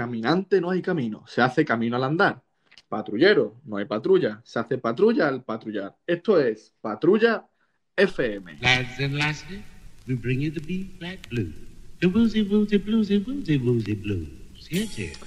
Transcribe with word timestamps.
caminante 0.00 0.62
no 0.62 0.70
hay 0.70 0.80
camino, 0.80 1.24
se 1.26 1.42
hace 1.42 1.62
camino 1.62 1.94
al 1.96 2.04
andar. 2.04 2.42
Patrullero, 2.88 3.56
no 3.66 3.76
hay 3.76 3.84
patrulla, 3.84 4.40
se 4.44 4.58
hace 4.58 4.78
patrulla 4.78 5.28
al 5.28 5.44
patrullar. 5.44 5.94
Esto 6.06 6.40
es 6.40 6.74
Patrulla 6.80 7.46
FM. 7.96 8.60
Lads 8.62 8.98
and 8.98 9.18
lasses, 9.18 9.60
we 10.08 10.14
bring 10.14 10.40
you 10.40 10.50
the 10.50 10.60
beat 10.60 10.98
black 10.98 11.28
blue. 11.28 11.52
The 12.00 12.06
woozy 12.06 12.40
woozy 12.40 12.78
bluesy 12.78 13.18
woozy 13.18 13.58
woozy 13.58 13.94
blues. 13.94 14.70
Yes, 14.70 14.96
yes. 14.96 15.18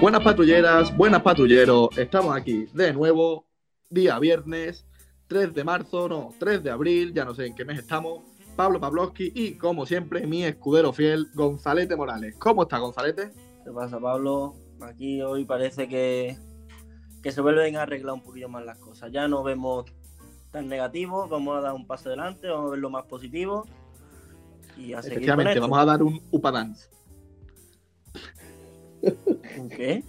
Buenas 0.00 0.24
patrulleras, 0.24 0.96
buenas 0.96 1.22
patrulleros, 1.22 1.96
estamos 1.96 2.36
aquí 2.36 2.66
de 2.74 2.92
nuevo, 2.92 3.46
día 3.88 4.18
viernes, 4.18 4.84
3 5.28 5.54
de 5.54 5.62
marzo, 5.62 6.08
no, 6.08 6.34
3 6.40 6.64
de 6.64 6.70
abril, 6.72 7.14
ya 7.14 7.24
no 7.24 7.36
sé 7.36 7.46
en 7.46 7.54
qué 7.54 7.64
mes 7.64 7.78
estamos. 7.78 8.24
Pablo 8.56 8.80
Pavlovsky 8.80 9.30
y, 9.32 9.52
como 9.52 9.86
siempre, 9.86 10.26
mi 10.26 10.42
escudero 10.42 10.92
fiel, 10.92 11.28
Gonzalete 11.34 11.94
Morales. 11.94 12.34
¿Cómo 12.40 12.64
está, 12.64 12.78
Gonzalete? 12.78 13.30
¿Qué 13.68 13.74
pasa, 13.74 14.00
Pablo? 14.00 14.54
Aquí 14.80 15.20
hoy 15.20 15.44
parece 15.44 15.88
que, 15.88 16.38
que 17.22 17.32
se 17.32 17.42
vuelven 17.42 17.76
a 17.76 17.82
arreglar 17.82 18.14
un 18.14 18.22
poquillo 18.22 18.48
más 18.48 18.64
las 18.64 18.78
cosas. 18.78 19.12
Ya 19.12 19.28
no 19.28 19.42
vemos 19.42 19.84
tan 20.50 20.68
negativos, 20.68 21.28
vamos 21.28 21.58
a 21.58 21.60
dar 21.60 21.74
un 21.74 21.86
paso 21.86 22.08
adelante, 22.08 22.48
vamos 22.48 22.68
a 22.68 22.70
ver 22.70 22.78
lo 22.78 22.88
más 22.88 23.04
positivo. 23.04 23.66
Y 24.78 24.94
a 24.94 25.00
Efectivamente, 25.00 25.60
vamos 25.60 25.78
a 25.78 25.84
dar 25.84 26.02
un 26.02 26.18
upadance. 26.30 26.88
¿Qué? 29.76 30.02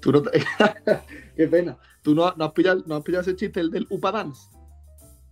Tú 0.00 0.12
no 0.12 0.20
te- 0.20 0.44
Qué 1.36 1.48
pena. 1.48 1.78
¿Tú 2.02 2.14
no, 2.14 2.30
no 2.36 2.44
has 2.44 2.52
pillado, 2.52 2.82
no 2.86 2.96
has 2.96 3.02
pillado 3.02 3.22
ese 3.22 3.36
chiste, 3.36 3.58
el 3.60 3.70
del 3.70 3.86
upadance? 3.88 4.50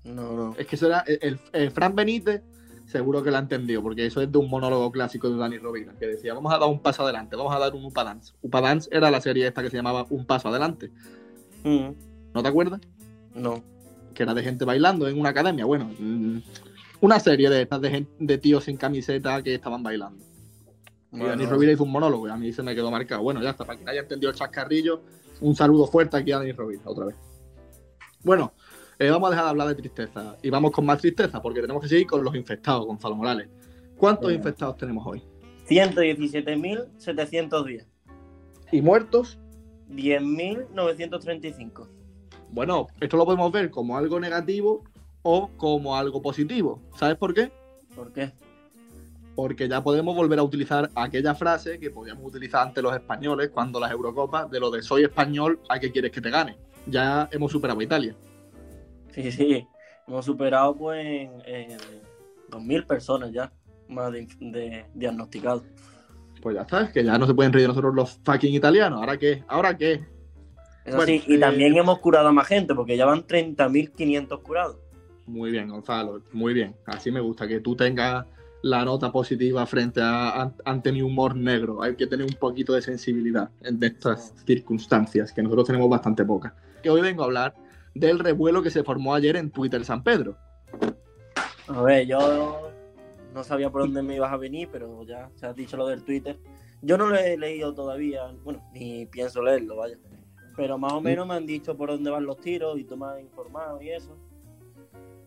No, 0.05 0.33
no. 0.33 0.55
Es 0.57 0.67
que 0.67 0.77
eso 0.77 0.87
era 0.87 1.01
el, 1.01 1.19
el- 1.21 1.41
el 1.53 1.71
Fran 1.73 1.95
Benítez, 1.95 2.43
seguro 2.87 3.23
que 3.23 3.31
lo 3.31 3.37
ha 3.37 3.41
entendido, 3.41 3.83
porque 3.83 4.07
eso 4.07 4.21
es 4.21 4.31
de 4.31 4.39
un 4.39 4.49
monólogo 4.49 4.91
clásico 4.93 5.31
de 5.31 5.37
Dani 5.37 5.59
Rovira, 5.59 5.93
que 5.99 6.07
decía, 6.07 6.35
vamos 6.35 6.53
a 6.53 6.59
dar 6.59 6.69
un 6.69 6.81
paso 6.81 7.03
adelante, 7.03 7.37
vamos 7.37 7.55
a 7.55 7.59
dar 7.59 7.75
un 7.75 7.85
upadance. 7.85 8.35
Upadance 8.43 8.89
era 8.93 9.11
la 9.11 9.21
serie 9.21 9.47
esta 9.47 9.63
que 9.63 9.71
se 9.71 9.77
llamaba 9.77 10.07
Un 10.11 10.27
Paso 10.27 10.49
Adelante. 10.49 10.91
Mm, 11.65 11.91
¿No 12.35 12.43
te 12.43 12.49
acuerdas? 12.49 12.81
No. 13.35 13.63
que 14.15 14.23
era 14.23 14.33
de 14.33 14.45
gente 14.45 14.65
bailando 14.65 15.09
en 15.09 15.19
una 15.19 15.31
academia. 15.31 15.65
Bueno, 15.65 15.91
mm, 15.99 16.39
una 17.01 17.19
serie 17.19 17.51
de 17.51 17.63
estas 17.63 17.81
de, 17.81 18.39
tíos 18.39 18.65
sin 18.65 18.77
camiseta 18.77 19.43
que 19.43 19.55
estaban 19.55 19.83
bailando. 19.83 20.25
Y 21.13 21.19
Dani 21.19 21.47
Rovira 21.47 21.73
hizo 21.73 21.85
un 21.85 21.93
monólogo 21.93 22.29
y 22.29 22.31
a 22.31 22.37
mí 22.37 22.53
se 22.53 22.63
me 22.63 22.75
quedó 22.75 22.91
marcado. 22.91 23.23
Bueno, 23.23 23.43
ya 23.43 23.51
está, 23.51 23.65
para 23.65 23.77
quien 23.77 23.89
haya 23.89 24.01
entendido 24.01 24.31
el 24.31 24.37
chascarrillo, 24.37 25.01
un 25.41 25.55
saludo 25.55 25.87
fuerte 25.87 26.17
aquí 26.17 26.33
a 26.33 26.39
Dani 26.39 26.53
Rovira, 26.53 26.83
otra 26.85 27.07
vez. 27.07 27.17
Bueno, 28.23 28.53
eh, 28.99 29.11
vamos 29.11 29.29
a 29.29 29.31
dejar 29.31 29.45
de 29.45 29.51
hablar 29.51 29.69
de 29.69 29.75
tristeza 29.75 30.37
y 30.43 30.49
vamos 30.51 30.73
con 30.73 30.87
más 30.87 30.99
tristeza 30.99 31.41
porque 31.41 31.61
tenemos 31.61 31.81
que 31.83 31.89
seguir 31.89 32.07
con 32.07 32.25
los 32.25 32.35
infectados, 32.35 32.85
Gonzalo 32.87 33.15
Morales. 33.17 33.49
¿Cuántos 33.97 34.33
infectados 34.33 34.77
tenemos 34.77 35.07
hoy? 35.07 35.23
117.710. 35.69 37.87
¿Y 38.73 38.83
muertos? 38.83 39.39
10.935. 39.91 41.89
Bueno, 42.51 42.89
esto 43.01 43.17
lo 43.17 43.25
podemos 43.25 43.51
ver 43.53 43.71
como 43.71 43.97
algo 43.97 44.21
negativo 44.21 44.85
o 45.23 45.49
como 45.57 45.97
algo 45.97 46.21
positivo. 46.21 46.83
¿Sabes 46.97 47.17
por 47.17 47.33
qué? 47.35 47.51
¿Por 47.95 48.13
qué? 48.13 48.33
porque 49.35 49.69
ya 49.69 49.83
podemos 49.83 50.15
volver 50.15 50.39
a 50.39 50.43
utilizar 50.43 50.91
aquella 50.95 51.35
frase 51.35 51.79
que 51.79 51.91
podíamos 51.91 52.25
utilizar 52.25 52.67
ante 52.67 52.83
los 52.83 52.95
españoles 52.95 53.51
cuando 53.53 53.81
las 53.81 53.91
Eurocopas, 53.91 54.51
de 54.51 54.61
lo 54.61 54.71
de 54.71 54.83
soy 54.83 55.05
español, 55.05 55.61
¿a 55.69 55.79
qué 55.79 55.91
quieres 55.91 56.13
que 56.13 56.21
te 56.21 56.31
gane? 56.31 56.57
Ya 56.87 57.29
hemos 57.33 57.51
superado 57.51 57.81
a 57.81 57.85
Italia. 57.85 58.15
Sí, 59.15 59.31
sí. 59.33 59.67
Hemos 60.07 60.25
superado 60.25 60.77
pues 60.77 61.05
en, 61.05 61.31
en 61.47 61.79
2.000 62.51 62.87
personas 62.87 63.33
ya. 63.33 63.53
Más 63.89 64.11
de, 64.13 64.27
de 64.41 64.87
diagnosticados. 64.95 65.63
Pues 66.41 66.57
ya 66.57 66.63
está, 66.63 66.91
que 66.91 67.05
ya 67.05 67.19
no 67.19 67.27
se 67.27 67.35
pueden 67.35 67.53
reír 67.53 67.69
nosotros 67.69 67.95
los 67.95 68.19
fucking 68.25 68.55
italianos. 68.55 69.01
¿Ahora 69.01 69.19
qué? 69.19 69.45
¿Ahora 69.47 69.77
qué? 69.77 70.03
Eso 70.85 70.97
Bueno, 70.97 71.05
sí, 71.05 71.23
y 71.27 71.35
eh, 71.35 71.39
también 71.39 71.77
hemos 71.77 71.99
curado 71.99 72.29
a 72.29 72.33
más 72.33 72.47
gente, 72.47 72.75
porque 72.75 72.97
ya 72.97 73.05
van 73.07 73.27
30.500 73.27 74.41
curados. 74.41 74.77
Muy 75.27 75.51
bien, 75.51 75.69
Gonzalo, 75.69 76.21
muy 76.33 76.53
bien. 76.53 76.75
Así 76.87 77.11
me 77.11 77.21
gusta 77.21 77.47
que 77.49 77.61
tú 77.61 77.75
tengas 77.77 78.27
la 78.63 78.85
nota 78.85 79.11
positiva 79.13 79.65
frente 79.67 80.01
a, 80.03 80.43
an- 80.43 80.55
ante 80.65 80.93
mi 80.93 81.01
humor 81.03 81.35
negro. 81.37 81.83
Hay 81.83 81.97
que 81.97 82.07
tener 82.07 82.27
un 82.27 82.35
poquito 82.35 82.73
de 82.75 82.83
sensibilidad 82.83 83.51
en 83.63 83.83
estas 83.83 84.35
circunstancias, 84.47 85.33
que 85.33 85.43
nosotros 85.43 85.67
tenemos 85.67 85.89
bastante 85.89 86.25
poca. 86.25 86.55
Que 86.83 86.91
hoy 86.91 87.01
vengo 87.01 87.23
a 87.23 87.27
hablar 87.27 87.55
del 87.95 88.19
revuelo 88.19 88.63
que 88.63 88.71
se 88.71 88.83
formó 88.85 89.15
ayer 89.15 89.37
en 89.37 89.51
Twitter 89.51 89.85
San 89.85 90.03
Pedro. 90.03 90.37
A 91.69 91.83
ver, 91.83 92.07
yo 92.07 92.71
no 93.33 93.45
sabía 93.45 93.71
por 93.71 93.83
dónde 93.83 94.03
me 94.03 94.17
ibas 94.17 94.33
a 94.33 94.37
venir, 94.37 94.69
pero 94.71 95.03
ya 95.05 95.31
se 95.35 95.47
has 95.47 95.57
dicho 95.57 95.77
lo 95.77 95.87
del 95.87 96.03
Twitter. 96.05 96.39
Yo 96.83 96.99
no 96.99 97.07
lo 97.09 97.17
he 97.17 97.37
leído 97.39 97.73
todavía, 97.73 98.27
bueno, 98.45 98.63
ni 98.73 99.07
pienso 99.07 99.43
leerlo, 99.43 99.77
vaya. 99.77 99.97
Pero 100.57 100.77
más 100.79 100.93
o 100.93 101.01
menos 101.01 101.27
me 101.27 101.35
han 101.35 101.47
dicho 101.47 101.77
por 101.77 101.89
dónde 101.91 102.11
van 102.11 102.27
los 102.27 102.39
tiros 102.41 102.79
y 102.79 102.85
tú 102.85 102.97
me 102.97 103.07
has 103.07 103.21
informado 103.21 103.81
y 103.81 103.91
eso. 103.91 104.17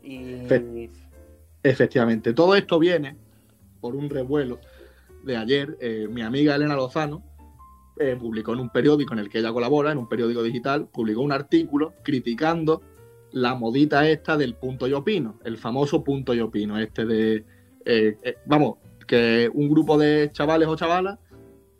Y 0.03 0.45
Fe- 0.47 0.89
Efectivamente, 1.63 2.34
todo 2.34 2.55
esto 2.55 2.79
viene 2.79 3.17
por 3.81 3.95
un 3.95 4.09
revuelo 4.09 4.59
de 5.23 5.35
ayer. 5.35 5.78
Eh, 5.81 6.07
mi 6.09 6.22
amiga 6.22 6.55
Elena 6.55 6.75
Lozano 6.75 7.23
eh, 8.00 8.16
publicó 8.19 8.53
en 8.53 8.59
un 8.59 8.69
periódico 8.69 9.13
en 9.13 9.19
el 9.19 9.30
que 9.30 9.40
ella 9.40 9.52
colabora, 9.52 9.91
en 9.91 9.97
un 9.97 10.08
periódico 10.08 10.44
digital, 10.44 10.88
publicó 10.88 11.22
un 11.22 11.31
artículo 11.31 11.94
criticando 12.03 12.81
la 13.31 13.56
modita 13.56 14.08
esta 14.08 14.38
del 14.38 14.56
punto 14.56 14.88
yo 14.88 15.00
opino, 15.00 15.40
el 15.44 15.58
famoso 15.58 16.03
punto 16.03 16.34
yo 16.34 16.46
opino, 16.46 16.80
este 16.80 17.06
de, 17.06 17.46
eh, 17.85 18.18
eh, 18.22 18.38
vamos, 18.46 18.75
que 19.06 19.50
un 19.53 19.69
grupo 19.69 19.97
de 19.97 20.30
chavales 20.31 20.68
o 20.68 20.75
chavalas 20.75 21.19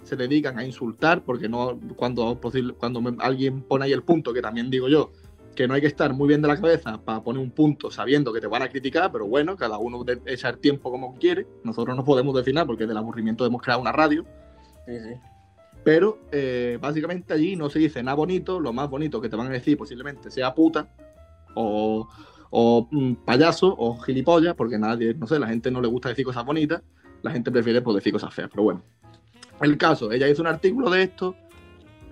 se 0.04 0.16
dedican 0.16 0.58
a 0.58 0.66
insultar, 0.66 1.24
porque 1.24 1.50
no 1.50 1.80
cuando, 1.96 2.40
cuando 2.78 3.02
alguien 3.20 3.62
pone 3.62 3.86
ahí 3.86 3.94
el 3.94 4.04
punto, 4.04 4.34
que 4.34 4.42
también 4.42 4.70
digo 4.70 4.88
yo, 4.88 5.12
que 5.56 5.68
no 5.68 5.74
hay 5.74 5.82
que 5.82 5.88
estar 5.88 6.14
muy 6.14 6.28
bien 6.28 6.42
de 6.42 6.48
la 6.48 6.56
cabeza 6.56 7.04
para 7.04 7.22
poner 7.22 7.42
un 7.42 7.52
punto 7.52 7.90
sabiendo 7.90 8.32
que 8.32 8.40
te 8.40 8.48
van 8.48 8.62
a 8.62 8.70
criticar, 8.70 9.12
pero 9.12 9.28
bueno, 9.28 9.58
cada 9.58 9.80
uno 9.80 10.04
de 10.04 10.22
echa 10.28 10.50
el 10.50 10.60
tiempo 10.60 10.92
como 10.92 11.16
quiere. 11.16 11.48
Nosotros 11.64 11.98
no 11.98 12.06
podemos 12.06 12.36
definir 12.36 12.64
porque 12.66 12.86
del 12.86 12.96
aburrimiento 12.96 13.46
hemos 13.46 13.62
creado 13.62 13.82
una 13.82 13.92
radio, 13.92 14.24
sí, 14.86 14.94
sí. 15.00 15.20
Pero 15.88 16.20
eh, 16.34 16.78
básicamente 16.82 17.34
allí 17.34 17.56
no 17.56 17.70
se 17.70 17.80
dice 17.80 18.04
nada 18.04 18.16
bonito, 18.16 18.60
lo 18.60 18.74
más 18.74 18.90
bonito 18.90 19.22
que 19.22 19.30
te 19.30 19.38
van 19.38 19.48
a 19.48 19.52
decir 19.52 19.78
posiblemente 19.78 20.30
sea 20.30 20.54
puta 20.54 20.90
o, 21.56 22.06
mm, 22.92 23.14
payaso 23.24 23.74
o 23.74 23.98
gilipollas, 23.98 24.54
porque 24.54 24.78
nadie, 24.78 25.14
no 25.14 25.28
sé, 25.28 25.40
la 25.40 25.48
gente 25.48 25.72
no 25.72 25.80
le 25.80 25.88
gusta 25.88 26.10
decir 26.10 26.26
cosas 26.26 26.44
bonitas, 26.44 26.84
la 27.22 27.32
gente 27.32 27.54
prefiere 27.54 27.82
pues, 27.82 27.96
decir 27.96 28.12
cosas 28.12 28.34
feas, 28.34 28.50
pero 28.52 28.64
bueno. 28.64 28.84
El 29.62 29.78
caso, 29.78 30.12
ella 30.12 30.28
hizo 30.28 30.42
un 30.42 30.50
artículo 30.50 30.90
de 30.90 31.04
esto, 31.04 31.38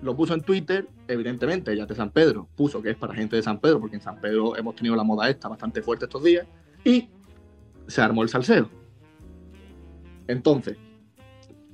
lo 0.00 0.16
puso 0.16 0.32
en 0.32 0.40
Twitter, 0.40 0.88
evidentemente, 1.06 1.70
ella 1.70 1.84
de 1.84 1.94
San 1.94 2.12
Pedro, 2.12 2.48
puso 2.56 2.80
que 2.80 2.92
es 2.92 2.96
para 2.96 3.12
gente 3.12 3.36
de 3.36 3.42
San 3.42 3.60
Pedro, 3.60 3.78
porque 3.78 3.96
en 3.96 4.02
San 4.02 4.18
Pedro 4.22 4.56
hemos 4.56 4.74
tenido 4.74 4.96
la 4.96 5.04
moda 5.04 5.28
esta 5.28 5.48
bastante 5.48 5.82
fuerte 5.82 6.06
estos 6.06 6.24
días, 6.24 6.46
y 6.82 7.10
se 7.88 8.00
armó 8.00 8.22
el 8.22 8.30
salseo. 8.30 8.70
Entonces, 10.28 10.78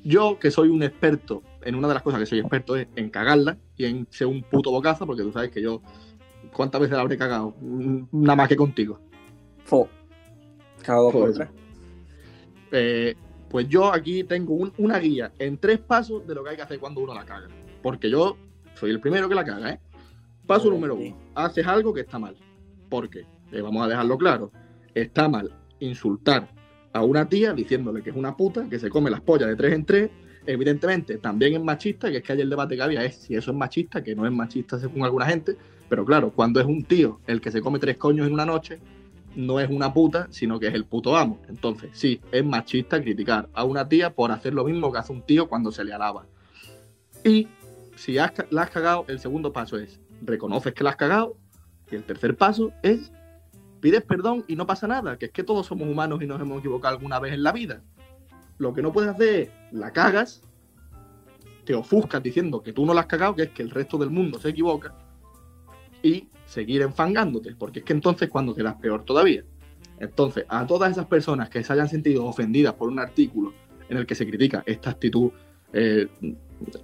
yo 0.02 0.40
que 0.40 0.50
soy 0.50 0.69
un 0.69 0.82
experto, 0.82 1.44
en 1.65 1.75
una 1.75 1.89
de 1.89 1.95
las 1.95 2.03
cosas 2.03 2.21
que 2.21 2.27
soy 2.27 2.39
experto 2.41 2.77
es 2.77 2.89
en 2.97 3.11
cagarla 3.11 3.56
y 3.77 3.84
en 3.84 4.06
ser 4.11 4.27
un 4.27 4.43
puto 4.43 4.71
bocazo, 4.71 5.06
porque 5.06 5.23
tú 5.23 5.33
sabes 5.33 5.50
que 5.50 5.62
yo, 5.62 5.81
¿cuántas 6.55 6.81
veces 6.81 6.97
la 6.97 7.03
habré 7.03 7.17
cagado? 7.17 7.55
Mm, 7.61 8.03
Nada 8.12 8.37
más 8.37 8.49
que 8.49 8.56
contigo. 8.56 9.00
Fo. 9.65 9.89
Cada 10.83 10.99
dos 11.00 11.12
por 11.12 11.33
tres. 11.33 11.49
Eh, 12.73 13.15
pues 13.49 13.69
yo 13.69 13.93
aquí 13.93 14.25
tengo 14.25 14.55
un- 14.55 14.73
una 14.78 14.99
guía 14.99 15.33
en 15.39 15.59
tres 15.59 15.78
pasos 15.78 16.27
de 16.27 16.34
lo 16.34 16.43
que 16.43 16.50
hay 16.50 16.56
que 16.56 16.62
hacer 16.62 16.78
cuando 16.78 17.00
uno 17.03 17.15
la 17.15 17.25
caga. 17.25 17.49
Porque 17.83 18.09
yo 18.11 18.37
soy 18.75 18.91
el 18.91 19.00
primero 19.00 19.29
que 19.29 19.34
la 19.34 19.44
caga, 19.44 19.71
¿eh? 19.73 19.81
Paso 20.47 20.71
número 20.71 20.94
uno. 20.94 21.17
Haces 21.34 21.67
algo 21.67 21.93
que 21.93 22.00
está 22.00 22.19
mal. 22.19 22.37
¿Por 22.89 23.09
qué? 23.11 23.27
Eh, 23.53 23.61
vamos 23.61 23.84
a 23.84 23.89
dejarlo 23.89 24.17
claro. 24.19 24.50
Está 24.94 25.29
mal 25.29 25.53
insultar 25.81 26.49
a 26.93 27.03
una 27.05 27.29
tía 27.29 27.53
diciéndole 27.53 28.03
que 28.03 28.11
es 28.11 28.17
una 28.17 28.37
puta, 28.37 28.69
que 28.69 28.79
se 28.79 28.89
come 28.91 29.11
las 29.11 29.21
pollas 29.21 29.49
de 29.49 29.56
tres 29.56 29.73
en 29.75 29.84
tres. 29.84 30.11
Evidentemente, 30.47 31.19
también 31.19 31.54
es 31.54 31.62
machista, 31.62 32.10
que 32.10 32.19
es 32.19 32.22
que 32.22 32.32
ayer 32.32 32.44
el 32.44 32.50
debate 32.50 32.76
que 32.76 32.82
había 32.82 33.05
es 33.05 33.17
si 33.17 33.34
eso 33.34 33.50
es 33.52 33.56
machista, 33.56 34.02
que 34.02 34.14
no 34.14 34.26
es 34.26 34.32
machista 34.32 34.78
según 34.78 35.05
alguna 35.05 35.26
gente. 35.26 35.56
Pero 35.88 36.05
claro, 36.05 36.32
cuando 36.32 36.61
es 36.61 36.67
un 36.67 36.84
tío 36.84 37.20
el 37.26 37.40
que 37.40 37.50
se 37.50 37.61
come 37.61 37.78
tres 37.78 37.96
coños 37.96 38.26
en 38.26 38.32
una 38.32 38.46
noche, 38.46 38.81
no 39.37 39.61
es 39.61 39.70
una 39.70 39.93
puta, 39.93 40.26
sino 40.31 40.58
que 40.58 40.67
es 40.67 40.75
el 40.75 40.84
puto 40.84 41.17
amo. 41.17 41.40
Entonces, 41.49 41.90
sí, 41.93 42.20
es 42.32 42.44
machista 42.44 43.00
criticar 43.00 43.49
a 43.52 43.64
una 43.64 43.88
tía 43.88 44.14
por 44.14 44.31
hacer 44.31 44.55
lo 44.55 44.64
mismo 44.64 44.93
que 44.93 44.99
hace 44.99 45.12
un 45.12 45.22
tío 45.22 45.49
cuando 45.49 45.70
se 45.70 45.84
le 45.84 45.93
alaba. 45.93 46.26
Y 47.25 47.49
si 47.96 48.19
has 48.19 48.32
la 48.50 48.62
has 48.62 48.70
cagado, 48.70 49.05
el 49.08 49.20
segundo 49.20 49.52
paso 49.52 49.78
es 49.78 50.00
reconoces 50.22 50.75
que 50.75 50.84
la 50.84 50.90
has 50.90 50.96
cagado. 50.96 51.37
Y 51.90 51.94
el 51.94 52.05
tercer 52.05 52.37
paso 52.37 52.72
es 52.82 53.12
pides 53.81 54.02
perdón 54.02 54.44
y 54.46 54.56
no 54.56 54.67
pasa 54.67 54.87
nada, 54.87 55.19
que 55.19 55.26
es 55.26 55.32
que 55.32 55.43
todos 55.43 55.67
somos 55.67 55.88
humanos 55.88 56.22
y 56.22 56.26
nos 56.26 56.40
hemos 56.40 56.61
equivocado 56.61 56.96
alguna 56.96 57.19
vez 57.19 57.32
en 57.32 57.43
la 57.43 57.52
vida. 57.52 57.82
Lo 58.62 58.73
que 58.73 58.81
no 58.81 58.93
puedes 58.93 59.11
hacer 59.11 59.41
es 59.41 59.50
la 59.73 59.91
cagas, 59.91 60.41
te 61.64 61.75
ofuscas 61.75 62.23
diciendo 62.23 62.62
que 62.62 62.73
tú 62.73 62.87
no 62.87 62.94
la 62.94 63.00
has 63.00 63.06
cagado, 63.09 63.35
que 63.35 63.43
es 63.43 63.50
que 63.50 63.61
el 63.61 63.70
resto 63.70 63.99
del 63.99 64.11
mundo 64.11 64.38
se 64.38 64.50
equivoca, 64.50 64.94
y 66.00 66.29
seguir 66.47 66.82
enfangándote, 66.82 67.56
porque 67.56 67.81
es 67.81 67.85
que 67.85 67.93
entonces 67.93 68.29
cuando 68.29 68.55
quedas 68.55 68.76
peor 68.76 69.05
todavía. 69.05 69.43
Entonces, 69.99 70.44
a 70.49 70.64
todas 70.64 70.93
esas 70.93 71.06
personas 71.06 71.50
que 71.50 71.64
se 71.64 71.73
hayan 71.73 71.88
sentido 71.88 72.25
ofendidas 72.25 72.75
por 72.75 72.88
un 72.88 73.00
artículo 73.00 73.53
en 73.88 73.97
el 73.97 74.06
que 74.06 74.14
se 74.14 74.29
critica 74.29 74.62
esta 74.65 74.91
actitud 74.91 75.32
eh, 75.73 76.06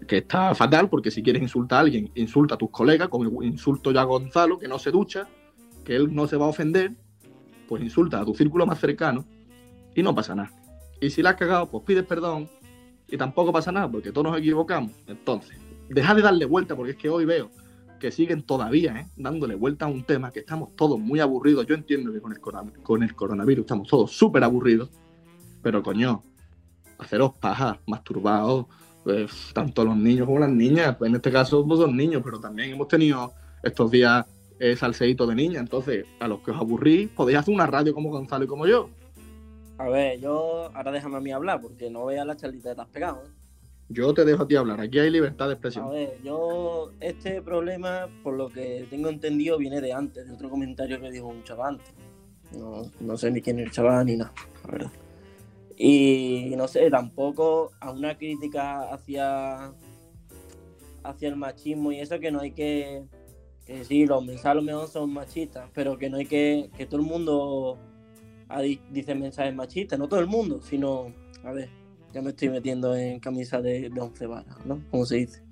que 0.08 0.16
está 0.16 0.56
fatal, 0.56 0.88
porque 0.88 1.12
si 1.12 1.22
quieres 1.22 1.42
insultar 1.42 1.76
a 1.76 1.80
alguien, 1.82 2.10
insulta 2.16 2.56
a 2.56 2.58
tus 2.58 2.70
colegas, 2.70 3.06
como 3.06 3.40
insulto 3.44 3.92
yo 3.92 4.00
a 4.00 4.04
Gonzalo, 4.04 4.58
que 4.58 4.66
no 4.66 4.80
se 4.80 4.90
ducha, 4.90 5.28
que 5.84 5.94
él 5.94 6.12
no 6.12 6.26
se 6.26 6.36
va 6.36 6.46
a 6.46 6.48
ofender, 6.48 6.90
pues 7.68 7.80
insulta 7.84 8.20
a 8.20 8.24
tu 8.24 8.34
círculo 8.34 8.66
más 8.66 8.80
cercano 8.80 9.24
y 9.94 10.02
no 10.02 10.12
pasa 10.12 10.34
nada. 10.34 10.57
Y 11.00 11.10
si 11.10 11.22
la 11.22 11.30
has 11.30 11.36
cagado, 11.36 11.66
pues 11.70 11.84
pides 11.84 12.04
perdón 12.04 12.48
y 13.08 13.16
tampoco 13.16 13.52
pasa 13.52 13.72
nada, 13.72 13.90
porque 13.90 14.12
todos 14.12 14.26
nos 14.26 14.38
equivocamos. 14.38 14.92
Entonces, 15.06 15.58
deja 15.88 16.14
de 16.14 16.22
darle 16.22 16.44
vuelta, 16.44 16.76
porque 16.76 16.92
es 16.92 16.98
que 16.98 17.08
hoy 17.08 17.24
veo 17.24 17.50
que 17.98 18.12
siguen 18.12 18.42
todavía 18.42 19.00
¿eh? 19.00 19.06
dándole 19.16 19.54
vuelta 19.54 19.86
a 19.86 19.88
un 19.88 20.04
tema 20.04 20.30
que 20.30 20.40
estamos 20.40 20.74
todos 20.76 20.98
muy 20.98 21.20
aburridos. 21.20 21.66
Yo 21.66 21.74
entiendo 21.74 22.12
que 22.12 22.20
con 22.20 22.32
el, 22.32 22.40
con 22.82 23.02
el 23.02 23.14
coronavirus 23.14 23.62
estamos 23.62 23.88
todos 23.88 24.12
súper 24.12 24.44
aburridos, 24.44 24.90
pero 25.62 25.82
coño, 25.82 26.22
haceros 26.98 27.32
pajas, 27.34 27.78
masturbados, 27.86 28.66
pues, 29.04 29.50
tanto 29.52 29.84
los 29.84 29.96
niños 29.96 30.26
como 30.26 30.38
las 30.38 30.50
niñas, 30.50 30.96
pues 30.96 31.08
en 31.08 31.16
este 31.16 31.30
caso 31.32 31.66
pues, 31.66 31.80
son 31.80 31.96
niños, 31.96 32.22
pero 32.24 32.38
también 32.38 32.70
hemos 32.70 32.88
tenido 32.88 33.32
estos 33.62 33.90
días 33.90 34.26
eh, 34.60 34.76
salseíto 34.76 35.26
de 35.26 35.34
niña, 35.34 35.60
entonces 35.60 36.06
a 36.20 36.28
los 36.28 36.40
que 36.40 36.50
os 36.50 36.56
aburrís 36.56 37.08
podéis 37.10 37.38
hacer 37.38 37.54
una 37.54 37.66
radio 37.66 37.94
como 37.94 38.10
Gonzalo 38.10 38.44
y 38.44 38.48
como 38.48 38.66
yo. 38.66 38.90
A 39.78 39.88
ver, 39.88 40.20
yo 40.20 40.70
ahora 40.74 40.90
déjame 40.90 41.16
a 41.16 41.20
mí 41.20 41.30
hablar, 41.30 41.60
porque 41.60 41.88
no 41.88 42.04
veas 42.04 42.26
la 42.26 42.36
charlita 42.36 42.70
que 42.70 42.74
te 42.74 42.80
has 42.80 42.88
pegado. 42.88 43.22
¿eh? 43.24 43.30
Yo 43.90 44.12
te 44.12 44.24
dejo 44.24 44.42
a 44.42 44.48
ti 44.48 44.56
hablar, 44.56 44.80
aquí 44.80 44.98
hay 44.98 45.08
libertad 45.08 45.46
de 45.46 45.52
expresión. 45.54 45.86
A 45.86 45.90
ver, 45.90 46.18
yo, 46.22 46.90
este 47.00 47.40
problema, 47.40 48.08
por 48.22 48.34
lo 48.34 48.48
que 48.48 48.86
tengo 48.90 49.08
entendido, 49.08 49.56
viene 49.56 49.80
de 49.80 49.92
antes, 49.92 50.26
de 50.26 50.34
otro 50.34 50.50
comentario 50.50 51.00
que 51.00 51.10
dijo 51.10 51.28
un 51.28 51.44
chaval 51.44 51.76
antes. 51.76 51.94
No, 52.52 52.90
no 53.00 53.16
sé 53.16 53.30
ni 53.30 53.40
quién 53.40 53.60
es 53.60 53.66
el 53.66 53.72
chaval 53.72 54.06
ni 54.06 54.16
nada, 54.16 54.32
la 54.64 54.72
verdad. 54.72 54.90
Y 55.76 56.54
no 56.56 56.66
sé, 56.66 56.90
tampoco 56.90 57.70
a 57.80 57.92
una 57.92 58.18
crítica 58.18 58.92
hacia, 58.92 59.72
hacia 61.04 61.28
el 61.28 61.36
machismo 61.36 61.92
y 61.92 62.00
eso 62.00 62.18
que 62.18 62.32
no 62.32 62.40
hay 62.40 62.50
que, 62.50 63.04
que 63.64 63.84
sí, 63.84 64.06
los 64.06 64.24
mensajes 64.24 64.50
a 64.50 64.54
lo 64.54 64.62
mejor 64.62 64.88
son 64.88 65.12
machistas, 65.12 65.70
pero 65.72 65.96
que 65.96 66.10
no 66.10 66.16
hay 66.16 66.26
que, 66.26 66.68
que 66.76 66.84
todo 66.84 67.00
el 67.00 67.06
mundo 67.06 67.78
dice 68.90 69.14
mensajes 69.14 69.54
machistas, 69.54 69.98
no 69.98 70.08
todo 70.08 70.20
el 70.20 70.26
mundo, 70.26 70.60
sino, 70.62 71.12
a 71.44 71.52
ver, 71.52 71.68
ya 72.12 72.22
me 72.22 72.30
estoy 72.30 72.48
metiendo 72.48 72.96
en 72.96 73.20
camisa 73.20 73.60
de, 73.60 73.90
de 73.90 74.00
once 74.00 74.26
varas, 74.26 74.64
¿no? 74.64 74.82
Como 74.90 75.04
se 75.04 75.16
dice. 75.16 75.42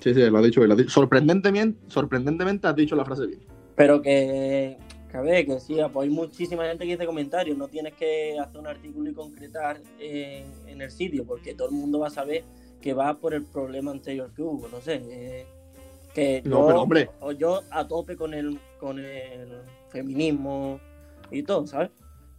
Sí, 0.00 0.14
sí, 0.14 0.20
lo 0.30 0.38
ha 0.38 0.42
dicho 0.42 0.60
bien. 0.62 0.88
Sorprendentemente, 0.88 1.78
sorprendentemente 1.88 2.66
has 2.66 2.76
dicho 2.76 2.94
la 2.96 3.04
frase 3.04 3.26
bien. 3.26 3.40
Pero 3.74 4.00
que, 4.02 4.76
que 5.10 5.16
a 5.16 5.20
ver, 5.20 5.46
que 5.46 5.58
sí, 5.60 5.76
pues 5.92 6.08
hay 6.08 6.14
muchísima 6.14 6.64
gente 6.64 6.84
que 6.84 6.92
dice 6.92 7.06
comentarios, 7.06 7.56
no 7.56 7.68
tienes 7.68 7.94
que 7.94 8.38
hacer 8.38 8.60
un 8.60 8.66
artículo 8.66 9.10
y 9.10 9.14
concretar 9.14 9.80
en, 9.98 10.44
en 10.66 10.82
el 10.82 10.90
sitio, 10.90 11.24
porque 11.26 11.54
todo 11.54 11.68
el 11.68 11.74
mundo 11.74 11.98
va 12.00 12.08
a 12.08 12.10
saber 12.10 12.44
que 12.80 12.94
va 12.94 13.14
por 13.18 13.34
el 13.34 13.44
problema 13.44 13.90
anterior 13.90 14.30
que 14.34 14.42
hubo, 14.42 14.68
no 14.68 14.80
sé. 14.80 15.02
Eh, 15.10 15.46
que 16.14 16.42
No, 16.44 16.60
yo, 16.60 16.66
pero, 16.66 16.82
hombre. 16.82 17.10
o 17.20 17.32
yo 17.32 17.62
a 17.70 17.86
tope 17.86 18.16
con 18.16 18.32
el, 18.34 18.58
con 18.78 18.98
el 18.98 19.48
feminismo 19.90 20.78
y 21.30 21.42
todo, 21.42 21.66
¿sabes? 21.66 21.90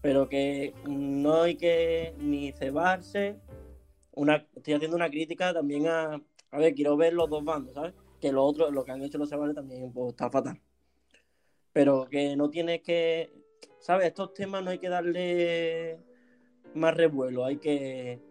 Pero 0.07 0.29
que 0.29 0.73
no 0.87 1.41
hay 1.41 1.57
que 1.57 2.15
ni 2.17 2.53
cebarse. 2.53 3.35
Una, 4.13 4.47
estoy 4.55 4.75
haciendo 4.75 4.95
una 4.95 5.09
crítica 5.09 5.53
también 5.53 5.85
a. 5.87 6.21
A 6.51 6.59
ver, 6.59 6.73
quiero 6.73 6.95
ver 6.95 7.11
los 7.11 7.29
dos 7.29 7.43
bandos, 7.43 7.73
¿sabes? 7.73 7.93
Que 8.21 8.31
lo 8.31 8.45
otro, 8.45 8.71
lo 8.71 8.85
que 8.85 8.93
han 8.93 9.03
hecho 9.03 9.17
los 9.17 9.29
chavales 9.29 9.53
también 9.53 9.91
pues, 9.91 10.11
está 10.11 10.29
fatal. 10.29 10.61
Pero 11.73 12.07
que 12.09 12.37
no 12.37 12.49
tienes 12.49 12.83
que. 12.83 13.33
¿Sabes? 13.81 14.07
Estos 14.07 14.33
temas 14.33 14.63
no 14.63 14.69
hay 14.69 14.79
que 14.79 14.87
darle 14.87 15.99
más 16.73 16.95
revuelo, 16.95 17.43
hay 17.43 17.57
que 17.57 18.21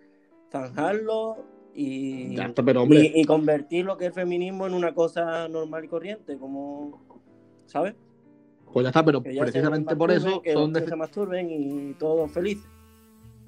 zanjarlo 0.50 1.44
y, 1.74 2.36
Ya 2.36 2.46
está, 2.46 2.62
pero 2.62 2.84
hombre, 2.84 3.12
y, 3.14 3.20
y 3.20 3.24
convertir 3.26 3.84
lo 3.84 3.98
que 3.98 4.06
es 4.06 4.14
feminismo 4.14 4.66
en 4.66 4.72
una 4.72 4.94
cosa 4.94 5.46
normal 5.46 5.84
y 5.84 5.88
corriente, 5.88 6.38
como. 6.38 7.20
¿Sabes? 7.66 7.96
Pues 8.76 8.84
ya 8.84 8.88
está, 8.90 9.02
pero 9.02 9.22
Que 9.22 9.32
ya 9.34 9.40
se 9.46 9.52
precisamente 9.52 9.96
por 9.96 10.10
eso 10.10 10.42
que, 10.42 10.52
son 10.52 10.70
que 10.74 10.80
de- 10.82 10.86
se 10.88 10.96
masturben 10.96 11.48
y 11.50 11.94
todos 11.94 12.30
felices. 12.30 12.68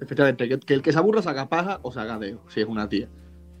Efectivamente, 0.01 0.49
que, 0.49 0.59
que 0.59 0.73
el 0.73 0.81
que 0.81 0.91
se 0.91 0.97
aburra 0.97 1.21
se 1.21 1.29
haga 1.29 1.47
paja 1.47 1.79
o 1.83 1.91
se 1.91 1.99
haga 1.99 2.17
deo, 2.17 2.41
si 2.47 2.61
es 2.61 2.65
una 2.67 2.89
tía. 2.89 3.07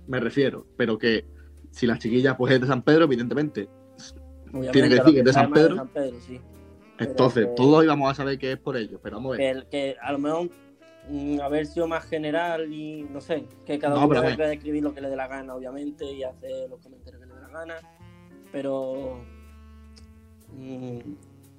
Me 0.07 0.19
refiero, 0.19 0.65
pero 0.77 0.97
que 0.97 1.25
si 1.69 1.85
la 1.85 1.99
chiquilla 1.99 2.35
pues 2.35 2.55
es 2.55 2.61
de 2.61 2.65
San 2.65 2.81
Pedro, 2.81 3.03
evidentemente. 3.03 3.69
Obviamente, 4.47 4.71
Tiene 4.71 4.89
que 4.89 4.95
decir 4.95 5.13
que 5.13 5.19
es 5.19 5.25
de 5.25 5.33
San 5.33 5.51
Pedro. 5.53 5.75
San 5.75 5.89
Pedro, 5.89 6.17
sí. 6.21 6.41
Entonces, 6.97 7.45
que- 7.45 7.53
todos 7.55 7.83
íbamos 7.83 8.09
a 8.09 8.15
saber 8.15 8.39
que 8.39 8.53
es 8.53 8.57
por 8.57 8.75
ello, 8.75 8.99
pero 9.03 9.17
vamos 9.17 9.35
a 9.35 9.37
ver. 9.37 9.39
que, 9.39 9.49
el- 9.51 9.65
que 9.67 9.95
a 10.01 10.11
lo 10.11 10.17
mejor 10.17 10.49
mm, 11.07 11.39
haber 11.41 11.67
sido 11.67 11.87
más 11.87 12.03
general 12.05 12.73
y 12.73 13.03
no 13.03 13.21
sé, 13.21 13.45
que 13.67 13.77
cada 13.77 13.93
No, 13.93 14.07
uno 14.07 14.21
que 14.23 14.53
escribir 14.53 14.81
lo 14.81 14.91
que 14.91 15.01
le 15.01 15.09
dé 15.11 15.15
la 15.15 15.27
gana, 15.27 15.53
obviamente, 15.53 16.11
y 16.11 16.23
hacer 16.23 16.67
los 16.67 16.79
comentarios 16.79 17.21
que 17.21 17.27
le 17.27 17.35
dé 17.35 17.41
la 17.41 17.47
gana, 17.49 17.75
pero 18.51 19.21
mm, 20.57 20.99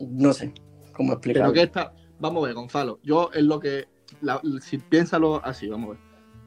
no 0.01 0.33
sé 0.33 0.53
cómo 0.93 1.09
Pero 1.09 1.15
explicarlo. 1.19 1.53
que 1.53 1.63
esta, 1.63 1.93
vamos 2.19 2.43
a 2.43 2.47
ver, 2.47 2.55
Gonzalo, 2.55 2.99
yo 3.03 3.31
es 3.33 3.43
lo 3.45 3.61
que, 3.61 3.89
la- 4.21 4.41
si 4.61 4.79
piénsalo 4.79 5.45
así, 5.45 5.69
vamos 5.69 5.89
a 5.89 5.91
ver. 5.93 6.01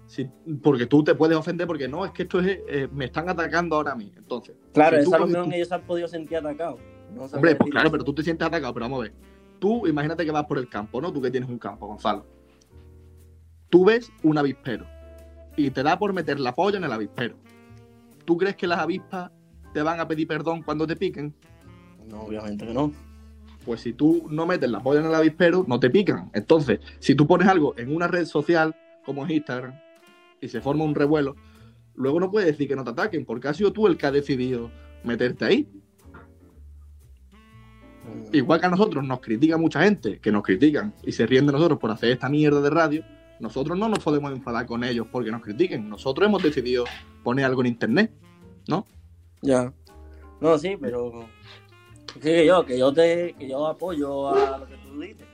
Si- 0.05 0.29
porque 0.61 0.85
tú 0.85 1.03
te 1.03 1.15
puedes 1.15 1.37
ofender 1.37 1.65
porque 1.65 1.87
no, 1.87 2.05
es 2.05 2.11
que 2.11 2.23
esto 2.23 2.39
es, 2.39 2.59
eh, 2.67 2.87
me 2.91 3.05
están 3.05 3.29
atacando 3.29 3.75
ahora 3.77 3.93
a 3.93 3.95
mí. 3.95 4.11
Entonces, 4.17 4.55
Claro, 4.73 4.97
si 4.97 5.03
tú 5.03 5.09
eso 5.09 5.15
a 5.15 5.19
lo 5.19 5.23
coges 5.25 5.33
mejor 5.33 5.49
tu- 5.49 5.55
ellos 5.55 5.71
han 5.71 5.81
podido 5.83 6.07
sentir 6.07 6.37
atacados. 6.37 6.79
No 7.15 7.23
Hombre, 7.23 7.55
pues 7.55 7.71
claro, 7.71 7.91
pero 7.91 8.03
tú 8.03 8.13
te 8.13 8.23
sientes 8.23 8.45
atacado, 8.47 8.73
pero 8.73 8.85
vamos 8.85 8.99
a 8.99 9.03
ver. 9.03 9.13
Tú 9.59 9.87
imagínate 9.87 10.25
que 10.25 10.31
vas 10.31 10.45
por 10.45 10.57
el 10.57 10.67
campo, 10.67 10.99
¿no? 10.99 11.11
Tú 11.13 11.21
que 11.21 11.31
tienes 11.31 11.49
un 11.49 11.57
campo, 11.57 11.87
Gonzalo. 11.87 12.25
Tú 13.69 13.85
ves 13.85 14.11
un 14.23 14.37
avispero 14.37 14.85
y 15.55 15.69
te 15.71 15.83
da 15.83 15.97
por 15.97 16.13
meter 16.13 16.39
la 16.39 16.53
polla 16.53 16.77
en 16.77 16.83
el 16.83 16.91
avispero. 16.91 17.35
¿Tú 18.25 18.37
crees 18.37 18.55
que 18.55 18.67
las 18.67 18.79
avispas 18.79 19.31
te 19.73 19.81
van 19.81 19.99
a 19.99 20.07
pedir 20.07 20.27
perdón 20.27 20.61
cuando 20.63 20.85
te 20.85 20.95
piquen? 20.95 21.33
No, 22.07 22.23
obviamente 22.23 22.67
que 22.67 22.73
no. 22.73 22.91
Pues 23.65 23.81
si 23.81 23.93
tú 23.93 24.27
no 24.29 24.45
metes 24.45 24.69
la 24.69 24.81
polla 24.81 24.99
en 24.99 25.07
el 25.07 25.15
avispero, 25.15 25.65
no 25.67 25.79
te 25.79 25.89
pican. 25.89 26.29
Entonces, 26.33 26.79
si 26.99 27.15
tú 27.15 27.27
pones 27.27 27.47
algo 27.47 27.73
en 27.77 27.95
una 27.95 28.07
red 28.07 28.25
social 28.25 28.75
como 29.05 29.25
es 29.25 29.31
Instagram 29.31 29.73
y 30.41 30.47
se 30.47 30.61
forma 30.61 30.83
un 30.83 30.95
revuelo, 30.95 31.35
luego 31.95 32.19
no 32.19 32.31
puedes 32.31 32.47
decir 32.47 32.67
que 32.67 32.75
no 32.75 32.83
te 32.83 32.91
ataquen, 32.91 33.25
porque 33.25 33.47
has 33.47 33.57
sido 33.57 33.71
tú 33.71 33.87
el 33.87 33.97
que 33.97 34.05
ha 34.05 34.11
decidido 34.11 34.71
meterte 35.03 35.45
ahí. 35.45 35.67
Mm, 38.03 38.35
Igual 38.35 38.59
que 38.59 38.65
a 38.65 38.69
nosotros 38.69 39.03
nos 39.03 39.19
critica 39.19 39.57
mucha 39.57 39.83
gente, 39.83 40.19
que 40.19 40.31
nos 40.31 40.43
critican 40.43 40.93
y 41.03 41.11
se 41.11 41.25
ríen 41.25 41.45
de 41.45 41.53
nosotros 41.53 41.79
por 41.79 41.91
hacer 41.91 42.11
esta 42.11 42.29
mierda 42.29 42.61
de 42.61 42.69
radio, 42.69 43.03
nosotros 43.39 43.77
no 43.77 43.89
nos 43.89 43.99
podemos 43.99 44.31
enfadar 44.31 44.65
con 44.65 44.83
ellos 44.83 45.07
porque 45.11 45.31
nos 45.31 45.41
critiquen. 45.41 45.89
Nosotros 45.89 46.27
hemos 46.27 46.41
decidido 46.41 46.85
poner 47.23 47.45
algo 47.45 47.61
en 47.61 47.67
internet, 47.67 48.11
¿no? 48.67 48.85
Ya. 49.41 49.73
No, 50.39 50.57
sí, 50.57 50.77
pero. 50.79 51.27
Sí, 52.13 52.19
que 52.21 52.45
yo, 52.45 52.65
que 52.65 52.77
yo 52.77 52.93
te, 52.93 53.33
que 53.37 53.47
yo 53.49 53.65
apoyo 53.67 54.29
a 54.29 54.57
lo 54.59 54.67
que 54.67 54.75
tú 54.77 54.99
dices. 54.99 55.27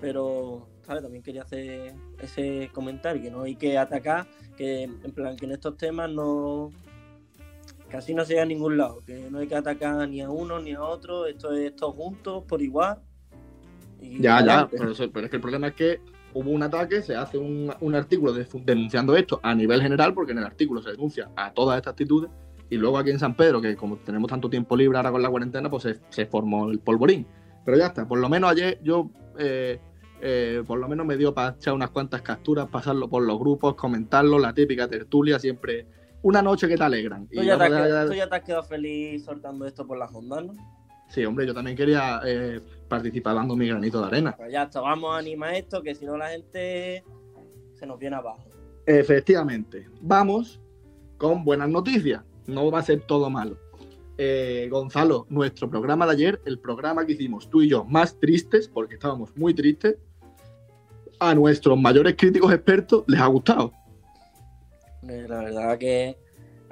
Pero, 0.00 0.66
¿sabes? 0.86 1.02
También 1.02 1.22
quería 1.22 1.42
hacer 1.42 1.94
ese 2.20 2.70
comentario, 2.72 3.22
que 3.22 3.30
no 3.30 3.42
hay 3.42 3.56
que 3.56 3.76
atacar, 3.78 4.26
que 4.56 4.84
en 4.84 5.12
plan, 5.12 5.36
que 5.36 5.46
en 5.46 5.52
estos 5.52 5.76
temas 5.76 6.10
no. 6.10 6.70
Casi 7.88 8.14
no 8.14 8.24
se 8.24 8.34
llega 8.34 8.42
a 8.42 8.46
ningún 8.46 8.76
lado, 8.76 9.00
que 9.04 9.28
no 9.30 9.38
hay 9.40 9.48
que 9.48 9.56
atacar 9.56 10.08
ni 10.08 10.20
a 10.20 10.30
uno 10.30 10.60
ni 10.60 10.72
a 10.74 10.82
otro, 10.82 11.26
esto 11.26 11.52
es 11.52 11.74
todos 11.74 11.94
juntos, 11.96 12.44
por 12.46 12.62
igual. 12.62 12.98
y 14.00 14.22
Ya, 14.22 14.44
ya, 14.46 14.68
pero, 14.70 14.92
eso- 14.92 15.10
pero 15.12 15.26
es 15.26 15.30
que 15.30 15.36
el 15.36 15.42
problema 15.42 15.66
es 15.68 15.74
que 15.74 16.00
hubo 16.32 16.50
un 16.50 16.62
ataque, 16.62 17.02
se 17.02 17.16
hace 17.16 17.36
un, 17.36 17.74
un 17.80 17.94
artículo 17.96 18.32
de- 18.32 18.46
denunciando 18.64 19.16
esto 19.16 19.40
a 19.42 19.54
nivel 19.54 19.82
general, 19.82 20.14
porque 20.14 20.32
en 20.32 20.38
el 20.38 20.44
artículo 20.44 20.80
se 20.80 20.92
denuncia 20.92 21.28
a 21.36 21.52
todas 21.52 21.76
estas 21.78 21.90
actitudes, 21.92 22.30
y 22.70 22.76
luego 22.76 22.98
aquí 22.98 23.10
en 23.10 23.18
San 23.18 23.34
Pedro, 23.34 23.60
que 23.60 23.76
como 23.76 23.96
tenemos 23.98 24.30
tanto 24.30 24.48
tiempo 24.48 24.76
libre 24.76 24.96
ahora 24.96 25.10
con 25.10 25.22
la 25.22 25.28
cuarentena, 25.28 25.68
pues 25.68 25.82
se, 25.82 25.96
se 26.08 26.26
formó 26.26 26.70
el 26.70 26.78
polvorín. 26.78 27.26
Pero 27.64 27.76
ya 27.76 27.86
está, 27.86 28.06
por 28.06 28.18
lo 28.20 28.28
menos 28.28 28.50
ayer 28.50 28.80
yo, 28.82 29.10
eh, 29.38 29.80
eh, 30.20 30.62
por 30.66 30.78
lo 30.78 30.88
menos 30.88 31.04
me 31.04 31.16
dio 31.16 31.34
para 31.34 31.56
echar 31.56 31.74
unas 31.74 31.90
cuantas 31.90 32.22
capturas, 32.22 32.68
pasarlo 32.68 33.08
por 33.08 33.24
los 33.24 33.38
grupos, 33.38 33.74
comentarlo, 33.74 34.38
la 34.38 34.54
típica 34.54 34.88
tertulia, 34.88 35.38
siempre 35.38 35.86
una 36.22 36.42
noche 36.42 36.68
que 36.68 36.76
te 36.76 36.84
alegran. 36.84 37.26
Tú 37.26 37.42
Y 37.42 37.46
ya, 37.46 37.58
te 37.58 37.64
has 37.64 37.70
quedado, 37.70 38.08
tú 38.10 38.14
ya 38.14 38.28
te 38.28 38.36
has 38.36 38.42
quedado 38.42 38.62
feliz 38.62 39.24
soltando 39.24 39.66
esto 39.66 39.86
por 39.86 39.98
las 39.98 40.14
ondas, 40.14 40.44
¿no? 40.44 40.54
Sí, 41.08 41.24
hombre, 41.24 41.44
yo 41.44 41.52
también 41.52 41.76
quería 41.76 42.20
eh, 42.24 42.60
participar 42.88 43.34
dando 43.34 43.56
mi 43.56 43.66
granito 43.66 44.00
de 44.00 44.06
arena. 44.06 44.34
Pues 44.36 44.52
ya 44.52 44.62
está, 44.62 44.80
vamos 44.80 45.12
a 45.12 45.18
animar 45.18 45.54
esto, 45.54 45.82
que 45.82 45.96
si 45.96 46.04
no 46.04 46.16
la 46.16 46.28
gente 46.28 47.02
se 47.74 47.84
nos 47.84 47.98
viene 47.98 48.14
abajo. 48.14 48.44
Efectivamente. 48.86 49.88
Vamos 50.00 50.60
con 51.18 51.44
buenas 51.44 51.68
noticias. 51.68 52.22
No 52.46 52.70
va 52.70 52.80
a 52.80 52.82
ser 52.82 53.00
todo 53.00 53.30
malo. 53.30 53.58
Eh, 54.18 54.68
Gonzalo, 54.70 55.26
nuestro 55.30 55.70
programa 55.70 56.06
de 56.06 56.12
ayer, 56.12 56.42
el 56.44 56.58
programa 56.58 57.06
que 57.06 57.12
hicimos 57.12 57.48
tú 57.48 57.62
y 57.62 57.68
yo 57.68 57.84
más 57.84 58.18
tristes, 58.20 58.68
porque 58.68 58.94
estábamos 58.94 59.34
muy 59.36 59.54
tristes, 59.54 59.96
a 61.18 61.34
nuestros 61.34 61.78
mayores 61.78 62.16
críticos 62.16 62.52
expertos 62.52 63.04
les 63.06 63.20
ha 63.20 63.26
gustado. 63.26 63.72
La 65.02 65.38
verdad 65.38 65.78
que 65.78 66.18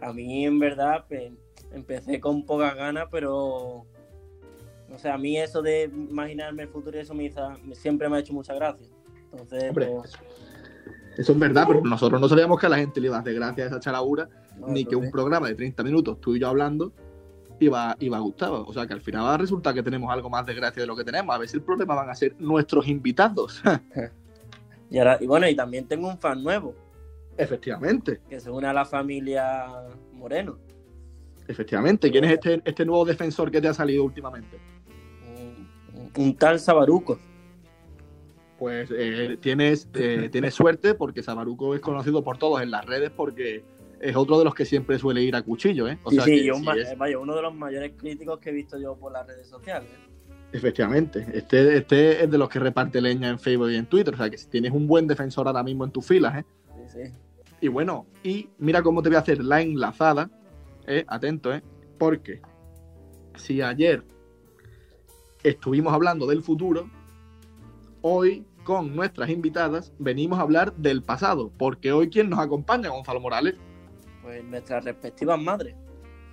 a 0.00 0.12
mí 0.12 0.44
en 0.44 0.58
verdad 0.58 1.04
pues, 1.08 1.32
empecé 1.72 2.20
con 2.20 2.44
pocas 2.44 2.74
ganas, 2.74 3.06
pero 3.10 3.86
no 4.88 4.98
sé, 4.98 5.08
a 5.10 5.18
mí 5.18 5.38
eso 5.38 5.62
de 5.62 5.84
imaginarme 5.84 6.64
el 6.64 6.68
futuro 6.68 6.96
y 6.96 7.00
eso 7.00 7.14
me 7.14 7.24
hizo, 7.24 7.40
siempre 7.72 8.08
me 8.08 8.16
ha 8.16 8.20
hecho 8.20 8.32
mucha 8.32 8.54
gracia. 8.54 8.86
Entonces, 9.30 9.68
Hombre, 9.68 9.86
pues, 9.86 10.12
Eso 11.18 11.32
es 11.32 11.38
verdad, 11.38 11.64
pero 11.66 11.82
nosotros 11.82 12.20
no 12.20 12.28
sabíamos 12.28 12.58
que 12.58 12.66
a 12.66 12.70
la 12.70 12.78
gente 12.78 13.00
le 13.00 13.08
iba 13.08 13.16
a 13.16 13.20
hacer 13.20 13.34
gracia 13.34 13.64
a 13.64 13.66
esa 13.66 13.80
charabura, 13.80 14.28
No, 14.58 14.68
ni 14.68 14.84
que 14.84 14.96
un 14.96 15.10
programa 15.10 15.48
de 15.48 15.54
30 15.54 15.82
minutos, 15.84 16.20
tú 16.20 16.34
y 16.36 16.40
yo 16.40 16.48
hablando, 16.48 16.92
iba, 17.60 17.96
iba 18.00 18.16
a 18.16 18.20
gustar. 18.20 18.50
O 18.50 18.72
sea 18.72 18.86
que 18.86 18.92
al 18.94 19.00
final 19.00 19.24
va 19.24 19.34
a 19.34 19.38
resultar 19.38 19.74
que 19.74 19.82
tenemos 19.82 20.10
algo 20.12 20.28
más 20.30 20.44
de 20.46 20.54
gracia 20.54 20.82
de 20.82 20.86
lo 20.86 20.96
que 20.96 21.04
tenemos. 21.04 21.34
A 21.34 21.38
ver 21.38 21.48
si 21.48 21.56
el 21.56 21.62
problema 21.62 21.94
van 21.94 22.10
a 22.10 22.14
ser 22.14 22.34
nuestros 22.38 22.86
invitados. 22.88 23.62
Y, 24.90 24.96
ahora- 24.98 25.18
y 25.20 25.26
bueno, 25.26 25.46
y 25.46 25.54
también 25.54 25.86
tengo 25.86 26.08
un 26.08 26.18
fan 26.18 26.42
nuevo, 26.42 26.74
efectivamente, 27.36 28.20
que 28.26 28.40
se 28.40 28.50
une 28.50 28.66
a 28.68 28.72
la 28.72 28.86
familia 28.86 29.66
Moreno. 30.14 30.56
efectivamente. 31.46 32.10
¿Quién 32.10 32.24
es 32.24 32.32
este, 32.32 32.62
este 32.64 32.86
nuevo 32.86 33.04
defensor 33.04 33.50
que 33.50 33.60
te 33.60 33.68
ha 33.68 33.74
salido 33.74 34.02
últimamente? 34.02 34.56
Un, 35.36 36.10
un 36.16 36.34
tal 36.36 36.58
Sabaruco. 36.58 37.18
Pues 38.58 38.88
eh, 38.90 39.36
tienes, 39.42 39.88
eh, 39.94 40.30
tienes 40.32 40.54
suerte 40.54 40.94
porque 40.94 41.22
Sabaruco 41.22 41.74
es 41.74 41.80
conocido 41.82 42.24
por 42.24 42.38
todos 42.38 42.62
en 42.62 42.70
las 42.70 42.86
redes 42.86 43.10
porque 43.10 43.64
es 44.00 44.16
otro 44.16 44.38
de 44.38 44.44
los 44.44 44.54
que 44.54 44.64
siempre 44.64 44.98
suele 44.98 45.22
ir 45.22 45.34
a 45.36 45.42
cuchillo, 45.42 45.88
¿eh? 45.88 45.98
O 46.04 46.10
Sí, 46.10 46.16
sea 46.16 46.24
sí, 46.24 46.30
que 46.30 46.54
si 46.54 46.80
es- 46.80 46.98
vaya, 46.98 47.18
uno 47.18 47.34
de 47.34 47.42
los 47.42 47.54
mayores 47.54 47.92
críticos 47.96 48.38
que 48.38 48.50
he 48.50 48.52
visto 48.52 48.78
yo 48.78 48.96
por 48.96 49.12
las 49.12 49.26
redes 49.26 49.46
sociales. 49.46 49.88
¿eh? 49.90 50.08
Efectivamente, 50.52 51.26
este, 51.34 51.76
este 51.76 52.24
es 52.24 52.30
de 52.30 52.38
los 52.38 52.48
que 52.48 52.58
reparte 52.58 53.00
leña 53.00 53.28
en 53.28 53.38
Facebook 53.38 53.70
y 53.70 53.76
en 53.76 53.86
Twitter, 53.86 54.14
o 54.14 54.16
sea 54.16 54.30
que 54.30 54.38
si 54.38 54.48
tienes 54.48 54.72
un 54.72 54.86
buen 54.86 55.06
defensor 55.06 55.46
ahora 55.46 55.62
mismo 55.62 55.84
en 55.84 55.90
tus 55.90 56.06
filas, 56.06 56.38
¿eh? 56.38 56.44
Sí, 56.86 57.02
sí. 57.04 57.12
Y 57.60 57.68
bueno, 57.68 58.06
y 58.22 58.48
mira 58.58 58.82
cómo 58.82 59.02
te 59.02 59.08
voy 59.10 59.16
a 59.16 59.20
hacer 59.20 59.42
la 59.44 59.60
enlazada, 59.60 60.30
¿eh? 60.86 61.04
Atento, 61.08 61.52
¿eh? 61.52 61.62
Porque 61.98 62.40
si 63.36 63.60
ayer 63.60 64.02
estuvimos 65.42 65.92
hablando 65.92 66.26
del 66.26 66.42
futuro, 66.42 66.88
hoy 68.02 68.44
con 68.64 68.94
nuestras 68.94 69.30
invitadas 69.30 69.92
venimos 69.98 70.38
a 70.38 70.42
hablar 70.42 70.74
del 70.76 71.02
pasado, 71.02 71.50
porque 71.58 71.92
hoy 71.92 72.10
quien 72.10 72.28
nos 72.30 72.38
acompaña, 72.38 72.90
Gonzalo 72.90 73.20
Morales. 73.20 73.54
Pues 74.28 74.44
nuestras 74.44 74.84
respectivas 74.84 75.40
madres. 75.40 75.74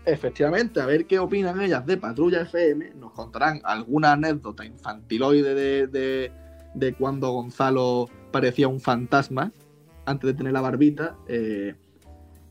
Efectivamente, 0.05 0.81
a 0.81 0.85
ver 0.85 1.05
qué 1.05 1.17
opinan 1.17 1.61
ellas 1.61 1.85
de 1.85 1.95
Patrulla 1.95 2.41
FM. 2.41 2.93
Nos 2.95 3.13
contarán 3.13 3.61
alguna 3.63 4.11
anécdota 4.11 4.65
infantiloide 4.65 5.55
de, 5.55 5.87
de, 5.87 6.31
de 6.73 6.93
cuando 6.93 7.31
Gonzalo 7.31 8.09
parecía 8.33 8.67
un 8.67 8.81
fantasma 8.81 9.53
antes 10.05 10.27
de 10.27 10.33
tener 10.33 10.51
la 10.51 10.59
barbita. 10.59 11.15
eh, 11.29 11.73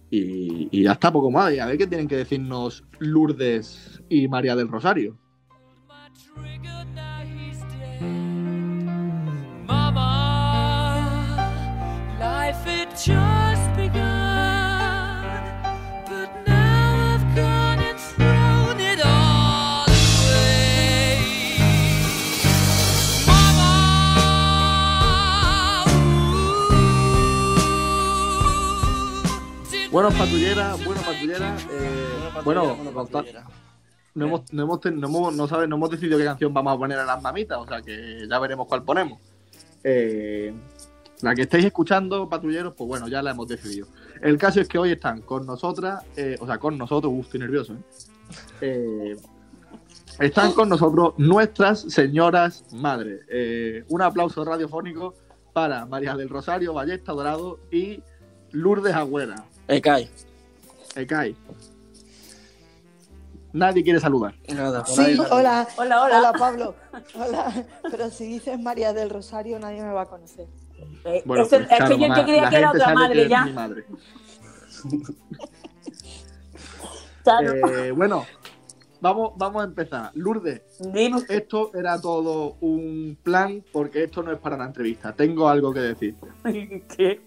y, 0.09 0.69
y 0.71 0.85
ya 0.85 0.93
está, 0.93 1.13
poco 1.13 1.31
más. 1.31 1.53
Y 1.53 1.59
a 1.59 1.67
ver 1.67 1.77
qué 1.77 1.87
tienen 1.87 2.09
que 2.09 2.17
decirnos 2.17 2.83
Lourdes 2.99 4.03
y 4.09 4.27
María 4.29 4.57
del 4.57 4.69
Rosario. 4.69 5.19
Mama, 9.67 11.37
life 12.19 13.44
Bueno, 29.95 30.09
patrullera, 30.11 30.75
bueno, 30.85 31.01
patrullera. 31.03 31.57
eh, 31.71 32.09
bueno, 32.45 32.77
patrullera. 32.93 33.45
no 34.17 34.27
hemos, 34.27 34.53
no 34.53 34.63
hemos, 34.65 34.81
ten- 34.81 34.99
no 35.01 35.07
hemos- 35.07 35.35
no 35.37 35.47
sabe- 35.47 35.69
no 35.69 35.77
hemos 35.77 35.89
decidido 35.91 36.19
qué 36.19 36.25
canción 36.25 36.53
vamos 36.53 36.75
a 36.75 36.79
poner 36.79 36.99
a 36.99 37.05
las 37.05 37.23
mamitas, 37.23 37.59
o 37.59 37.67
sea 37.67 37.81
que 37.81 38.27
ya 38.29 38.39
veremos 38.41 38.67
cuál 38.67 38.83
ponemos. 38.83 39.21
Eh, 39.85 40.53
la 41.23 41.33
que 41.37 41.43
estáis 41.43 41.65
escuchando, 41.67 42.29
patrulleros, 42.29 42.75
pues 42.77 42.89
bueno, 42.89 43.07
ya 43.07 43.23
la 43.23 43.31
hemos 43.31 43.47
decidido. 43.47 43.87
El 44.21 44.37
caso 44.37 44.61
es 44.61 44.67
que 44.69 44.79
hoy 44.79 44.91
están 44.91 45.23
con 45.23 45.47
nosotras, 45.47 46.03
eh, 46.17 46.37
o 46.41 46.47
sea, 46.47 46.59
con 46.59 46.77
nosotros, 46.77 47.13
uf, 47.15 47.27
estoy 47.27 47.39
nervioso, 47.41 47.77
¿eh? 48.61 49.17
Están 50.19 50.53
con 50.55 50.69
nosotros 50.71 51.15
nuestras 51.19 51.81
señoras 51.83 52.65
madres. 52.73 53.21
Un 53.89 54.03
aplauso 54.03 54.45
radiofónico 54.45 55.15
para 55.53 55.87
María 55.87 56.17
del 56.17 56.29
Rosario 56.29 56.73
Ballesta 56.75 57.13
Dorado 57.13 57.61
y 57.71 58.01
Lourdes 58.55 58.95
Agüera. 58.95 59.45
Kai. 59.83 60.09
Ecai. 60.95 61.37
Nadie 63.53 63.83
quiere 63.83 64.01
saludar. 64.01 64.35
Nada, 64.49 64.85
Sí, 64.87 64.95
sale. 64.95 65.19
hola. 65.31 65.67
Hola, 65.77 66.03
hola. 66.03 66.19
Hola, 66.19 66.33
Pablo. 66.33 66.75
Hola. 67.15 67.67
Pero 67.91 68.11
si 68.11 68.27
dices 68.27 68.59
María 68.61 68.93
del 68.93 69.11
Rosario, 69.11 69.59
nadie 69.59 69.83
me 69.83 69.93
va 69.93 70.03
a 70.03 70.07
conocer. 70.07 70.47
Eh, 71.05 71.23
Bueno, 71.25 71.43
eso- 71.45 71.51
pues, 71.57 71.63
es 71.63 71.69
claro, 71.77 71.87
que 71.97 72.03
yo 72.03 72.09
mamá, 72.09 72.15
que 72.21 72.23
creía 72.33 72.51
que 72.51 72.57
era 72.57 72.71
otra 72.71 72.95
madre 72.95 73.29
ya. 73.29 73.45
mi 73.45 73.53
madre. 73.53 73.85
Claro. 77.25 77.55
Eh, 77.55 77.91
bueno, 77.93 78.27
vamos, 79.01 79.33
vamos 79.37 79.63
a 79.63 79.65
empezar. 79.65 80.11
Lourdes, 80.15 80.61
Dime 80.79 81.23
esto 81.31 81.71
era 81.75 81.99
todo 81.99 82.59
un 82.61 83.17
plan 83.23 83.65
porque 83.73 84.05
esto 84.05 84.23
no 84.23 84.31
es 84.31 84.39
para 84.39 84.59
la 84.59 84.67
entrevista. 84.67 85.15
Tengo 85.15 85.49
algo 85.49 85.73
que 85.73 85.81
decir. 85.81 86.17
¿Qué? 86.45 87.23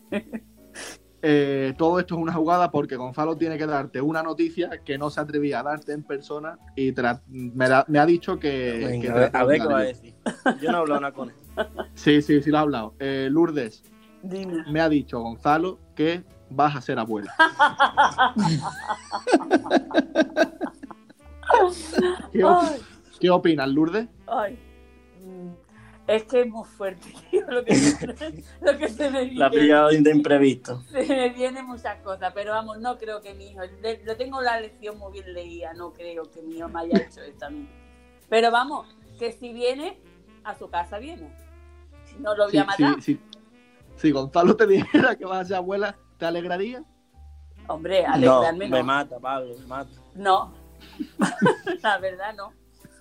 Eh, 1.30 1.74
todo 1.78 2.00
esto 2.00 2.16
es 2.16 2.22
una 2.22 2.32
jugada 2.32 2.72
porque 2.72 2.96
Gonzalo 2.96 3.36
tiene 3.36 3.58
que 3.58 3.66
darte 3.66 4.00
una 4.00 4.24
noticia 4.24 4.70
que 4.86 4.98
no 4.98 5.10
se 5.10 5.20
atrevía 5.20 5.60
a 5.60 5.64
darte 5.64 5.92
en 5.92 6.02
persona 6.04 6.58
y 6.74 6.94
me, 7.28 7.68
la- 7.68 7.84
me 7.90 8.00
ha 8.00 8.06
dicho 8.06 8.40
que... 8.40 8.86
Venga, 8.88 9.02
que 9.02 9.10
a 9.10 9.14
te 9.14 9.20
ver, 9.20 9.36
a 9.36 9.44
ver 9.44 9.60
qué 9.62 9.68
va 9.68 9.80
a 9.80 9.84
decir. 9.84 10.16
Yo 10.62 10.72
no 10.72 10.78
he 10.78 10.82
hablado 10.82 11.02
nada 11.02 11.14
con 11.14 11.30
él. 11.30 11.36
Sí, 11.96 12.22
sí, 12.22 12.42
sí 12.42 12.50
lo 12.50 12.60
ha 12.60 12.62
hablado. 12.62 12.94
Eh, 13.00 13.28
Lourdes, 13.30 13.84
Dime. 14.24 14.64
me 14.72 14.80
ha 14.80 14.88
dicho 14.88 15.20
Gonzalo 15.20 15.80
que 15.96 16.24
vas 16.50 16.78
a 16.78 16.82
ser 16.82 16.98
abuela. 16.98 17.34
¿Qué, 22.32 22.44
op- 22.46 22.58
Ay, 22.62 22.82
qué 23.20 23.30
opinas, 23.30 23.68
Lourdes? 23.70 24.08
ay. 24.28 24.58
Es 26.08 26.24
que 26.24 26.42
es 26.42 26.48
muy 26.48 26.66
fuerte, 26.66 27.14
tío, 27.32 27.42
lo 27.50 27.66
que, 27.66 27.74
lo 28.62 28.78
que 28.78 28.88
se 28.88 29.10
me 29.12 29.26
viene. 29.26 29.40
La 29.40 29.48
ha 29.48 29.50
pillado 29.52 29.90
de 29.90 30.10
imprevisto. 30.12 30.82
Se 30.90 31.04
me 31.06 31.30
vienen 31.30 31.66
muchas 31.66 32.02
cosas, 32.02 32.32
pero 32.34 32.52
vamos, 32.52 32.80
no 32.80 32.98
creo 32.98 33.22
que 33.22 33.34
mi 33.34 33.52
hijo, 33.52 33.62
lo 34.06 34.16
tengo 34.16 34.42
la 34.42 34.60
lección 34.62 34.98
muy 34.98 35.12
bien 35.12 35.34
leída, 35.34 35.74
no 35.74 35.92
creo 35.94 36.24
que 36.32 36.42
mi 36.42 36.56
hijo 36.58 36.70
me 36.70 36.80
haya 36.80 36.98
hecho 36.98 37.22
esto 37.22 37.48
a 37.48 37.50
mí. 37.50 37.68
Pero 38.30 38.52
vamos, 38.52 38.88
que 39.20 39.34
si 39.34 39.52
viene, 39.52 40.00
a 40.46 40.58
su 40.58 40.70
casa 40.70 40.98
viene. 40.98 41.30
Si 42.06 42.16
no 42.20 42.36
lo 42.36 42.46
voy 42.48 42.58
a 42.58 42.64
matar. 42.66 43.02
si- 43.02 43.20
Gonzalo 44.12 44.56
te 44.56 44.66
dijera 44.66 45.16
que 45.18 45.26
vas 45.26 45.42
a 45.42 45.46
ser 45.46 45.56
abuela, 45.58 45.98
¿te 46.18 46.26
alegraría? 46.26 46.84
Hombre, 47.68 48.04
No, 48.04 48.14
alegrarme 48.14 48.70
me 48.70 48.80
no. 48.80 48.84
mata, 48.86 49.20
Pablo, 49.20 49.56
me 49.60 49.66
mata. 49.66 49.92
No, 50.16 50.54
la 51.84 51.98
verdad 51.98 52.34
no. 52.34 52.54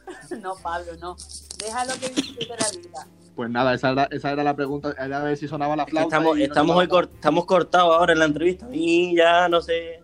No, 0.42 0.54
Pablo, 0.62 0.92
no. 1.00 1.16
Déjalo 1.58 1.92
que 2.00 2.08
disfrute 2.10 2.46
la 2.48 2.70
vida. 2.70 3.06
Pues 3.34 3.50
nada, 3.50 3.74
esa 3.74 3.90
era, 3.90 4.04
esa 4.10 4.32
era 4.32 4.42
la 4.44 4.54
pregunta, 4.56 4.94
era 4.98 5.20
a 5.20 5.24
ver 5.24 5.36
si 5.36 5.46
sonaba 5.46 5.76
la 5.76 5.82
Es 5.82 5.86
que 5.86 5.90
flauta. 5.92 6.16
estamos, 6.16 6.38
no 6.38 6.42
estamos, 6.44 6.76
hoy 6.76 6.86
cort- 6.86 7.10
estamos 7.14 7.44
cortados 7.44 7.94
ahora 7.96 8.12
en 8.14 8.18
la 8.20 8.24
entrevista. 8.24 8.66
Y 8.72 9.14
ya 9.16 9.48
no 9.48 9.60
sé. 9.60 10.02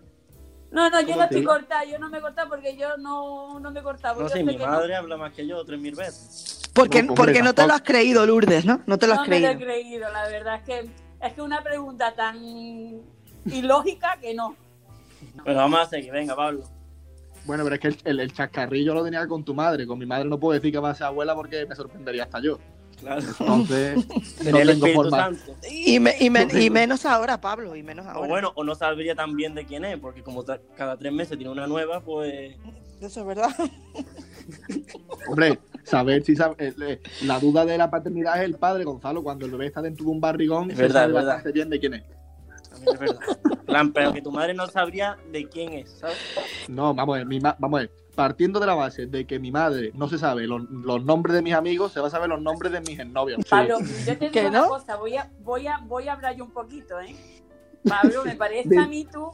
No, 0.71 0.89
no, 0.89 0.99
yo 1.01 1.07
¿Cómo 1.07 1.17
no 1.19 1.23
estoy 1.25 1.43
cortada, 1.43 1.83
yo 1.85 1.99
no 1.99 2.09
me 2.09 2.17
he 2.17 2.21
cortado 2.21 2.49
porque 2.49 2.75
yo 2.77 2.97
no, 2.97 3.59
no 3.59 3.71
me 3.71 3.79
he 3.79 3.83
cortado. 3.83 4.21
No 4.21 4.29
sé, 4.29 4.43
mi 4.43 4.57
madre 4.57 4.95
habla 4.95 5.17
más 5.17 5.33
que 5.33 5.45
yo 5.47 5.63
tres 5.65 5.79
mil 5.79 5.95
veces. 5.95 6.61
Porque, 6.73 7.03
No, 7.03 7.13
porque 7.13 7.41
no 7.43 7.53
te 7.53 7.65
lo 7.67 7.73
has 7.73 7.81
creído, 7.83 8.25
Lourdes, 8.25 8.65
¿no? 8.65 8.81
No 8.87 8.97
te 8.97 9.05
lo 9.07 9.13
No, 9.15 9.21
has 9.21 9.27
no 9.27 9.35
me 9.35 9.39
lo 9.39 9.47
he 9.49 9.55
creído. 9.57 9.65
creído, 9.71 10.09
la 10.11 10.27
verdad 10.27 10.55
es 10.55 10.63
que 10.63 10.89
es 11.21 11.33
que 11.33 11.41
una 11.41 11.61
pregunta 11.63 12.13
tan 12.15 12.37
ilógica 13.45 14.17
que 14.19 14.33
no. 14.33 14.55
Bueno, 15.43 15.59
vamos 15.59 15.79
a 15.81 15.85
seguir. 15.87 16.11
Venga, 16.11 16.35
Pablo. 16.35 16.63
Bueno, 17.45 17.63
pero 17.63 17.75
es 17.75 17.81
que 17.81 17.87
el, 17.89 17.97
el- 18.05 18.19
el 18.21 18.33
chascarrillo 18.33 18.93
lo 18.93 19.03
tenía 19.03 19.27
con 19.27 19.43
tu 19.43 19.53
madre. 19.53 19.85
Con 19.85 19.99
mi 19.99 20.05
madre 20.05 20.25
no 20.25 20.39
puedo 20.39 20.53
decir 20.53 20.71
que 20.71 20.79
va 20.79 20.91
a 20.91 20.95
ser 20.95 21.07
abuela 21.07 21.35
porque 21.35 21.65
me 21.65 21.75
sorprendería 21.75 22.23
hasta 22.23 22.39
yo. 22.41 22.57
Claro. 22.99 23.21
Entonces, 23.39 23.97
no 24.45 24.57
tengo 24.59 24.87
forma. 24.93 25.17
Santo. 25.17 25.55
Y, 25.69 25.99
me- 25.99 26.15
y 26.19 26.29
me- 26.29 26.47
y 26.61 26.69
menos 26.69 27.05
ahora, 27.05 27.41
Pablo, 27.41 27.75
y 27.75 27.83
menos 27.83 28.05
O 28.05 28.09
ahora. 28.09 28.27
bueno, 28.29 28.51
o 28.55 28.63
no 28.63 28.75
sabría 28.75 29.13
tan 29.15 29.35
bien 29.35 29.55
de 29.55 29.65
quién 29.65 29.83
es, 29.83 29.97
porque 29.99 30.23
como 30.23 30.45
cada 30.77 30.95
tres 30.97 31.11
meses 31.11 31.37
tiene 31.37 31.51
una 31.51 31.67
nueva, 31.67 31.99
pues. 32.01 32.55
Eso 33.01 33.19
es 33.19 33.25
verdad. 33.25 33.49
Hombre, 35.27 35.59
saber 35.83 36.23
si 36.23 36.35
sabe, 36.35 36.55
eh, 36.59 36.73
eh, 36.81 37.01
la 37.23 37.39
duda 37.39 37.65
de 37.65 37.77
la 37.77 37.89
paternidad 37.89 38.37
es 38.37 38.43
el 38.45 38.55
padre, 38.55 38.83
Gonzalo. 38.83 39.23
Cuando 39.23 39.45
el 39.45 39.51
bebé 39.51 39.67
está 39.67 39.81
dentro 39.81 40.05
de 40.05 40.11
un 40.11 40.21
barrigón, 40.21 40.71
Es 40.71 40.77
se 40.77 40.83
verdad, 40.83 41.01
sabe 41.01 41.13
bastante 41.13 41.51
bien 41.51 41.69
de 41.69 41.79
quién 41.79 41.93
es. 41.95 42.03
También 42.85 42.93
es 42.93 42.99
verdad. 42.99 43.63
Plan, 43.65 43.91
pero 43.93 44.13
que 44.13 44.21
tu 44.21 44.31
madre 44.31 44.53
no 44.53 44.67
sabría 44.67 45.17
de 45.31 45.47
quién 45.47 45.73
es, 45.73 45.91
¿sabes? 45.99 46.17
No, 46.67 46.93
vamos 46.93 47.15
a 47.15 47.17
ver, 47.19 47.27
mi 47.27 47.39
ma- 47.39 47.55
vamos 47.59 47.77
a 47.79 47.81
ver. 47.83 47.91
Partiendo 48.15 48.59
de 48.59 48.67
la 48.67 48.75
base 48.75 49.07
de 49.07 49.25
que 49.25 49.39
mi 49.39 49.51
madre 49.51 49.91
no 49.95 50.07
se 50.07 50.17
sabe 50.19 50.45
los, 50.45 50.61
los 50.69 51.03
nombres 51.03 51.35
de 51.35 51.41
mis 51.41 51.53
amigos, 51.55 51.91
se 51.93 51.99
va 51.99 52.07
a 52.07 52.11
saber 52.11 52.29
los 52.29 52.41
nombres 52.41 52.71
de 52.71 52.81
mis 52.81 52.99
exnovios. 52.99 53.39
Sí. 53.43 53.49
Pablo, 53.49 53.79
yo 53.79 54.17
te 54.17 54.29
¿Que 54.29 54.39
digo 54.41 54.49
una 54.49 54.61
no? 54.61 54.67
cosa, 54.67 54.95
voy 54.97 55.17
a, 55.17 55.31
voy 55.39 55.65
a, 55.67 55.79
voy 55.79 56.07
a 56.07 56.13
hablar 56.13 56.35
yo 56.35 56.43
un 56.45 56.51
poquito, 56.51 56.99
¿eh? 57.01 57.15
Pablo, 57.87 58.23
me 58.23 58.35
parece 58.35 58.77
a 58.77 58.85
mí 58.87 59.05
tú 59.11 59.31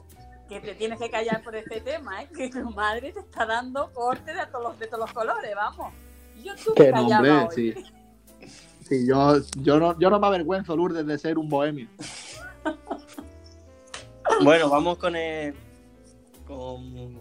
que 0.48 0.60
te 0.62 0.74
tienes 0.76 0.98
que 0.98 1.10
callar 1.10 1.44
por 1.44 1.56
este 1.56 1.82
tema, 1.82 2.24
¿eh? 2.24 2.30
Que 2.36 2.50
tu 2.50 2.70
madre 2.72 3.12
te 3.12 3.20
está 3.20 3.46
dando 3.46 3.92
corte 3.94 4.34
de 4.34 4.46
todos 4.48 4.64
los, 4.64 4.80
de 4.80 4.88
todos 4.88 5.00
los 5.02 5.12
colores, 5.14 5.52
vamos. 5.56 5.94
Yo 6.42 6.54
tú 6.56 6.74
Que 6.74 6.84
me 6.86 6.90
no, 6.92 6.96
callaba 7.10 7.44
hombre, 7.44 7.48
hoy. 7.64 7.74
sí. 7.74 7.86
Sí, 8.90 9.06
yo, 9.08 9.36
yo, 9.58 9.78
no, 9.80 10.00
yo 10.00 10.10
no 10.10 10.20
me 10.20 10.26
avergüenzo, 10.26 10.76
Lourdes, 10.76 11.06
de 11.06 11.16
ser 11.20 11.38
un 11.38 11.48
bohemio. 11.48 11.88
Bueno, 14.44 14.70
vamos 14.70 14.98
con 14.98 15.16
el. 15.16 15.54
Con... 16.48 17.20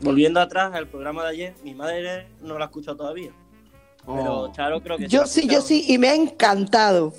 Volviendo 0.00 0.40
atrás 0.40 0.72
al 0.74 0.86
programa 0.86 1.24
de 1.24 1.28
ayer, 1.30 1.54
mi 1.64 1.74
madre 1.74 2.28
no 2.40 2.56
lo 2.56 2.62
ha 2.62 2.66
escuchado 2.66 2.96
todavía. 2.96 3.32
Pero 4.06 4.40
Oh. 4.42 4.52
Charo 4.52 4.80
creo 4.80 4.96
que 4.96 5.08
Yo 5.08 5.26
sí, 5.26 5.46
yo 5.48 5.60
sí, 5.60 5.84
y 5.88 5.98
me 5.98 6.08
ha 6.08 6.14
encantado. 6.14 7.12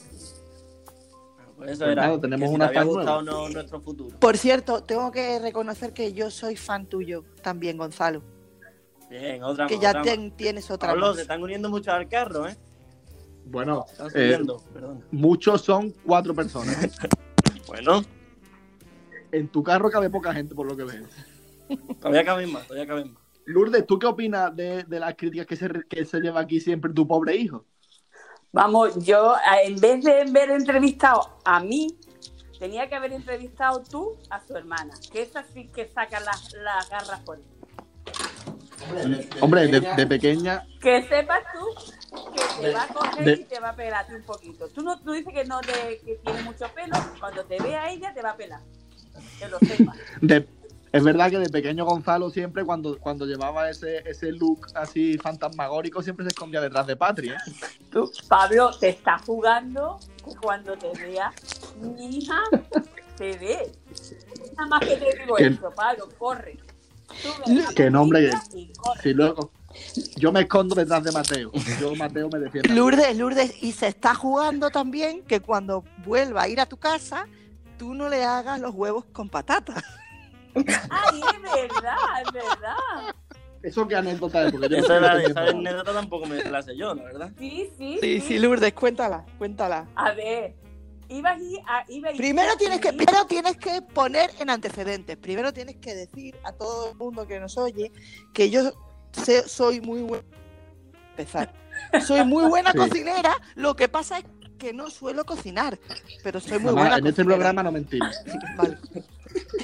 Por 1.57 1.67
eso 1.69 1.79
Pues 1.79 1.91
era. 1.91 2.07
nada, 2.07 2.21
tenemos 2.21 2.49
si 2.49 2.55
una 2.55 2.69
fan 2.69 2.87
gustado 2.87 3.21
no, 3.21 3.49
nuestro 3.49 3.81
futuro. 3.81 4.17
Por 4.17 4.37
cierto, 4.37 4.81
tengo 4.81 5.11
que 5.11 5.39
reconocer 5.39 5.91
que 5.93 6.13
yo 6.13 6.31
soy 6.31 6.55
fan 6.55 6.85
tuyo 6.85 7.25
también, 7.43 7.77
Gonzalo. 7.77 8.23
Bien, 9.09 9.43
otra 9.43 9.67
Que 9.67 9.75
más, 9.75 9.83
ya 9.83 9.89
otra 9.89 9.99
más. 10.01 10.09
ten- 10.09 10.31
tienes 10.31 10.71
otra 10.71 10.89
Pablo, 10.89 11.07
más. 11.07 11.15
se 11.17 11.21
están 11.23 11.43
uniendo 11.43 11.69
mucho 11.69 11.91
al 11.91 12.07
carro, 12.07 12.47
¿eh? 12.47 12.55
Bueno, 13.45 13.85
eh, 14.15 14.39
muchos 15.11 15.61
son 15.61 15.91
cuatro 16.05 16.33
personas. 16.33 16.77
Bueno, 17.67 18.01
En 19.31 19.47
tu 19.47 19.63
carro 19.63 19.89
cabe 19.89 20.09
poca 20.09 20.33
gente, 20.33 20.55
por 20.55 20.65
lo 20.65 20.75
que 20.75 20.83
veo. 20.83 21.05
todavía 21.99 22.25
caben 22.25 22.51
más, 22.51 22.67
todavía 22.67 22.87
caben 22.87 23.13
más. 23.13 23.23
Lourdes, 23.45 23.85
¿tú 23.87 23.97
qué 23.97 24.05
opinas 24.07 24.55
de, 24.55 24.83
de 24.83 24.99
las 24.99 25.15
críticas 25.15 25.47
que 25.47 25.55
se, 25.55 25.69
que 25.89 26.05
se 26.05 26.19
lleva 26.19 26.41
aquí 26.41 26.59
siempre 26.59 26.93
tu 26.93 27.07
pobre 27.07 27.35
hijo? 27.35 27.65
Vamos, 28.51 29.03
yo 29.05 29.35
a- 29.35 29.61
en 29.63 29.79
vez 29.79 30.03
de 30.03 30.21
haber 30.21 30.51
entrevistado 30.51 31.39
a 31.45 31.59
mí, 31.59 31.95
tenía 32.59 32.87
que 32.89 32.95
haber 32.95 33.13
entrevistado 33.13 33.83
tú 33.83 34.17
a 34.29 34.39
su 34.45 34.55
hermana, 34.55 34.93
que 35.11 35.21
esa 35.21 35.43
sí 35.53 35.67
que 35.67 35.87
saca 35.87 36.19
las, 36.19 36.53
las 36.53 36.89
garras 36.89 37.19
por 37.21 37.37
él. 37.37 37.43
Hombre, 39.41 39.67
de, 39.67 39.79
de 39.81 40.07
pequeña, 40.07 40.65
Que 40.81 41.03
sepas 41.03 41.43
tú 41.53 41.65
que 42.33 42.41
te 42.61 42.73
va 42.73 42.83
a 42.83 42.87
coger 42.87 43.25
De- 43.25 43.33
y 43.33 43.43
te 43.45 43.59
va 43.59 43.69
a 43.69 43.75
pelar 43.75 44.03
a 44.05 44.07
ti 44.07 44.13
un 44.15 44.23
poquito. 44.23 44.67
Tú 44.69 44.81
no 44.81 44.99
tú 44.99 45.11
dices 45.11 45.33
que 45.33 45.45
no 45.45 45.59
te, 45.61 45.99
que 46.03 46.15
tiene 46.23 46.41
mucho 46.43 46.65
pelo, 46.73 46.95
cuando 47.19 47.43
te 47.45 47.61
vea 47.61 47.91
ella 47.91 48.13
te 48.13 48.21
va 48.21 48.31
a 48.31 48.35
pelar. 48.37 48.61
Que 49.39 49.47
lo 49.47 49.59
sepas. 49.59 49.95
de- 50.21 50.47
es 50.91 51.03
verdad 51.03 51.29
que 51.29 51.37
de 51.37 51.49
pequeño 51.49 51.85
Gonzalo 51.85 52.31
siempre 52.31 52.65
cuando, 52.65 52.97
cuando 52.97 53.25
llevaba 53.27 53.69
ese, 53.69 53.97
ese 54.09 54.31
look 54.31 54.65
así 54.73 55.19
fantasmagórico 55.19 56.01
siempre 56.01 56.25
se 56.25 56.29
escondía 56.29 56.61
detrás 56.61 56.87
de 56.87 56.95
Patri, 56.95 57.29
¿eh? 57.29 57.35
Tú, 57.91 58.11
Pablo, 58.27 58.71
te 58.79 58.89
está 58.89 59.19
jugando 59.19 59.99
que 60.25 60.35
cuando 60.41 60.75
te 60.77 60.89
vea 60.99 61.31
mi 61.79 62.17
hija, 62.17 62.39
te 63.17 63.37
ve. 63.37 63.71
Nada 64.57 64.67
más 64.67 64.79
que 64.79 64.95
te 64.97 65.19
digo 65.21 65.35
Que- 65.35 65.45
eso, 65.47 65.71
Pablo, 65.75 66.09
corre. 66.17 66.57
Que 67.75 67.89
no, 67.91 68.01
hombre, 68.01 68.29
Patricia 68.31 68.59
y 68.59 68.73
corre. 68.73 69.01
Si 69.03 69.13
luego 69.13 69.51
yo 70.17 70.31
me 70.31 70.41
escondo 70.41 70.73
detrás 70.75 71.03
de 71.03 71.11
Mateo, 71.11 71.51
yo 71.79 71.95
Mateo 71.95 72.29
me 72.29 72.39
defiende. 72.39 72.69
Lourdes, 72.73 73.15
Lourdes, 73.15 73.53
y 73.63 73.71
se 73.73 73.87
está 73.87 74.15
jugando 74.15 74.69
también 74.71 75.21
que 75.23 75.39
cuando 75.39 75.83
vuelva 76.03 76.43
a 76.43 76.47
ir 76.47 76.59
a 76.59 76.65
tu 76.65 76.77
casa, 76.77 77.27
tú 77.79 77.95
no 77.95 78.09
le 78.09 78.23
hagas 78.23 78.59
los 78.59 78.75
huevos 78.75 79.05
con 79.05 79.29
patatas. 79.29 79.83
Ay, 80.55 81.21
es 81.21 81.41
verdad, 81.41 81.97
es 82.25 82.31
verdad. 82.31 83.15
Eso 83.63 83.87
qué 83.87 83.95
anécdota 83.95 84.45
es, 84.45 84.51
porque 84.51 84.69
yo 84.69 84.77
no 84.77 84.83
Esa, 84.85 85.41
anécdota 85.49 85.93
tampoco 85.93 86.25
me 86.27 86.43
la 86.43 86.61
sé 86.61 86.77
yo, 86.77 86.93
la 86.93 87.03
verdad. 87.03 87.31
Sí, 87.39 87.69
sí, 87.77 87.97
Sí, 88.01 88.21
sí, 88.21 88.39
Lourdes, 88.39 88.73
cuéntala, 88.73 89.25
cuéntala. 89.37 89.87
A 89.95 90.11
ver, 90.13 90.55
ibas 91.09 91.37
a 91.37 91.41
ir 91.41 91.59
a... 91.67 91.85
Iba 91.91 92.09
a 92.09 92.11
ir 92.11 92.17
Primero 92.17 92.55
tienes 92.57 92.79
que, 92.79 92.93
primero 92.93 93.25
tienes 93.25 93.57
que 93.57 93.81
poner 93.81 94.29
en 94.39 94.49
antecedentes. 94.49 95.17
Primero 95.17 95.51
tienes 95.53 95.75
que 95.77 95.93
decir 95.95 96.37
a 96.43 96.51
todo 96.53 96.91
el 96.91 96.97
mundo 96.97 97.25
que 97.27 97.39
nos 97.39 97.57
oye 97.57 97.91
que 98.33 98.49
yo 98.49 98.71
sé- 99.11 99.47
soy 99.47 99.81
muy 99.81 100.01
buena. 100.03 100.23
Empezar. 101.11 101.53
Soy 102.05 102.23
muy 102.25 102.45
buena 102.47 102.71
Sí. 102.71 102.77
cocinera. 102.77 103.33
Lo 103.55 103.75
que 103.75 103.89
pasa 103.89 104.19
es 104.19 104.23
que 104.23 104.38
no 104.73 104.89
suelo 104.89 105.25
cocinar, 105.25 105.79
pero 106.23 106.39
soy 106.39 106.59
muy 106.59 106.67
Mamá, 106.73 106.81
buena 106.81 106.97
en 106.97 107.07
este 107.07 107.23
cocinera. 107.23 107.35
programa 107.37 107.63
no 107.63 107.71
mentimos. 107.71 108.15
Vale. 108.57 108.77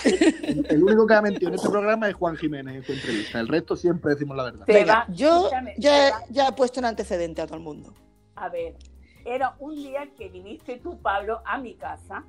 El 0.69 0.83
único 0.83 1.07
que 1.07 1.13
ha 1.13 1.21
mentido 1.21 1.49
en 1.49 1.55
este 1.55 1.69
programa 1.69 2.07
es 2.07 2.15
Juan 2.15 2.35
Jiménez 2.37 2.75
en 2.75 2.83
su 2.83 2.91
entrevista. 2.93 3.39
El 3.39 3.47
resto 3.47 3.75
siempre 3.75 4.11
decimos 4.11 4.37
la 4.37 4.43
verdad. 4.43 4.65
Venga, 4.67 5.05
yo 5.09 5.49
ya, 5.77 6.11
ya 6.29 6.47
he 6.47 6.51
puesto 6.53 6.79
en 6.79 6.85
antecedente 6.85 7.41
a 7.41 7.45
todo 7.47 7.57
el 7.57 7.63
mundo. 7.63 7.93
A 8.35 8.49
ver, 8.49 8.75
era 9.25 9.55
un 9.59 9.75
día 9.75 10.07
que 10.17 10.29
viniste 10.29 10.77
tú, 10.77 10.99
Pablo, 11.01 11.41
a 11.45 11.57
mi 11.57 11.73
casa 11.75 12.23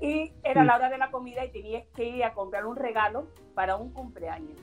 y 0.00 0.32
era 0.42 0.62
Mm. 0.62 0.66
la 0.66 0.76
hora 0.76 0.88
de 0.90 0.98
la 0.98 1.10
comida 1.10 1.44
y 1.44 1.50
tenías 1.52 1.84
que 1.94 2.04
ir 2.08 2.24
a 2.24 2.34
comprar 2.34 2.66
un 2.66 2.76
regalo 2.76 3.28
para 3.54 3.76
un 3.76 3.90
cumpleaños. 3.92 4.58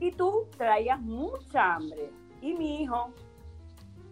Y 0.00 0.12
tú 0.12 0.46
traías 0.56 1.00
mucha 1.00 1.74
hambre. 1.76 2.10
Y 2.42 2.52
mi 2.54 2.82
hijo, 2.82 3.10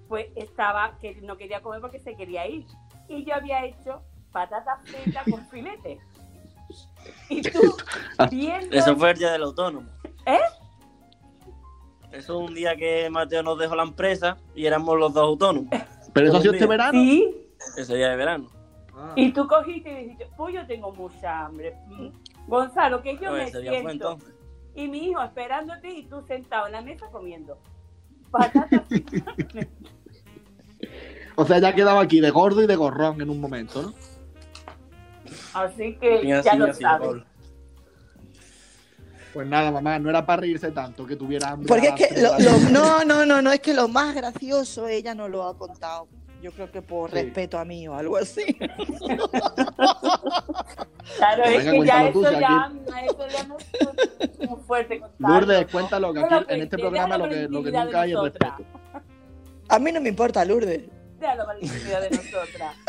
pues 0.09 0.27
estaba, 0.37 0.97
que 0.99 1.15
no 1.23 1.37
quería 1.37 1.63
comer 1.63 1.81
porque 1.81 2.01
se 2.01 2.15
quería 2.17 2.47
ir. 2.47 2.67
Y 3.09 3.25
yo 3.25 3.35
había 3.35 3.65
hecho 3.65 4.03
patatas 4.33 4.81
fritas 4.85 5.25
con 5.31 5.47
filete. 5.51 5.99
Y 7.29 7.43
tú, 7.43 7.77
viendo... 8.31 8.77
Eso 8.77 8.97
fue 8.97 9.13
el 9.13 9.19
día 9.19 9.33
del 9.33 9.43
autónomo. 9.45 9.89
¿Eh? 10.27 10.39
Eso 12.13 12.43
es 12.43 12.49
un 12.49 12.55
día 12.55 12.77
que 12.77 13.09
Mateo 13.11 13.43
nos 13.43 13.59
dejó 13.59 13.77
la 13.77 13.83
empresa 13.83 14.37
y 14.55 14.67
éramos 14.67 14.99
los 14.99 15.13
dos 15.13 15.25
autónomos. 15.25 15.71
Pero 16.13 16.29
eso 16.29 16.39
ha 16.39 16.41
sido 16.41 16.55
este 16.55 16.67
verano. 16.67 16.99
Sí, 16.99 17.47
Ese 17.77 17.97
día 17.97 18.09
de 18.11 18.17
verano. 18.17 18.49
Ah. 18.95 19.13
Y 19.17 19.33
tú 19.33 19.47
cogiste 19.47 19.91
y 19.91 20.05
dijiste, 20.05 20.29
pues 20.37 20.55
yo 20.55 20.67
tengo 20.67 20.93
mucha 20.93 21.45
hambre. 21.45 21.77
Gonzalo, 22.47 23.03
que 23.03 23.17
yo 23.19 23.31
No, 23.31 23.37
me 23.37 23.51
siento. 23.51 24.19
Y 24.75 24.89
mi 24.89 25.09
hijo 25.09 25.23
esperándote 25.23 25.89
y 25.89 26.05
tú 26.05 26.23
sentado 26.23 26.67
en 26.67 26.73
la 26.73 26.81
mesa 26.81 27.07
comiendo. 27.11 27.59
Patatas 28.31 28.83
fritas. 28.89 29.35
O 31.37 31.45
sea, 31.47 31.59
ya 31.59 31.75
quedaba 31.75 32.01
aquí 32.01 32.21
de 32.21 32.31
gordo 32.31 32.63
y 32.63 32.67
de 32.67 32.77
gorrón 32.77 33.21
en 33.21 33.31
un 33.31 33.41
momento, 33.41 33.83
¿no? 33.83 33.95
Así 35.55 35.97
que 36.01 36.27
ya 36.27 36.55
lo 36.55 36.67
así, 36.67 36.83
sabes. 36.83 37.23
Pues 39.35 39.47
nada, 39.47 39.71
mamá, 39.71 39.99
no 39.99 40.09
era 40.09 40.25
para 40.25 40.41
reírse 40.43 40.71
tanto 40.71 41.07
que 41.07 41.15
tuviera 41.17 41.51
hambre. 41.51 41.69
Porque 41.69 41.89
a 41.89 41.95
es 41.95 42.09
que 42.09 42.21
lo- 42.23 42.39
lo- 42.39 42.59
no, 42.71 43.05
no, 43.05 43.27
no, 43.27 43.43
no, 43.43 43.53
es 43.53 43.61
que 43.61 43.75
lo 43.75 43.87
más 43.89 44.15
gracioso 44.15 44.89
ella 44.89 45.15
no 45.15 45.29
lo 45.29 45.47
ha 45.47 45.57
contado. 45.57 46.09
Yo 46.43 46.53
creo 46.53 46.71
que 46.71 46.81
por 46.83 47.11
Sí. 47.11 47.17
respeto 47.17 47.59
a 47.59 47.65
mí 47.65 47.87
o 47.89 47.95
algo 47.95 48.17
así. 48.17 48.45
Claro, 51.17 51.45
es 51.45 51.65
que 51.65 51.85
ya 51.87 52.13
tú, 52.13 52.23
eso, 52.25 52.35
si 52.35 52.41
ya, 52.41 52.73
eso 53.07 53.29
ya 53.29 53.45
no 53.45 53.57
es 53.59 54.51
muy 54.51 54.61
fuerte 54.67 55.01
contarlo. 55.01 55.39
Lourdes, 55.39 55.67
cuéntalo, 55.71 56.13
que 56.13 56.21
aquí 56.21 56.35
lo 56.35 56.51
en 56.51 56.63
este 56.63 56.79
programa 56.79 57.17
lo 57.19 57.29
que, 57.29 57.43
lo 57.49 57.63
que 57.63 57.71
nunca 57.71 58.01
hay 58.03 58.13
es 58.13 58.21
respeto. 58.21 58.57
A 59.69 59.79
mí 59.79 59.93
no 59.93 60.01
me 60.01 60.09
importa, 60.09 60.45
Lourdes. 60.45 60.83
Déjalo 61.19 61.47
para 61.47 61.59
la 61.59 61.65
intimidad 61.65 62.01
de 62.03 62.11
nosotras. 62.11 62.77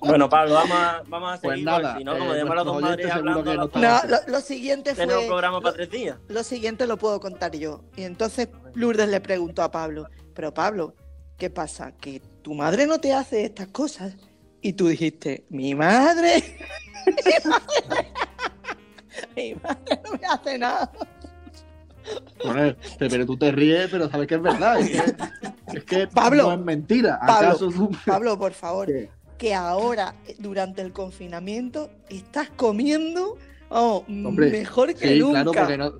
Bueno, 0.00 0.28
Pablo, 0.28 0.54
vamos 0.54 0.76
a, 0.78 1.02
vamos 1.08 1.32
a 1.34 1.40
Pues 1.40 1.52
seguir. 1.54 1.64
nada, 1.64 1.80
porque 1.80 1.98
si 1.98 2.04
no, 2.04 2.16
como 2.18 2.34
eh, 2.34 2.44
las 2.44 2.64
dos 2.64 2.80
madres 2.80 3.10
hablando, 3.10 3.54
no 3.54 3.70
No, 3.74 4.00
lo, 4.06 4.16
lo 4.28 4.40
siguiente 4.40 4.94
fue. 4.94 5.04
tenemos 5.04 5.24
programa 5.24 5.56
lo, 5.56 5.62
para 5.62 5.74
tres 5.74 5.90
días. 5.90 6.16
lo 6.28 6.42
siguiente 6.44 6.86
lo 6.86 6.96
puedo 6.96 7.18
contar 7.18 7.56
yo. 7.56 7.82
Y 7.96 8.04
entonces 8.04 8.48
Lourdes 8.74 9.08
le 9.08 9.20
preguntó 9.20 9.62
a 9.64 9.70
Pablo, 9.72 10.08
pero 10.32 10.54
Pablo, 10.54 10.94
¿qué 11.36 11.50
pasa? 11.50 11.90
¿Que 11.96 12.20
tu 12.20 12.54
madre 12.54 12.86
no 12.86 13.00
te 13.00 13.12
hace 13.14 13.44
estas 13.46 13.66
cosas? 13.68 14.14
Y 14.62 14.74
tú 14.74 14.86
dijiste, 14.86 15.44
mi 15.48 15.74
madre. 15.74 16.56
mi 19.36 19.54
madre 19.56 20.00
no 20.04 20.12
me 20.12 20.26
hace 20.26 20.58
nada. 20.58 20.92
Bueno, 22.44 22.76
pero 22.98 23.26
tú 23.26 23.36
te 23.36 23.50
ríes, 23.52 23.88
pero 23.90 24.08
sabes 24.10 24.26
que 24.28 24.34
es 24.36 24.42
verdad. 24.42 24.80
Es 24.80 24.90
que, 24.90 25.76
es 25.78 25.84
que 25.84 26.06
Pablo, 26.08 26.44
no 26.44 26.52
es 26.52 26.58
mentira. 26.60 27.18
Pablo, 27.18 27.48
¿Acaso 27.48 27.68
tú- 27.70 27.90
Pablo, 28.06 28.38
por 28.38 28.52
favor, 28.52 28.86
¿Qué? 28.86 29.10
que 29.38 29.54
ahora, 29.54 30.14
eh, 30.26 30.34
durante 30.38 30.82
el 30.82 30.92
confinamiento, 30.92 31.90
estás 32.08 32.48
comiendo 32.50 33.36
oh, 33.70 34.04
Hombre, 34.08 34.50
mejor 34.50 34.94
que 34.94 35.08
Sí, 35.14 35.18
nunca. 35.18 35.42
claro, 35.44 35.52
porque 35.52 35.76
no, 35.78 35.92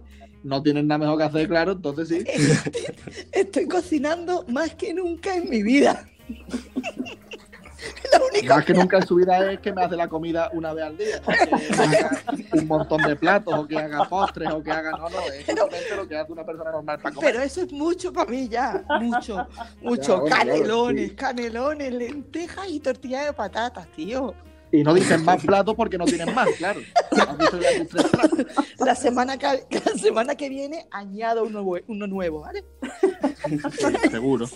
no 0.45 0.63
tienen 0.63 0.87
nada 0.87 0.99
mejor 0.99 1.19
que 1.19 1.25
hacer, 1.25 1.49
claro, 1.49 1.73
entonces 1.73 2.09
sí. 2.09 2.25
Estoy, 2.27 2.83
estoy 3.33 3.67
cocinando 3.69 4.45
más 4.49 4.75
que 4.75 4.95
nunca 4.95 5.37
en 5.37 5.51
mi 5.51 5.63
vida. 5.63 6.09
La 8.13 8.25
única 8.25 8.57
Más 8.57 8.65
que 8.65 8.75
nunca 8.75 8.97
en 8.99 9.07
su 9.07 9.15
vida 9.17 9.53
es 9.53 9.61
que 9.61 9.73
me 9.73 9.85
hace 9.85 9.97
la 9.97 10.09
comida 10.09 10.51
una 10.53 10.73
vez 10.73 10.85
al 10.85 10.97
día. 10.97 11.21
no 11.21 11.91
que 11.91 11.97
haga 11.99 12.23
un 12.53 12.67
montón 12.67 13.03
de 13.03 13.17
platos, 13.17 13.55
o 13.55 13.67
que 13.67 13.79
haga 13.79 14.05
postres, 14.05 14.51
o 14.53 14.63
que 14.63 14.71
haga. 14.71 14.93
No, 14.93 15.09
no, 15.09 15.21
es 15.33 15.47
simplemente 15.47 15.97
lo 15.97 16.09
que 16.09 16.17
hace 16.17 16.33
una 16.33 16.45
persona 16.45 16.71
normal 16.71 16.99
para 17.01 17.15
comer. 17.15 17.33
Pero 17.33 17.45
eso 17.45 17.63
es 17.63 17.73
mucho 17.73 18.13
para 18.13 18.31
mí 18.31 18.49
ya, 18.49 18.85
mucho, 19.01 19.47
mucho. 19.81 20.25
Ya, 20.27 20.37
canelones, 20.37 21.11
sí. 21.11 21.17
canelones, 21.17 21.93
lentejas 21.93 22.69
y 22.69 22.81
tortillas 22.81 23.27
de 23.27 23.33
patatas, 23.33 23.87
tío. 23.89 24.35
Y 24.73 24.83
no 24.83 24.93
dicen 24.95 25.25
más 25.25 25.45
platos 25.45 25.75
porque 25.75 25.97
no 25.97 26.05
tienen 26.05 26.35
más, 26.35 26.49
claro. 26.59 26.81
La 28.79 28.95
semana 28.95 29.39
que, 29.39 29.47
la 29.71 29.93
semana 29.99 30.35
que 30.35 30.49
viene 30.49 30.87
añado 30.91 31.45
uno, 31.45 31.65
uno 31.87 32.07
nuevo, 32.07 32.41
¿vale? 32.41 32.65
Sí, 33.79 34.11
seguro. 34.11 34.47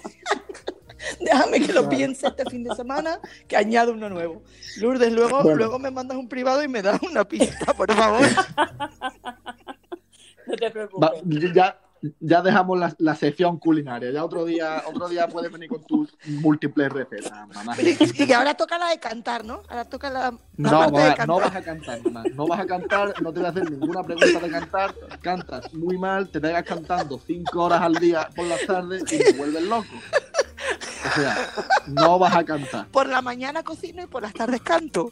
Déjame 1.21 1.61
que 1.61 1.73
lo 1.73 1.89
piense 1.89 2.27
este 2.29 2.45
fin 2.51 2.63
de 2.65 2.75
semana, 2.75 3.21
que 3.49 3.57
añado 3.57 3.93
uno 3.93 4.09
nuevo. 4.09 4.43
Lourdes, 4.79 5.13
luego, 5.13 5.43
Bueno. 5.43 5.57
luego 5.57 5.79
me 5.79 5.91
mandas 5.91 6.17
un 6.19 6.29
privado 6.29 6.63
y 6.63 6.69
me 6.69 6.83
das 6.83 7.01
una 7.03 7.25
pista, 7.25 7.73
por 7.75 7.93
favor. 7.95 8.27
No 10.47 10.57
te 10.57 10.67
Va, 10.67 10.73
preocupes. 10.73 11.53
ya, 11.55 11.79
ya 12.19 12.43
dejamos 12.43 12.77
la, 12.77 12.93
la 12.99 13.15
sección 13.15 13.57
culinaria. 13.59 14.11
Ya 14.11 14.25
otro 14.25 14.45
día, 14.45 14.83
otro 14.87 15.09
día 15.09 15.29
puedes 15.29 15.53
venir 15.53 15.69
con 15.69 15.85
tus 15.85 16.13
múltiples 16.27 16.91
recetas, 16.93 17.31
mamá. 17.55 17.77
Y 17.81 17.95
que 18.27 18.35
ahora 18.35 18.55
toca 18.55 18.77
la 18.79 18.89
de 18.89 18.99
cantar, 18.99 19.45
¿no? 19.45 19.63
Ahora 19.69 19.85
toca 19.85 20.11
la, 20.11 20.21
la 20.23 20.39
No, 20.57 20.71
parte 20.71 20.97
de 20.99 21.03
mamá, 21.05 21.15
cantar. 21.15 21.29
no 21.29 21.37
vas 21.39 21.55
a 21.55 21.63
cantar, 21.63 22.03
mamá. 22.05 22.23
No 22.35 22.47
vas 22.49 22.61
a 22.61 22.67
cantar, 22.67 23.23
no 23.23 23.33
te 23.33 23.39
voy 23.39 23.47
a 23.47 23.51
hacer 23.51 23.71
ninguna 23.71 24.03
pregunta 24.03 24.41
de 24.41 24.51
cantar. 24.51 24.95
Cantas 25.23 25.73
muy 25.75 25.99
mal, 25.99 26.29
te 26.31 26.41
pegas 26.41 26.65
cantando 26.65 27.21
cinco 27.25 27.63
horas 27.65 27.83
al 27.83 27.95
día 27.95 28.29
por 28.35 28.47
las 28.47 28.67
tardes 28.67 29.03
y 29.13 29.19
te 29.19 29.33
vuelves 29.35 29.63
loco. 29.63 29.87
O 31.11 31.15
sea, 31.15 31.51
no 31.87 32.19
vas 32.19 32.35
a 32.35 32.45
cantar. 32.45 32.87
Por 32.89 33.09
la 33.09 33.23
mañana 33.23 33.63
cocino 33.63 34.03
y 34.03 34.07
por 34.07 34.23
las 34.23 34.33
tardes 34.35 34.61
canto. 34.63 35.11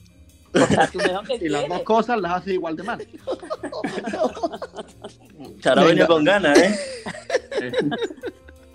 O 0.55 0.67
sea, 0.67 0.87
tú 0.87 0.99
mejor 0.99 1.27
que 1.27 1.35
Y 1.45 1.49
las 1.49 1.69
dos 1.69 1.83
cosas 1.83 2.21
las 2.21 2.33
haces 2.33 2.55
igual 2.55 2.77
de 2.77 2.83
mal. 2.83 3.07
Charo 5.61 5.81
ha 5.83 5.85
venido 5.85 6.07
con 6.07 6.25
ganas, 6.25 6.59
¿eh? 6.59 6.79
Eh, 7.61 7.73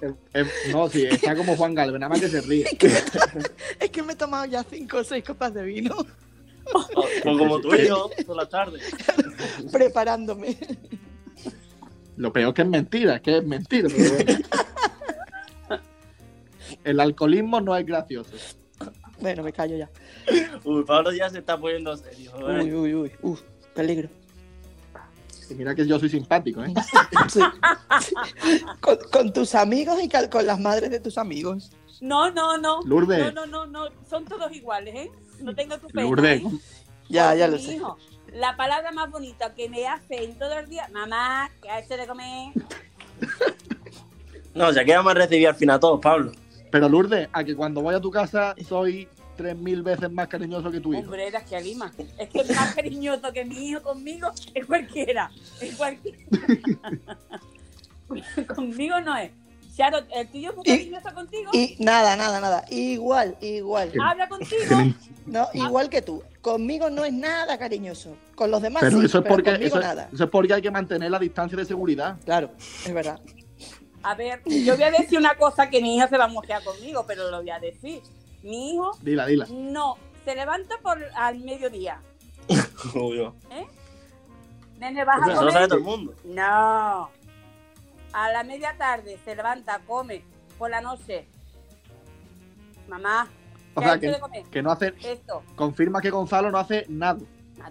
eh, 0.01 0.13
eh, 0.33 0.45
no, 0.71 0.89
sí, 0.89 1.05
está 1.05 1.36
como 1.36 1.55
Juan 1.55 1.73
Galvez, 1.73 1.99
nada 1.99 2.09
más 2.09 2.19
que 2.19 2.27
se 2.27 2.41
ríe. 2.41 2.65
Es 3.79 3.89
que 3.89 4.03
me 4.03 4.13
he 4.13 4.15
tomado 4.15 4.45
ya 4.45 4.63
cinco 4.63 4.97
o 4.97 5.03
seis 5.03 5.23
copas 5.23 5.53
de 5.53 5.63
vino 5.63 5.95
O, 6.73 6.79
o 7.31 7.38
como 7.38 7.59
tú 7.59 7.73
y 7.75 7.88
yo, 7.88 8.09
por 8.25 8.36
la 8.36 8.47
tarde. 8.47 8.79
preparándome. 9.71 10.57
Lo 12.17 12.31
peor 12.31 12.53
que 12.53 12.62
es 12.62 12.67
mentira, 12.67 13.15
es 13.15 13.21
que 13.21 13.38
es 13.38 13.43
mentira. 13.45 13.89
pero 13.95 14.13
bueno. 14.13 14.39
El 16.83 16.99
alcoholismo 16.99 17.61
no 17.61 17.75
es 17.75 17.85
gracioso. 17.85 18.31
Bueno, 19.19 19.43
me 19.43 19.53
callo 19.53 19.77
ya. 19.77 19.89
Uy, 20.63 20.83
Pablo 20.83 21.11
ya 21.13 21.29
se 21.29 21.39
está 21.39 21.57
poniendo 21.57 21.95
serio. 21.95 22.31
Uy, 22.37 22.73
uy, 22.73 22.95
uy. 22.95 23.11
Uf, 23.21 23.41
peligro. 23.73 24.09
Y 25.49 25.53
mira 25.55 25.75
que 25.75 25.85
yo 25.85 25.99
soy 25.99 26.09
simpático, 26.09 26.63
¿eh? 26.63 26.73
Sí. 27.29 27.39
Con, 28.81 28.97
con 29.11 29.33
tus 29.33 29.55
amigos 29.55 29.97
y 30.01 30.09
con 30.29 30.45
las 30.45 30.59
madres 30.59 30.89
de 30.89 30.99
tus 30.99 31.17
amigos. 31.17 31.71
No, 32.01 32.31
no, 32.31 32.57
no. 32.57 32.81
Lourdes. 32.83 33.33
No, 33.33 33.45
no, 33.45 33.45
no, 33.45 33.65
no. 33.65 33.89
Son 34.09 34.25
todos 34.25 34.51
iguales, 34.51 34.93
¿eh? 34.95 35.11
No 35.39 35.55
tengo 35.55 35.77
tu 35.77 35.87
pena. 35.87 36.01
Lourdes, 36.03 36.41
¿eh? 36.41 36.47
Ya, 37.09 37.35
ya 37.35 37.47
lo 37.47 37.57
sé. 37.59 37.75
hijo, 37.75 37.97
la 38.33 38.57
palabra 38.57 38.91
más 38.91 39.09
bonita 39.11 39.53
que 39.53 39.69
me 39.69 39.87
hace 39.87 40.23
en 40.23 40.37
todo 40.37 40.57
el 40.57 40.67
día, 40.67 40.89
mamá, 40.91 41.49
que 41.61 41.69
ha 41.69 41.79
hecho 41.79 41.95
de 41.95 42.07
comer. 42.07 42.53
No, 44.53 44.71
ya 44.71 44.83
que 44.83 44.95
vamos 44.95 45.11
a 45.11 45.15
recibir 45.15 45.47
al 45.47 45.55
final 45.55 45.79
todos, 45.79 45.99
Pablo. 45.99 46.31
Pero 46.73 46.89
Lourdes, 46.89 47.29
a 47.31 47.43
que 47.43 47.55
cuando 47.55 47.83
voy 47.83 47.93
a 47.93 47.99
tu 48.01 48.09
casa 48.09 48.55
soy 48.67 49.07
tres 49.38 49.55
mil 49.55 49.83
veces 49.83 50.12
más 50.12 50.27
cariñoso 50.27 50.71
que 50.71 50.79
tu 50.79 50.91
hijo. 50.91 51.03
Hombre, 51.03 51.27
eras 51.27 51.43
que 51.43 51.55
Alima. 51.55 51.91
Es 52.17 52.29
que 52.29 52.39
es 52.39 52.55
más 52.55 52.73
cariñoso 52.75 53.31
que 53.31 53.45
mi 53.45 53.69
hijo 53.69 53.83
conmigo 53.83 54.31
es 54.55 54.65
cualquiera. 54.65 55.29
Es 55.62 55.75
cualquiera. 55.75 56.17
conmigo 58.55 58.99
no 59.01 59.15
es. 59.17 59.29
Charo, 59.77 59.99
¿el 60.15 60.27
tuyo 60.29 60.49
es 60.49 60.55
muy 60.55 60.63
Y- 60.65 60.77
cariñoso 60.77 61.13
contigo? 61.13 61.51
Y 61.53 61.75
nada, 61.77 62.15
nada, 62.15 62.39
nada. 62.41 62.65
Igual, 62.71 63.38
igual. 63.39 63.91
¿Habla 64.03 64.27
contigo? 64.27 64.95
No, 65.27 65.47
igual 65.53 65.89
que 65.89 66.01
tú. 66.01 66.23
Conmigo 66.41 66.89
no 66.89 67.05
es 67.05 67.13
nada 67.13 67.59
cariñoso. 67.59 68.17
Con 68.33 68.49
los 68.49 68.63
demás 68.63 68.81
Pero 68.81 68.99
sí, 68.99 69.05
eso 69.05 69.19
es 69.19 69.23
pero 69.23 69.36
porque 69.36 69.51
conmigo 69.51 69.77
eso, 69.77 69.79
nada. 69.79 70.09
eso 70.12 70.23
es 70.23 70.29
porque 70.31 70.55
hay 70.55 70.62
que 70.63 70.71
mantener 70.71 71.12
la 71.12 71.19
distancia 71.19 71.55
de 71.55 71.65
seguridad. 71.65 72.17
Claro, 72.25 72.49
es 72.83 72.91
verdad. 72.91 73.19
A 74.03 74.15
ver, 74.15 74.41
yo 74.45 74.75
voy 74.75 74.83
a 74.83 74.91
decir 74.91 75.17
una 75.17 75.35
cosa 75.35 75.69
que 75.69 75.81
mi 75.81 75.95
hija 75.95 76.07
se 76.07 76.17
va 76.17 76.25
a 76.25 76.27
mosquear 76.27 76.63
conmigo, 76.63 77.05
pero 77.07 77.29
lo 77.31 77.37
voy 77.39 77.49
a 77.49 77.59
decir. 77.59 78.01
Mi 78.41 78.73
hijo 78.73 78.91
Dila, 79.01 79.25
dila. 79.25 79.47
no 79.49 79.97
se 80.25 80.35
levanta 80.35 80.75
por 80.81 80.97
al 81.15 81.39
mediodía. 81.39 82.01
Uy, 82.95 83.17
yo. 83.17 83.33
Nene, 84.77 85.05
vas 85.05 85.21
a 85.27 85.31
Eso 85.31 85.43
lo 85.43 85.51
sabe 85.51 85.67
todo 85.69 85.79
comer. 85.83 85.93
el 85.93 86.05
mundo. 86.05 86.15
No. 86.25 87.09
A 88.11 88.29
la 88.31 88.43
media 88.43 88.75
tarde 88.77 89.17
se 89.23 89.35
levanta, 89.35 89.79
come 89.87 90.23
por 90.57 90.69
la 90.69 90.81
noche. 90.81 91.25
Mamá, 92.89 93.29
O 93.75 93.79
¿qué 93.81 93.87
sea, 93.87 93.99
que, 93.99 94.07
de 94.11 94.19
comer? 94.19 94.43
que 94.45 94.61
no 94.61 94.71
hace, 94.71 94.93
Esto, 95.03 95.41
confirma 95.55 96.01
que 96.01 96.09
Gonzalo 96.09 96.51
no 96.51 96.57
hace 96.57 96.85
nada. 96.89 97.19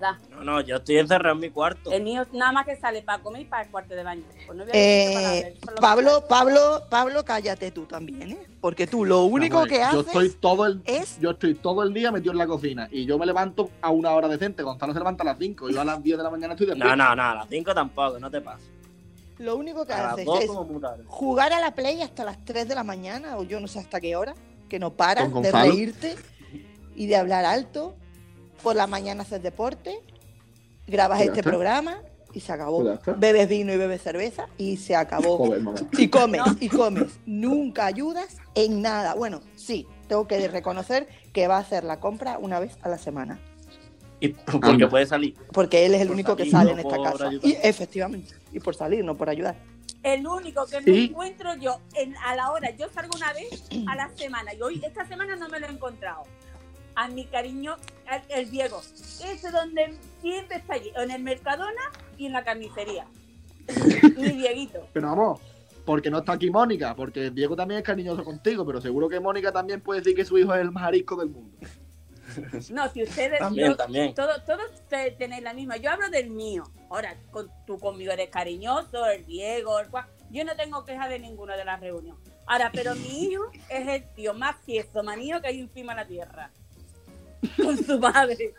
Nada. 0.02 0.20
No, 0.30 0.44
no, 0.44 0.60
yo 0.60 0.76
estoy 0.76 0.98
encerrado 0.98 1.34
en 1.34 1.40
mi 1.40 1.50
cuarto. 1.50 1.90
El 1.90 2.02
mío 2.02 2.26
nada 2.32 2.52
más 2.52 2.66
que 2.66 2.76
sale 2.76 3.02
para 3.02 3.22
comer 3.22 3.42
y 3.42 3.44
para 3.46 3.62
el 3.62 3.70
cuarto 3.70 3.94
de 3.94 4.02
baño. 4.02 4.22
Pues 4.46 4.58
no 4.58 4.64
Eh, 4.72 5.56
Pablo, 5.80 6.24
Pablo, 6.28 6.82
Pablo, 6.90 7.24
cállate 7.24 7.70
tú 7.70 7.86
también, 7.86 8.32
¿eh? 8.32 8.46
Porque 8.60 8.86
tú 8.86 9.04
lo 9.04 9.22
único 9.24 9.64
que 9.64 9.78
yo 9.78 9.84
haces 9.84 10.06
estoy 10.06 10.30
todo 10.30 10.66
el 10.66 10.82
es 10.84 11.18
yo 11.20 11.30
estoy 11.30 11.54
todo 11.54 11.82
el 11.82 11.94
día 11.94 12.12
metido 12.12 12.32
en 12.32 12.38
la 12.38 12.46
cocina 12.46 12.88
y 12.90 13.06
yo 13.06 13.18
me 13.18 13.26
levanto 13.26 13.70
a 13.80 13.90
una 13.90 14.10
hora 14.10 14.28
decente. 14.28 14.62
Gonzalo 14.62 14.92
se 14.92 14.98
levanta 14.98 15.22
a 15.22 15.26
las 15.26 15.38
5, 15.38 15.70
yo 15.70 15.80
a 15.80 15.84
las 15.84 16.02
10 16.02 16.18
de 16.18 16.22
la 16.22 16.30
mañana 16.30 16.52
estoy 16.54 16.66
de 16.66 16.76
No, 16.76 16.94
no, 16.94 17.16
no, 17.16 17.22
a 17.22 17.34
las 17.34 17.48
5 17.48 17.74
tampoco, 17.74 18.18
no 18.18 18.30
te 18.30 18.40
pases. 18.40 18.68
lo 19.38 19.56
único 19.56 19.84
que 19.86 19.92
haces 19.92 20.24
2 20.24 20.40
es 20.40 20.50
jugar 21.06 21.52
a 21.52 21.60
la 21.60 21.74
play 21.74 22.02
hasta 22.02 22.24
las 22.24 22.44
3 22.44 22.68
de 22.68 22.74
la 22.74 22.84
mañana 22.84 23.36
o 23.38 23.42
yo 23.44 23.58
no 23.60 23.66
sé 23.68 23.78
hasta 23.78 24.00
qué 24.00 24.14
hora, 24.16 24.34
que 24.68 24.78
no 24.78 24.90
paras 24.92 25.32
de 25.32 25.50
reírte 25.52 26.16
y 26.94 27.06
de 27.06 27.16
hablar 27.16 27.44
alto. 27.44 27.94
Por 28.62 28.76
la 28.76 28.86
mañana 28.86 29.22
haces 29.22 29.42
deporte, 29.42 29.98
grabas 30.86 31.20
este 31.20 31.40
está. 31.40 31.50
programa 31.50 31.98
y 32.32 32.40
se 32.40 32.52
acabó. 32.52 32.98
Bebes 33.16 33.48
vino 33.48 33.72
y 33.72 33.76
bebes 33.76 34.02
cerveza 34.02 34.46
y 34.56 34.76
se 34.76 34.94
acabó. 34.96 35.38
Joder. 35.38 35.62
Y 35.98 36.08
comes, 36.08 36.42
y 36.60 36.68
comes. 36.68 37.18
Nunca 37.26 37.86
ayudas 37.86 38.38
en 38.54 38.80
nada. 38.82 39.14
Bueno, 39.14 39.40
sí, 39.56 39.86
tengo 40.08 40.26
que 40.26 40.46
reconocer 40.48 41.08
que 41.32 41.48
va 41.48 41.56
a 41.56 41.60
hacer 41.60 41.84
la 41.84 42.00
compra 42.00 42.38
una 42.38 42.60
vez 42.60 42.76
a 42.82 42.88
la 42.88 42.98
semana. 42.98 43.38
Y 44.20 44.28
porque 44.28 44.68
Anda. 44.68 44.88
puede 44.88 45.04
salir. 45.06 45.34
Porque 45.52 45.84
él 45.84 45.94
es 45.94 46.00
el 46.00 46.06
Por 46.08 46.14
único 46.14 46.36
que 46.36 46.48
sale 46.48 46.72
no 46.74 46.78
en 46.80 46.86
esta 46.86 46.96
por 46.96 47.12
casa. 47.12 47.28
ayudar. 47.28 47.46
Y 47.48 47.56
efectivamente. 47.62 48.34
Y 48.52 48.60
por 48.60 48.76
salir, 48.76 49.04
no 49.04 49.16
por 49.16 49.28
ayudar. 49.28 49.56
El 50.04 50.26
único 50.26 50.64
que 50.66 50.80
me 50.80 51.04
encuentro 51.04 51.54
yo 51.56 51.80
en, 51.94 52.16
a 52.18 52.34
la 52.36 52.50
hora, 52.52 52.70
yo 52.70 52.88
salgo 52.92 53.16
una 53.16 53.32
vez 53.32 53.64
a 53.88 53.94
la 53.96 54.08
semana 54.16 54.52
y 54.54 54.60
hoy 54.62 54.80
esta 54.84 55.06
semana 55.06 55.36
no 55.36 55.48
me 55.48 55.58
lo 55.60 55.66
he 55.66 55.70
encontrado. 55.70 56.22
A 56.94 57.08
mi 57.08 57.24
cariño, 57.24 57.76
el, 58.10 58.22
el 58.44 58.50
Diego. 58.50 58.80
Ese 58.80 59.50
donde 59.50 59.94
siempre 60.20 60.56
está 60.58 60.74
allí, 60.74 60.92
en 60.96 61.10
el 61.10 61.22
Mercadona 61.22 61.80
y 62.18 62.26
en 62.26 62.32
la 62.32 62.44
carnicería. 62.44 63.06
Mi 64.16 64.28
Dieguito. 64.30 64.86
Pero 64.92 65.08
vamos, 65.08 65.40
porque 65.84 66.10
no 66.10 66.18
está 66.18 66.32
aquí 66.32 66.50
Mónica, 66.50 66.94
porque 66.94 67.30
Diego 67.30 67.56
también 67.56 67.78
es 67.80 67.84
cariñoso 67.86 68.22
contigo, 68.24 68.64
pero 68.66 68.80
seguro 68.80 69.08
que 69.08 69.18
Mónica 69.20 69.50
también 69.52 69.80
puede 69.80 70.00
decir 70.00 70.14
que 70.14 70.24
su 70.24 70.36
hijo 70.38 70.54
es 70.54 70.60
el 70.60 70.70
más 70.70 70.84
arisco 70.84 71.16
del 71.16 71.30
mundo. 71.30 71.56
No, 72.70 72.88
si 72.90 73.02
ustedes 73.02 73.40
También, 73.40 73.70
yo- 73.72 73.76
también. 73.76 74.14
Todos, 74.14 74.42
todos 74.46 74.64
te- 74.88 75.10
tenéis 75.10 75.42
la 75.42 75.52
misma. 75.52 75.76
Yo 75.76 75.90
hablo 75.90 76.08
del 76.08 76.30
mío. 76.30 76.64
Ahora, 76.88 77.14
con, 77.30 77.50
tú 77.66 77.78
conmigo 77.78 78.10
eres 78.10 78.30
cariñoso, 78.30 79.04
el 79.06 79.26
Diego, 79.26 79.78
el 79.80 79.88
Juan. 79.88 80.06
Yo 80.30 80.42
no 80.44 80.56
tengo 80.56 80.82
queja 80.86 81.08
de 81.08 81.18
ninguna 81.18 81.56
de 81.58 81.66
las 81.66 81.78
reuniones. 81.80 82.22
Ahora, 82.46 82.70
pero 82.72 82.94
mi 82.94 83.24
hijo 83.24 83.42
es 83.68 83.86
el 83.86 84.04
tío 84.14 84.32
más 84.32 84.56
fiesto, 84.64 85.02
manío 85.02 85.42
que 85.42 85.48
hay 85.48 85.60
encima 85.60 85.94
de 85.94 86.00
la 86.00 86.06
tierra. 86.06 86.50
Con 87.62 87.76
su 87.76 87.98
madre. 87.98 88.54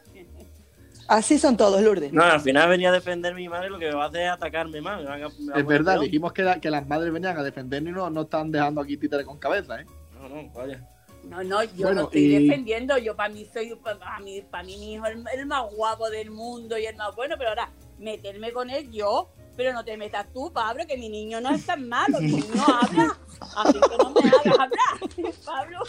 Así 1.08 1.38
son 1.38 1.58
todos, 1.58 1.82
Lourdes. 1.82 2.14
No, 2.14 2.24
al 2.24 2.40
final 2.42 2.70
venía 2.70 2.90
a 2.90 2.94
defender 2.94 3.36
mi 3.36 3.50
madre, 3.50 3.70
lo 3.70 3.78
que 3.78 3.88
me 3.90 3.94
va 3.96 4.06
a 4.06 4.08
hacer 4.08 4.22
es 4.22 4.32
atacarme 4.32 4.82
más. 4.82 5.00
me 5.02 5.06
van 5.10 5.24
a- 5.24 5.30
me 5.30 5.52
va 5.52 5.56
a 5.58 5.60
Es 5.60 5.66
verdad, 5.66 5.94
peor. 5.96 6.06
dijimos 6.06 6.32
que, 6.34 6.44
la- 6.44 6.60
que 6.62 6.70
las 6.70 6.88
madres 6.88 7.12
venían 7.12 7.38
a 7.38 7.44
defendernos 7.44 7.92
y 7.92 7.94
no, 7.94 8.10
no 8.10 8.22
están 8.22 8.52
dejando 8.52 8.80
aquí 8.82 8.96
títeres 8.98 9.26
con 9.26 9.38
cabeza, 9.38 9.82
¿eh? 9.82 9.86
No, 10.14 10.30
no, 10.30 10.50
vaya. 10.54 10.82
No, 11.26 11.44
no, 11.44 11.64
yo 11.64 11.88
Bueno, 11.88 12.02
lo 12.02 12.08
estoy 12.08 12.22
y- 12.36 12.48
defendiendo. 12.48 12.98
Yo 12.98 13.16
para 13.16 13.30
mí 13.34 13.46
soy, 13.54 13.76
para 13.76 14.20
mí, 14.20 14.42
para 14.50 14.64
mí 14.64 14.78
mi 14.78 14.94
hijo 14.94 15.06
es 15.06 15.16
el, 15.16 15.24
el 15.40 15.46
más 15.46 15.64
guapo 15.76 16.10
del 16.10 16.32
mundo 16.32 16.78
y 16.78 16.86
el 16.86 16.96
más 16.96 17.14
bueno, 17.16 17.36
pero 17.38 17.50
ahora 17.50 17.70
meterme 18.00 18.52
con 18.54 18.70
él 18.70 18.90
yo, 18.92 19.30
pero 19.58 19.74
no 19.74 19.84
te 19.84 19.98
metas 19.98 20.26
tú, 20.34 20.52
Pablo, 20.54 20.84
que 20.88 20.98
mi 20.98 21.10
niño 21.10 21.40
no 21.42 21.54
es 21.54 21.66
tan 21.66 21.88
malo, 21.88 22.20
mi 22.22 22.32
niño 22.32 22.64
habla, 22.66 23.18
así 23.58 23.74
que 23.74 23.98
no 23.98 24.10
me 24.10 24.22
hagas 24.22 24.46
hablar, 24.60 25.34
Pablo. 25.46 25.80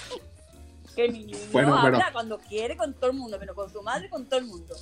Que 0.95 1.09
mi 1.09 1.21
niño 1.25 1.37
Bueno, 1.53 1.77
habla 1.77 1.99
pero- 1.99 2.13
cuando 2.13 2.39
quiere 2.39 2.77
con 2.77 2.95
todo 2.95 3.11
el 3.11 3.17
mundo, 3.17 3.37
pero 3.41 3.55
con 3.55 3.71
su 3.71 3.83
madre 3.83 4.09
con 4.09 4.27
todo 4.27 4.39
el 4.41 4.47
mundo. 4.47 4.75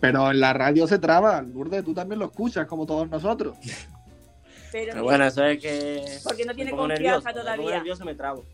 Pero 0.00 0.30
en 0.30 0.40
la 0.40 0.52
radio 0.52 0.86
se 0.86 0.98
traba, 0.98 1.40
Lourdes, 1.42 1.84
tú 1.84 1.94
también 1.94 2.18
lo 2.18 2.26
escuchas, 2.26 2.66
como 2.66 2.86
todos 2.86 3.08
nosotros. 3.08 3.56
Pero, 4.72 4.92
Pero 4.92 5.04
bueno, 5.04 5.24
eso 5.26 5.44
es 5.44 5.60
que. 5.60 6.04
Porque 6.24 6.44
no 6.44 6.52
me 6.52 6.54
tiene 6.54 6.70
confianza 6.70 7.02
nervioso, 7.02 7.26
Me 7.26 7.32
todavía. 7.34 7.76
nervioso 7.76 8.02
y 8.02 8.06
me 8.06 8.14
trabo. 8.14 8.44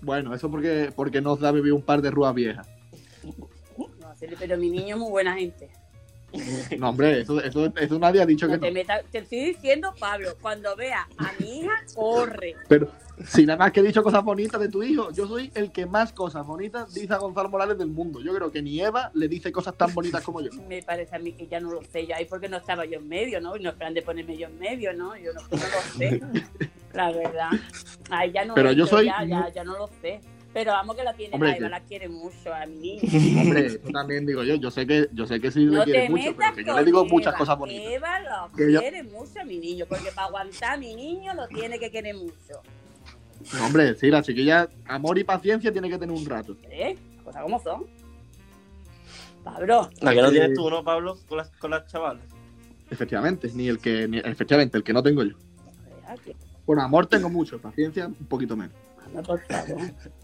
Bueno, 0.00 0.34
eso 0.34 0.50
porque, 0.50 0.92
porque 0.96 1.20
nos 1.20 1.40
da 1.40 1.52
vivir 1.52 1.72
un 1.74 1.82
par 1.82 2.00
de 2.00 2.10
rúas 2.10 2.34
viejas. 2.34 2.66
no, 3.76 3.88
pero 4.38 4.56
mi 4.56 4.70
niño 4.70 4.96
es 4.96 5.00
muy 5.00 5.10
buena 5.10 5.34
gente. 5.34 5.70
No, 6.78 6.90
hombre, 6.90 7.20
eso, 7.20 7.40
eso, 7.42 7.72
eso 7.76 7.98
nadie 7.98 8.22
ha 8.22 8.26
dicho 8.26 8.46
No 8.46 8.52
que 8.52 8.58
te 8.58 8.84
no. 8.84 8.92
te 9.10 9.18
estoy 9.18 9.44
diciendo, 9.46 9.92
Pablo, 9.98 10.30
cuando 10.40 10.76
vea 10.76 11.08
a 11.18 11.32
mi 11.40 11.60
hija, 11.60 11.72
corre. 11.94 12.54
Pero 12.68 12.88
si 13.26 13.44
nada 13.44 13.58
más 13.58 13.72
que 13.72 13.80
he 13.80 13.82
dicho 13.82 14.02
cosas 14.02 14.24
bonitas 14.24 14.60
de 14.60 14.68
tu 14.68 14.82
hijo, 14.82 15.10
yo 15.12 15.26
soy 15.26 15.50
el 15.54 15.72
que 15.72 15.86
más 15.86 16.12
cosas 16.12 16.46
bonitas 16.46 16.94
dice 16.94 17.12
a 17.12 17.18
Gonzalo 17.18 17.48
Morales 17.48 17.76
del 17.78 17.88
mundo. 17.88 18.20
Yo 18.20 18.34
creo 18.34 18.50
que 18.50 18.62
ni 18.62 18.80
Eva 18.80 19.10
le 19.14 19.28
dice 19.28 19.52
cosas 19.52 19.74
tan 19.76 19.92
bonitas 19.92 20.22
como 20.22 20.40
yo. 20.40 20.50
Me 20.68 20.82
parece 20.82 21.16
a 21.16 21.18
mí 21.18 21.32
que 21.32 21.46
ya 21.46 21.60
no 21.60 21.70
lo 21.72 21.82
sé, 21.82 22.06
ya 22.06 22.16
ahí 22.16 22.24
porque 22.24 22.48
no 22.48 22.56
estaba 22.56 22.84
yo 22.84 22.98
en 22.98 23.08
medio, 23.08 23.40
¿no? 23.40 23.56
Y 23.56 23.60
no 23.62 23.70
esperan 23.70 23.94
de 23.94 24.02
ponerme 24.02 24.36
yo 24.36 24.46
en 24.46 24.58
medio, 24.58 24.92
¿no? 24.94 25.16
Yo 25.16 25.32
no, 25.32 25.40
no 25.42 25.48
lo 25.56 25.98
sé, 25.98 26.20
la 26.94 27.12
verdad. 27.12 27.50
Ay, 28.08 28.32
ya 28.32 28.44
no 28.44 28.54
Pero 28.54 28.72
yo 28.72 28.86
soy 28.86 29.06
ya, 29.06 29.24
ya, 29.24 29.48
ya 29.52 29.64
no 29.64 29.76
lo 29.76 29.88
sé. 30.00 30.20
Pero 30.52 30.72
vamos 30.72 30.96
que 30.96 31.04
la 31.04 31.14
tiene, 31.14 31.32
Hombre, 31.34 31.50
a 31.50 31.56
Eva 31.56 31.66
que- 31.66 31.70
la 31.70 31.80
quiere 31.80 32.08
mucho, 32.08 32.52
a 32.52 32.66
mí. 32.66 32.98
Hombre, 33.38 33.66
eso 33.66 33.78
también 33.92 34.26
digo 34.26 34.42
yo. 34.42 34.56
Yo 34.56 34.70
sé 34.70 34.84
que, 34.86 35.08
yo 35.12 35.24
sé 35.26 35.40
que 35.40 35.50
sí 35.52 35.64
No 35.64 35.78
le 35.78 35.84
quiere 35.84 36.08
mucho, 36.10 36.34
pero 36.36 36.54
que 36.54 36.64
yo 36.64 36.76
le 36.76 36.84
digo 36.84 37.04
muchas 37.04 37.34
cosas 37.36 37.56
bonitas. 37.56 37.92
Eva 37.92 38.18
lo 38.20 38.56
Que 38.56 38.72
yo- 38.72 38.80
quiere 38.80 39.02
mucho 39.04 39.40
a 39.40 39.44
mi 39.44 39.58
niño, 39.58 39.86
porque 39.88 40.10
para 40.12 40.26
aguantar 40.26 40.72
a 40.72 40.76
mi 40.76 40.94
niño 40.94 41.34
lo 41.34 41.46
tiene 41.46 41.78
que 41.78 41.90
querer 41.92 42.16
mucho. 42.16 42.62
No, 43.54 43.64
hombre, 43.66 43.94
sí, 43.94 44.10
la 44.10 44.22
chiquilla, 44.22 44.68
amor 44.86 45.18
y 45.18 45.24
paciencia 45.24 45.70
tiene 45.72 45.88
que 45.88 45.98
tener 45.98 46.14
un 46.14 46.26
rato. 46.26 46.56
¿Eh? 46.64 46.96
Cosas 47.24 47.42
como 47.42 47.60
son. 47.62 47.86
Pablo, 49.44 49.88
La 50.02 50.12
que 50.12 50.20
no 50.20 50.28
Eh, 50.28 50.32
tienes 50.32 50.54
tú, 50.54 50.68
¿no, 50.68 50.84
Pablo? 50.84 51.16
Con 51.28 51.38
las, 51.38 51.48
con 51.56 51.70
las 51.70 51.86
chavalas. 51.86 52.22
Efectivamente, 52.90 53.50
ni 53.54 53.68
el 53.68 53.78
que, 53.78 54.06
ni- 54.08 54.18
efectivamente, 54.18 54.76
el 54.76 54.82
que 54.84 54.92
no 54.92 55.02
tengo 55.02 55.22
yo. 55.22 55.36
Bueno, 56.66 56.82
amor 56.82 57.06
tengo 57.06 57.28
mucho, 57.30 57.58
paciencia 57.60 58.06
un 58.08 58.14
poquito 58.26 58.56
menos. 58.56 58.74
anda, 59.06 59.22
por 59.22 59.40
favor. 59.46 59.78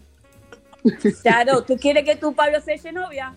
Claro, 1.21 1.63
¿tú 1.63 1.77
quieres 1.77 2.03
que 2.05 2.15
tu 2.15 2.33
Pablo 2.33 2.59
se 2.61 2.73
eche 2.75 2.91
novia? 2.91 3.35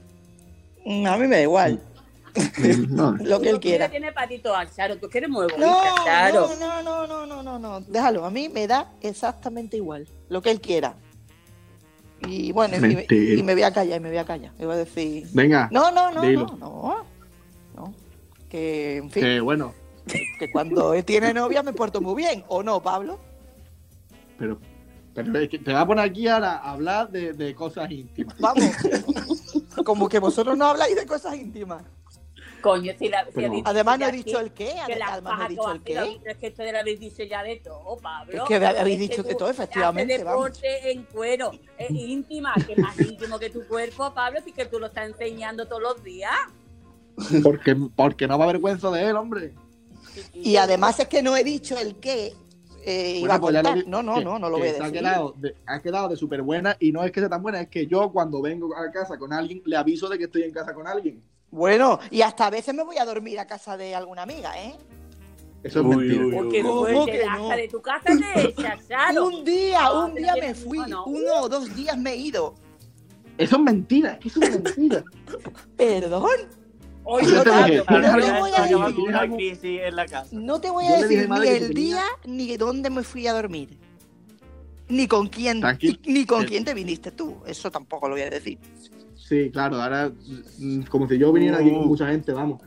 Mm, 0.85 1.07
A 1.07 1.17
mí 1.17 1.27
me 1.27 1.37
da 1.37 1.43
igual, 1.43 1.83
No, 2.91 3.13
lo 3.21 3.41
que 3.41 3.49
él 3.51 3.55
Tú 3.57 3.61
quiera. 3.63 3.89
tiene 3.91 4.13
patito 4.13 4.55
al 4.55 4.71
Charo, 4.73 4.97
tú 4.99 5.09
quieres 5.09 5.29
muy 5.29 5.43
bonita, 5.49 5.67
No, 5.67 6.05
Charo. 6.05 6.49
no, 6.59 6.83
no, 6.83 7.07
no, 7.07 7.27
no, 7.27 7.43
no, 7.43 7.59
no, 7.59 7.81
déjalo, 7.81 8.25
a 8.25 8.31
mí 8.31 8.49
me 8.49 8.67
da 8.67 8.91
exactamente 9.01 9.77
igual, 9.77 10.07
lo 10.29 10.41
que 10.41 10.51
él 10.51 10.61
quiera. 10.61 10.95
Y 12.27 12.53
bueno, 12.53 12.77
y, 12.77 12.81
me- 12.81 12.89
Mentira. 12.89 13.41
y 13.41 13.43
me 13.43 13.55
voy 13.55 13.63
a 13.63 13.73
callar, 13.73 13.99
y 13.99 14.03
me 14.03 14.09
voy 14.11 14.19
a 14.19 14.25
callar. 14.27 14.53
Me 14.59 14.67
voy 14.67 14.75
a 14.75 14.79
decir, 14.79 15.27
Venga, 15.33 15.69
no, 15.73 15.91
no, 15.91 16.11
no, 16.13 16.21
Dilo. 16.23 16.47
no, 16.47 16.57
no, 16.59 17.07
no, 17.75 17.95
que 18.51 18.99
en 18.99 19.11
fin, 19.11 19.23
que 19.23 19.41
bueno, 19.41 19.73
que 20.39 20.51
cuando 20.51 20.93
él 20.95 21.05
tiene 21.05 21.33
novia 21.33 21.63
me 21.63 21.73
porto 21.73 22.01
muy 22.03 22.15
bien, 22.15 22.45
¿o 22.49 22.63
no, 22.63 22.83
Pablo? 22.83 23.19
pero, 24.39 24.59
pero 25.25 25.39
es 25.41 25.49
que 25.49 25.59
te 25.59 25.73
voy 25.73 25.81
a 25.81 25.87
poner 25.87 26.05
aquí 26.05 26.29
ahora 26.29 26.57
a 26.59 26.73
hablar 26.73 27.11
de, 27.11 27.33
de 27.33 27.55
cosas 27.55 27.91
íntimas. 27.91 28.37
Vamos, 28.39 28.65
como 29.85 30.09
que 30.09 30.19
vosotros 30.19 30.57
no 30.57 30.67
habláis 30.67 30.97
de 30.97 31.07
cosas 31.07 31.35
íntimas. 31.37 31.83
Coño, 32.61 32.93
si 32.99 33.09
la. 33.09 33.25
Si 33.25 33.31
Pero- 33.35 33.51
dicho 33.53 33.69
Además 33.69 33.99
no 33.99 34.07
he 34.07 34.13
dicho 34.13 34.39
que- 34.39 34.45
el 34.45 34.53
qué, 34.53 34.75
que 34.87 35.03
además 35.03 35.39
no 35.39 35.45
he 35.47 35.49
dicho 35.49 35.73
el 35.73 35.83
que 35.83 35.95
va 35.95 36.03
qué. 36.05 36.31
Es 36.31 36.37
que 36.37 36.49
ustedes 36.49 36.75
habéis 36.75 37.01
dicho 37.01 37.23
ya 37.23 37.43
de 37.43 37.57
todo, 37.57 37.97
Pablo. 37.97 38.43
Es 38.43 38.43
que 38.49 38.55
habéis 38.57 39.01
Es 39.01 39.09
dicho 39.09 39.23
de 39.23 39.33
tú 39.33 39.39
todo, 39.39 39.51
efectivamente, 39.51 40.19
deporte 40.19 40.93
en 40.93 41.05
cuero, 41.05 41.53
es 41.79 41.91
íntima, 41.91 42.55
que 42.67 42.77
más 42.77 42.99
íntimo 43.01 43.39
que 43.39 43.49
tu 43.49 43.67
cuerpo, 43.67 44.13
Pablo, 44.13 44.41
si 44.45 44.53
que 44.53 44.67
tú 44.67 44.79
lo 44.79 44.89
estás 44.89 45.09
enseñando 45.09 45.67
todos 45.67 45.83
los 45.83 46.05
días. 46.05 46.33
Porque, 47.43 47.75
porque 47.97 48.27
no 48.29 48.37
me 48.39 48.45
avergüenzo 48.45 48.91
de 48.91 49.05
él, 49.09 49.17
hombre. 49.17 49.55
Y 50.35 50.57
además 50.57 50.99
es 51.01 51.09
que 51.09 51.23
no 51.23 51.37
he 51.37 51.45
dicho 51.45 51.79
el 51.79 51.97
qué 51.97 52.35
eh, 52.85 53.19
iba 53.23 53.35
a 53.35 53.39
Bueno, 53.39 53.63
pues 53.63 53.87
No, 53.87 54.03
no, 54.03 54.15
que- 54.17 54.25
no, 54.25 54.39
no 54.39 54.49
lo 54.51 54.57
que 54.57 54.61
voy 54.63 54.69
a 54.69 54.73
se 54.73 54.79
Ha 54.79 54.85
decir. 54.87 54.99
quedado 55.01 55.35
de, 55.37 55.55
ha 55.67 55.81
quedado 55.83 56.09
de 56.09 56.17
súper 56.17 56.43
buena 56.43 56.77
y 56.81 56.93
no 56.93 57.03
es 57.05 57.13
que 57.13 57.21
sea 57.21 57.29
tan 57.29 57.43
buena, 57.43 57.61
es 57.61 57.69
que 57.69 57.87
yo 57.87 58.11
cuando 58.13 58.41
vengo 58.43 58.75
a 58.77 58.91
casa 58.91 59.19
con 59.19 59.33
alguien 59.33 59.63
le 59.65 59.77
aviso 59.77 60.09
de 60.09 60.19
que 60.19 60.25
estoy 60.25 60.43
en 60.43 60.53
casa 60.53 60.73
con 60.75 60.87
alguien. 60.87 61.23
Bueno, 61.51 61.99
y 62.11 62.23
hasta 62.23 62.47
a 62.47 62.51
veces 62.51 62.75
me 62.75 62.83
voy 62.85 62.97
a 62.99 63.05
dormir 63.05 63.39
a 63.41 63.47
casa 63.47 63.77
de 63.77 63.95
alguna 63.95 64.23
amiga, 64.23 64.53
¿eh? 64.63 64.75
Eso 65.63 65.81
es 65.81 65.87
Uy, 65.87 65.97
mentira. 65.97 66.25
uy, 66.25 66.35
Porque 66.35 66.63
¿Cómo 66.63 66.81
fuerte, 66.87 67.19
que 67.19 67.27
no? 67.27 67.49
de 67.51 67.69
tu 67.69 67.83
casa 67.83 68.05
te 68.35 68.49
echas. 68.49 68.81
Un 69.21 69.45
día, 69.45 69.83
No, 69.83 70.07
un 70.07 70.15
día 70.15 70.35
me 70.41 70.55
fui, 70.55 70.79
no. 70.89 71.05
uno 71.05 71.35
o 71.43 71.49
dos 71.49 71.75
días 71.77 71.99
me 71.99 72.13
he 72.13 72.17
ido. 72.17 72.55
Eso 73.37 73.57
es 73.57 73.63
mentira, 73.63 74.13
es 74.13 74.19
que 74.21 74.29
eso 74.29 74.41
es 74.43 74.51
mentira. 74.51 75.05
Perdón, 75.77 76.31
Oye, 77.13 77.27
Yo 77.29 77.43
te 77.43 77.51
dije, 77.51 77.83
no 80.33 80.61
te 80.61 80.71
voy 80.71 80.85
a 80.87 80.97
decir. 80.97 81.29
ni 81.29 81.49
el 81.49 81.75
día 81.75 82.03
ni 82.25 82.57
dónde 82.57 82.89
me 82.91 83.03
fui 83.03 83.27
a 83.27 83.33
dormir. 83.33 83.77
Ni 84.89 85.07
con 85.07 85.29
quién, 85.29 85.61
ni 86.07 86.25
con 86.27 86.43
Eh. 86.43 86.47
quién 86.47 86.65
te 86.65 86.75
viniste 86.75 87.11
tú. 87.13 87.37
Eso 87.47 87.71
tampoco 87.71 88.09
lo 88.09 88.15
voy 88.15 88.23
a 88.23 88.31
decir. 88.31 88.59
Sí, 89.17 89.51
claro, 89.53 89.81
ahora 89.81 90.11
mm, 90.59 90.83
como 90.83 91.09
si 91.09 91.17
yo 91.19 91.33
viniera 91.33 91.59
aquí 91.59 91.71
con 91.71 91.85
Uh. 91.85 91.87
mucha 91.87 92.09
gente, 92.09 92.33
vamos. 92.33 92.61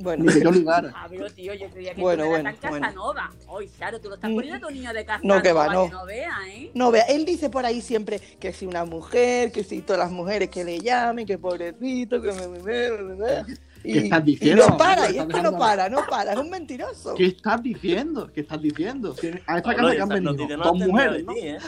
Bueno, 0.00 0.24
Ni 0.24 0.32
que 0.32 0.42
yo 0.42 0.50
ligara. 0.50 0.90
Pablo, 0.92 1.30
tío, 1.30 1.52
yo 1.54 1.68
creía 1.70 1.94
que 1.94 2.00
Bueno, 2.00 2.22
tú 2.24 2.28
bueno, 2.30 2.50
tan 2.60 2.70
bueno. 2.70 2.86
Casanova. 2.86 3.30
Charo, 3.78 4.00
tú 4.00 4.08
lo 4.08 4.14
estás 4.14 4.30
Mm. 4.30 4.34
poniendo 4.34 4.56
a 4.66 4.68
tu 4.68 4.74
niño 4.74 4.92
de 4.92 5.04
casa. 5.04 5.20
No, 5.22 5.42
que 5.42 5.52
va, 5.52 5.72
no. 5.72 5.84
Que 5.86 5.90
no 5.92 6.06
vea, 6.06 6.30
¿eh? 6.48 6.70
No, 6.74 6.90
vea, 6.90 7.02
él 7.04 7.24
dice 7.24 7.50
por 7.50 7.64
ahí 7.66 7.80
siempre 7.82 8.18
que 8.40 8.52
si 8.52 8.66
una 8.66 8.84
mujer, 8.84 9.52
que 9.52 9.62
si 9.62 9.82
todas 9.82 9.98
las 10.00 10.10
mujeres 10.10 10.48
que 10.48 10.64
le 10.64 10.80
llamen, 10.80 11.26
que 11.26 11.36
pobrecito, 11.38 12.20
que 12.22 12.32
me... 12.32 12.48
me- 12.48 12.58
me- 12.60 12.90
me- 13.02 13.14
me- 13.16 13.44
Y, 13.82 13.92
¿Qué 13.94 13.98
estás 14.00 14.20
y 14.20 14.24
diciendo? 14.24 14.68
no 14.68 14.76
para, 14.76 15.06
y 15.10 15.16
es 15.16 15.22
estás 15.22 15.36
que 15.36 15.42
no 15.42 15.58
para, 15.58 15.88
no 15.88 16.00
para, 16.08 16.32
es 16.34 16.38
un 16.38 16.50
mentiroso. 16.50 17.14
¿Qué 17.14 17.26
estás 17.26 17.62
diciendo? 17.62 18.30
¿Qué 18.30 18.42
estás 18.42 18.60
diciendo? 18.60 19.14
Que 19.14 19.42
A 19.46 19.56
esta 19.56 19.70
Pablo, 19.70 19.84
casa 19.88 19.94
que 19.96 20.02
han 20.02 20.08
venido 20.10 20.56
dos 20.58 20.76
mujeres, 20.78 21.24
¿no? 21.24 21.32
ti, 21.32 21.38
¿eh? 21.40 21.58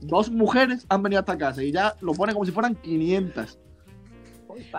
Dos 0.00 0.30
mujeres 0.30 0.86
han 0.88 1.02
venido 1.02 1.18
a 1.18 1.22
esta 1.22 1.36
casa 1.36 1.60
y 1.62 1.72
ya 1.72 1.96
lo 2.00 2.12
pone 2.14 2.32
como 2.32 2.44
si 2.44 2.52
fueran 2.52 2.76
500. 2.76 3.58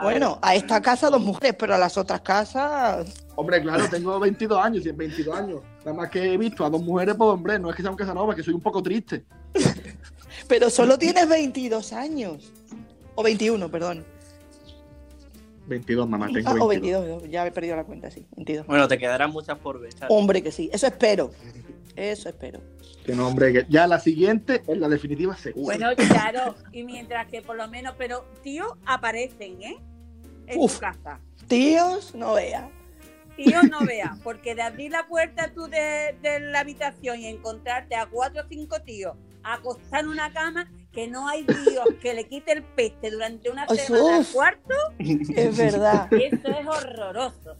Bueno, 0.01 0.39
a 0.41 0.55
esta 0.55 0.81
casa 0.81 1.09
dos 1.09 1.21
mujeres, 1.21 1.55
pero 1.57 1.75
a 1.75 1.77
las 1.77 1.97
otras 1.97 2.21
casas... 2.21 3.25
Hombre, 3.35 3.61
claro, 3.61 3.87
tengo 3.89 4.19
22 4.19 4.63
años 4.63 4.85
y 4.85 4.89
en 4.89 4.97
22 4.97 5.37
años. 5.37 5.61
Nada 5.79 5.93
más 5.93 6.09
que 6.09 6.33
he 6.33 6.37
visto 6.37 6.65
a 6.65 6.69
dos 6.69 6.81
mujeres, 6.81 7.15
pues 7.15 7.29
hombre, 7.29 7.57
no 7.59 7.69
es 7.69 7.75
que 7.75 7.81
sea 7.81 7.91
un 7.91 7.97
Casanova, 7.97 8.35
que 8.35 8.43
soy 8.43 8.53
un 8.53 8.61
poco 8.61 8.83
triste. 8.83 9.23
Pero 10.47 10.69
solo 10.69 10.97
tienes 10.97 11.27
22 11.27 11.93
años. 11.93 12.51
O 13.15 13.23
21, 13.23 13.69
perdón. 13.69 14.05
22, 15.67 16.09
mamá, 16.09 16.27
tengo 16.33 16.49
Ah, 16.49 16.55
o 16.59 16.67
22. 16.67 17.05
22, 17.05 17.31
ya 17.31 17.45
he 17.45 17.51
perdido 17.51 17.75
la 17.75 17.83
cuenta, 17.83 18.09
sí, 18.09 18.25
22. 18.35 18.65
Bueno, 18.65 18.87
te 18.87 18.97
quedarán 18.97 19.31
muchas 19.31 19.57
por 19.59 19.79
ver. 19.79 19.93
Hombre, 20.09 20.41
que 20.41 20.51
sí, 20.51 20.69
eso 20.73 20.87
espero. 20.87 21.31
Eso 21.99 22.29
espero. 22.29 22.61
Que 23.05 23.13
no, 23.13 23.27
hombre, 23.27 23.51
que 23.51 23.65
ya 23.69 23.87
la 23.87 23.99
siguiente 23.99 24.61
es 24.67 24.77
la 24.77 24.87
definitiva 24.87 25.35
segura. 25.35 25.77
Bueno, 25.77 25.95
claro, 25.95 26.55
y 26.71 26.83
mientras 26.83 27.27
que 27.27 27.41
por 27.41 27.55
lo 27.55 27.67
menos, 27.67 27.95
pero 27.97 28.25
tíos 28.43 28.71
aparecen, 28.85 29.61
¿eh? 29.61 29.77
En 30.47 30.59
Uf. 30.59 30.75
tu 30.75 30.79
casa. 30.79 31.19
Tíos, 31.47 32.15
no 32.15 32.35
veas. 32.35 32.65
Tíos 33.35 33.63
no 33.69 33.79
vean, 33.85 34.19
porque 34.21 34.53
de 34.55 34.61
abrir 34.61 34.91
la 34.91 35.07
puerta 35.07 35.51
tú 35.53 35.67
de, 35.67 36.15
de 36.21 36.39
la 36.39 36.59
habitación 36.59 37.19
y 37.19 37.27
encontrarte 37.27 37.95
a 37.95 38.05
cuatro 38.05 38.43
o 38.43 38.47
cinco 38.49 38.81
tíos 38.81 39.15
acostados 39.43 40.03
en 40.05 40.09
una 40.11 40.31
cama, 40.33 40.69
que 40.91 41.07
no 41.07 41.27
hay 41.29 41.43
Dios 41.43 41.85
que 42.01 42.13
le 42.13 42.27
quite 42.27 42.51
el 42.51 42.63
peste 42.63 43.09
durante 43.11 43.49
una 43.49 43.65
semana 43.67 44.17
al 44.17 44.25
cuarto, 44.27 44.75
Es 44.99 45.57
verdad. 45.57 46.07
eso 46.13 46.47
es 46.49 46.67
horroroso. 46.67 47.55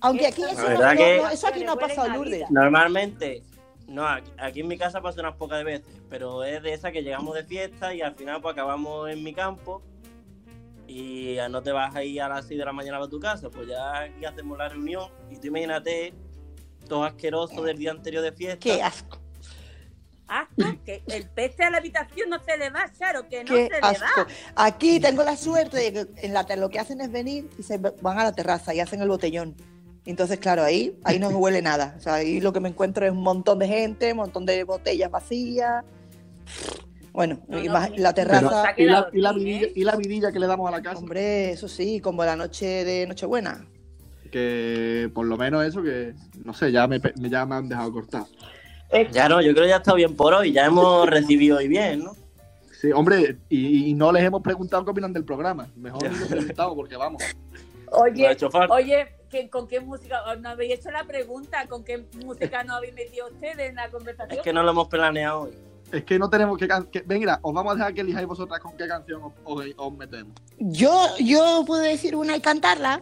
Aunque 0.00 0.26
aquí 0.26 0.42
eso, 0.42 0.56
verdad 0.66 0.92
no, 0.94 0.98
que- 0.98 1.16
no, 1.18 1.28
eso 1.28 1.46
aquí 1.46 1.62
no 1.64 1.72
ha 1.72 1.76
pasado, 1.78 2.08
Lourdes. 2.08 2.50
Normalmente, 2.50 3.42
no, 3.90 4.06
aquí, 4.06 4.30
aquí 4.38 4.60
en 4.60 4.68
mi 4.68 4.78
casa 4.78 5.00
pasa 5.00 5.20
unas 5.20 5.34
pocas 5.34 5.64
veces, 5.64 5.84
pero 6.08 6.44
es 6.44 6.62
de 6.62 6.72
esa 6.72 6.92
que 6.92 7.02
llegamos 7.02 7.34
de 7.34 7.44
fiesta 7.44 7.92
y 7.92 8.00
al 8.00 8.14
final 8.14 8.40
pues 8.40 8.52
acabamos 8.52 9.10
en 9.10 9.22
mi 9.24 9.34
campo 9.34 9.82
y 10.86 11.34
ya 11.34 11.48
no 11.48 11.60
te 11.60 11.72
vas 11.72 11.94
a 11.96 12.04
ir 12.04 12.22
a 12.22 12.28
las 12.28 12.46
6 12.46 12.58
de 12.58 12.64
la 12.64 12.72
mañana 12.72 12.98
a 12.98 13.08
tu 13.08 13.18
casa, 13.18 13.50
pues 13.50 13.66
ya 13.66 13.98
aquí 14.02 14.24
hacemos 14.24 14.56
la 14.56 14.68
reunión 14.68 15.10
y 15.28 15.36
tú 15.36 15.48
imagínate 15.48 16.14
todo 16.88 17.02
asqueroso 17.02 17.62
del 17.62 17.78
día 17.78 17.90
anterior 17.90 18.22
de 18.22 18.30
fiesta. 18.32 18.60
Qué 18.60 18.80
asco. 18.80 19.18
Asco, 20.28 20.64
que 20.84 21.02
el 21.08 21.28
peste 21.28 21.64
a 21.64 21.70
la 21.70 21.78
habitación 21.78 22.30
no 22.30 22.38
se 22.38 22.56
le 22.56 22.70
va, 22.70 22.92
Charo, 22.96 23.28
que 23.28 23.42
no 23.42 23.52
Qué 23.52 23.66
se 23.66 23.80
le 23.80 23.86
asco. 23.88 24.20
va. 24.20 24.26
Aquí 24.66 25.00
tengo 25.00 25.24
la 25.24 25.36
suerte 25.36 25.76
de 25.78 25.92
que 25.92 26.26
en 26.26 26.32
la 26.32 26.44
lo 26.56 26.68
que 26.68 26.78
hacen 26.78 27.00
es 27.00 27.10
venir 27.10 27.50
y 27.58 27.64
se 27.64 27.78
van 27.78 28.18
a 28.20 28.22
la 28.22 28.32
terraza 28.32 28.72
y 28.72 28.78
hacen 28.78 29.02
el 29.02 29.08
botellón. 29.08 29.56
Entonces, 30.06 30.38
claro, 30.38 30.62
ahí, 30.62 30.98
ahí 31.04 31.18
no 31.18 31.28
huele 31.28 31.62
nada. 31.62 31.94
O 31.98 32.00
sea, 32.00 32.14
ahí 32.14 32.40
lo 32.40 32.52
que 32.52 32.60
me 32.60 32.68
encuentro 32.70 33.04
es 33.06 33.12
un 33.12 33.22
montón 33.22 33.58
de 33.58 33.68
gente, 33.68 34.10
un 34.12 34.18
montón 34.18 34.46
de 34.46 34.64
botellas 34.64 35.10
vacías. 35.10 35.84
Bueno, 37.12 37.40
No, 37.48 37.58
y 37.62 37.66
no, 37.66 37.72
más- 37.74 37.90
la 37.98 38.14
terraza, 38.14 38.68
ha 38.68 38.74
¿y, 38.76 38.84
la, 38.84 39.08
quedado 39.10 39.10
y, 39.12 39.20
la 39.20 39.32
bien, 39.32 39.44
vidilla, 39.44 39.66
¿eh? 39.66 39.72
y 39.76 39.84
la 39.84 39.96
vidilla 39.96 40.32
que 40.32 40.38
le 40.38 40.46
damos 40.46 40.68
a 40.68 40.70
la 40.70 40.82
casa. 40.82 40.98
hombre, 40.98 41.50
eso 41.50 41.68
sí, 41.68 42.00
como 42.00 42.24
la 42.24 42.36
noche 42.36 42.84
de 42.84 43.06
Nochebuena. 43.06 43.66
Que 44.30 45.10
por 45.12 45.26
lo 45.26 45.36
menos 45.36 45.64
eso 45.64 45.82
que, 45.82 46.14
no 46.44 46.54
sé, 46.54 46.70
ya 46.70 46.86
me, 46.86 47.00
ya 47.16 47.44
me 47.46 47.56
han 47.56 47.68
dejado 47.68 47.92
cortar. 47.92 48.24
Ya 49.12 49.28
no, 49.28 49.40
yo 49.40 49.52
creo 49.52 49.64
que 49.64 49.70
ya 49.70 49.76
está 49.76 49.94
bien 49.94 50.14
por 50.16 50.34
hoy, 50.34 50.52
ya 50.52 50.66
hemos 50.66 51.06
recibido 51.10 51.58
hoy 51.58 51.68
bien, 51.68 52.04
¿no? 52.04 52.12
Sí, 52.80 52.90
hombre, 52.92 53.36
y, 53.48 53.90
y 53.90 53.94
no 53.94 54.10
les 54.12 54.22
hemos 54.24 54.40
preguntado 54.42 54.84
qué 54.84 54.90
opinan 54.92 55.12
del 55.12 55.24
programa. 55.24 55.68
Mejor 55.76 56.10
ni 56.10 56.18
lo 56.18 56.26
preguntamos 56.26 56.74
porque 56.76 56.96
vamos. 56.96 57.22
Oye, 57.92 58.36
oye, 58.70 59.06
¿que- 59.30 59.48
¿con 59.48 59.66
qué 59.68 59.80
música? 59.80 60.20
No 60.40 60.50
habéis 60.50 60.74
hecho 60.74 60.90
la 60.90 61.04
pregunta, 61.04 61.66
¿con 61.68 61.84
qué 61.84 62.04
música 62.24 62.62
no 62.64 62.74
habéis 62.74 62.94
metido 62.94 63.28
ustedes 63.28 63.70
en 63.70 63.76
la 63.76 63.88
conversación? 63.90 64.38
Es 64.38 64.44
que 64.44 64.52
no 64.52 64.62
lo 64.62 64.70
hemos 64.72 64.88
planeado 64.88 65.42
hoy. 65.42 65.52
Es 65.92 66.04
que 66.04 66.18
no 66.18 66.28
tenemos 66.30 66.56
que, 66.58 66.68
que 66.92 67.00
ven, 67.02 67.18
mira, 67.18 67.38
os 67.42 67.52
vamos 67.52 67.72
a 67.72 67.76
dejar 67.76 67.94
que 67.94 68.02
elijáis 68.02 68.26
vosotras 68.26 68.60
con 68.60 68.76
qué 68.76 68.86
canción 68.86 69.22
os, 69.24 69.32
os- 69.44 69.64
os 69.76 69.92
metemos. 69.96 70.32
Yo, 70.58 71.06
yo 71.18 71.64
puedo 71.66 71.82
decir 71.82 72.14
una 72.14 72.36
y 72.36 72.40
cantarla. 72.40 73.00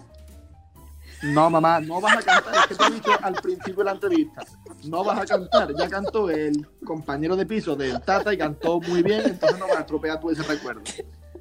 No, 1.23 1.51
mamá, 1.51 1.81
no 1.81 2.01
vas 2.01 2.19
a 2.19 2.23
cantar. 2.23 2.55
Es 2.55 2.67
que 2.69 2.75
te 2.77 2.85
he 2.85 2.91
dicho 2.95 3.11
al 3.21 3.35
principio 3.35 3.79
de 3.79 3.85
la 3.85 3.91
entrevista. 3.93 4.43
No 4.85 5.03
vas 5.03 5.19
a 5.21 5.27
cantar. 5.27 5.75
Ya 5.77 5.89
cantó 5.89 6.31
el 6.31 6.65
compañero 6.85 7.35
de 7.35 7.45
piso 7.45 7.75
del 7.75 8.01
Tata 8.03 8.33
y 8.33 8.39
cantó 8.39 8.81
muy 8.81 9.03
bien, 9.03 9.23
entonces 9.25 9.59
no 9.59 9.67
vas 9.67 9.79
a 9.79 9.81
estropear 9.81 10.21
tú 10.21 10.31
ese 10.31 10.45
recuerdo. 10.45 10.83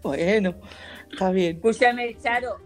Bueno, 0.02 0.56
está 1.12 1.30
bien. 1.32 1.58
Escúchame, 1.58 2.18
Charo, 2.22 2.58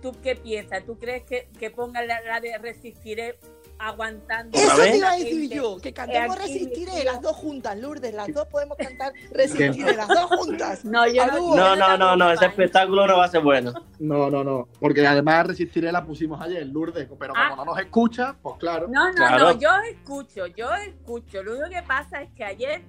¿tú 0.00 0.12
qué 0.22 0.36
piensas? 0.36 0.84
¿Tú 0.84 0.98
crees 0.98 1.24
que, 1.24 1.48
que 1.58 1.70
pongan 1.70 2.06
la, 2.06 2.20
la 2.22 2.40
de 2.40 2.56
Resistiré 2.58 3.38
aguantando. 3.78 4.56
¿Otra 4.56 4.74
Eso 4.74 4.82
te 4.82 4.96
iba 4.96 5.10
a 5.10 5.16
decir 5.16 5.40
gente. 5.40 5.56
yo, 5.56 5.76
que 5.78 5.92
cantemos 5.92 6.36
aquí 6.36 6.42
Resistiré 6.52 7.02
las 7.04 7.20
dos 7.20 7.34
juntas, 7.36 7.76
Lourdes, 7.76 8.14
las 8.14 8.32
dos 8.32 8.46
podemos 8.46 8.76
cantar 8.78 9.12
Resistiré 9.32 9.96
las 9.96 10.06
dos 10.06 10.26
juntas. 10.26 10.84
No, 10.84 11.04
yo 11.08 11.26
no. 11.26 11.56
No, 11.56 11.74
no, 11.76 11.98
no, 11.98 12.16
no, 12.16 12.30
ese 12.30 12.46
espectáculo 12.46 13.06
no 13.08 13.18
va 13.18 13.24
a 13.24 13.28
ser 13.28 13.40
bueno. 13.40 13.72
No, 13.98 14.30
no, 14.30 14.44
no. 14.44 14.68
Porque 14.78 15.04
además 15.04 15.48
Resistiré 15.48 15.90
la 15.90 16.04
pusimos 16.04 16.40
ayer, 16.40 16.64
Lourdes, 16.66 17.08
pero 17.18 17.32
Ah. 17.36 17.50
como 17.50 17.64
no 17.64 17.72
nos 17.72 17.80
escucha, 17.80 18.36
pues 18.40 18.56
claro. 18.58 18.86
No, 18.88 19.08
no, 19.08 19.14
Claro. 19.14 19.38
no, 19.52 19.58
yo 19.58 19.70
escucho, 19.90 20.46
yo 20.46 20.72
escucho. 20.74 21.42
Lo 21.42 21.52
único 21.52 21.68
que 21.70 21.82
pasa 21.82 22.22
es 22.22 22.30
que 22.34 22.44
ayer, 22.44 22.82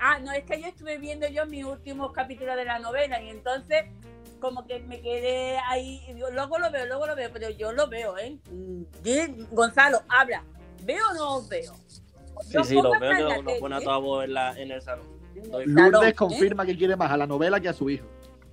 ah, 0.00 0.18
no, 0.18 0.32
es 0.32 0.42
que 0.44 0.54
ayer 0.54 0.70
estuve 0.70 0.98
viendo 0.98 1.28
yo 1.28 1.46
mis 1.46 1.64
últimos 1.64 2.12
capítulos 2.12 2.56
de 2.56 2.64
la 2.64 2.80
novela 2.80 3.22
y 3.22 3.28
entonces 3.28 3.84
como 4.40 4.66
que 4.66 4.80
me 4.80 5.00
quedé 5.00 5.58
ahí, 5.68 6.02
y 6.08 6.14
digo, 6.14 6.30
luego 6.30 6.58
lo 6.58 6.70
veo, 6.70 6.86
luego 6.86 7.06
lo 7.06 7.14
veo, 7.14 7.30
pero 7.32 7.50
yo 7.50 7.72
lo 7.72 7.88
veo, 7.88 8.18
¿eh? 8.18 8.38
Mm, 8.50 9.44
Gonzalo, 9.52 10.02
habla, 10.08 10.42
¿veo 10.84 11.04
o 11.10 11.14
no 11.14 11.36
os 11.36 11.48
veo? 11.48 11.74
Sí, 12.42 12.54
Yo 12.54 12.64
sí, 12.64 12.74
lo 12.74 12.90
veo 12.90 13.00
que 13.00 13.42
tele, 13.44 13.60
pone 13.60 13.76
a 13.76 13.78
¿eh? 13.78 13.84
toda 13.84 13.98
voz 13.98 14.24
en, 14.24 14.34
la, 14.34 14.58
en 14.58 14.70
el 14.70 14.82
salón. 14.82 15.06
Lourdes 15.66 16.10
¿eh? 16.10 16.14
confirma 16.14 16.66
que 16.66 16.76
quiere 16.76 16.96
más 16.96 17.10
a 17.10 17.16
la 17.16 17.26
novela 17.26 17.60
que 17.60 17.68
a 17.68 17.72
su 17.72 17.88
hijo. 17.90 18.06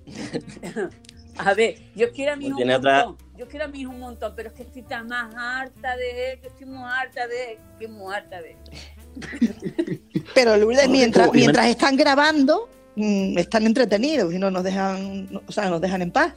A 1.38 1.54
ver, 1.54 1.76
yo 1.94 2.10
quiero 2.10 2.32
a 2.32 2.36
mi 2.36 2.48
hijo 2.48 2.58
un 2.58 2.66
montón. 2.66 3.16
Yo 3.36 3.46
quiero 3.46 3.66
a 3.66 3.68
mi 3.68 3.82
hijo 3.82 3.92
un 3.92 4.00
montón, 4.00 4.32
pero 4.34 4.48
es 4.48 4.56
que 4.56 4.64
estoy 4.64 4.82
tan 4.82 5.06
más 5.06 5.32
harta 5.36 5.96
de 5.96 6.32
él, 6.32 6.40
que 6.40 6.48
estoy 6.48 6.66
muy 6.66 6.82
harta 6.90 7.28
de 7.28 7.52
él, 7.52 7.58
que 7.78 7.86
muy 7.86 8.12
harta 8.12 8.42
de 8.42 8.56
él. 8.56 10.02
Pero 10.34 10.56
Lourdes, 10.56 10.88
mientras, 10.88 11.32
mientras 11.32 11.66
están 11.66 11.96
grabando, 11.96 12.68
mm, 12.98 13.38
están 13.38 13.64
entretenidos 13.66 14.32
y 14.34 14.38
no 14.38 14.50
nos 14.50 14.62
dejan, 14.64 15.28
o 15.46 15.52
sea, 15.52 15.70
nos 15.70 15.80
dejan 15.80 16.02
en 16.02 16.10
paz. 16.10 16.34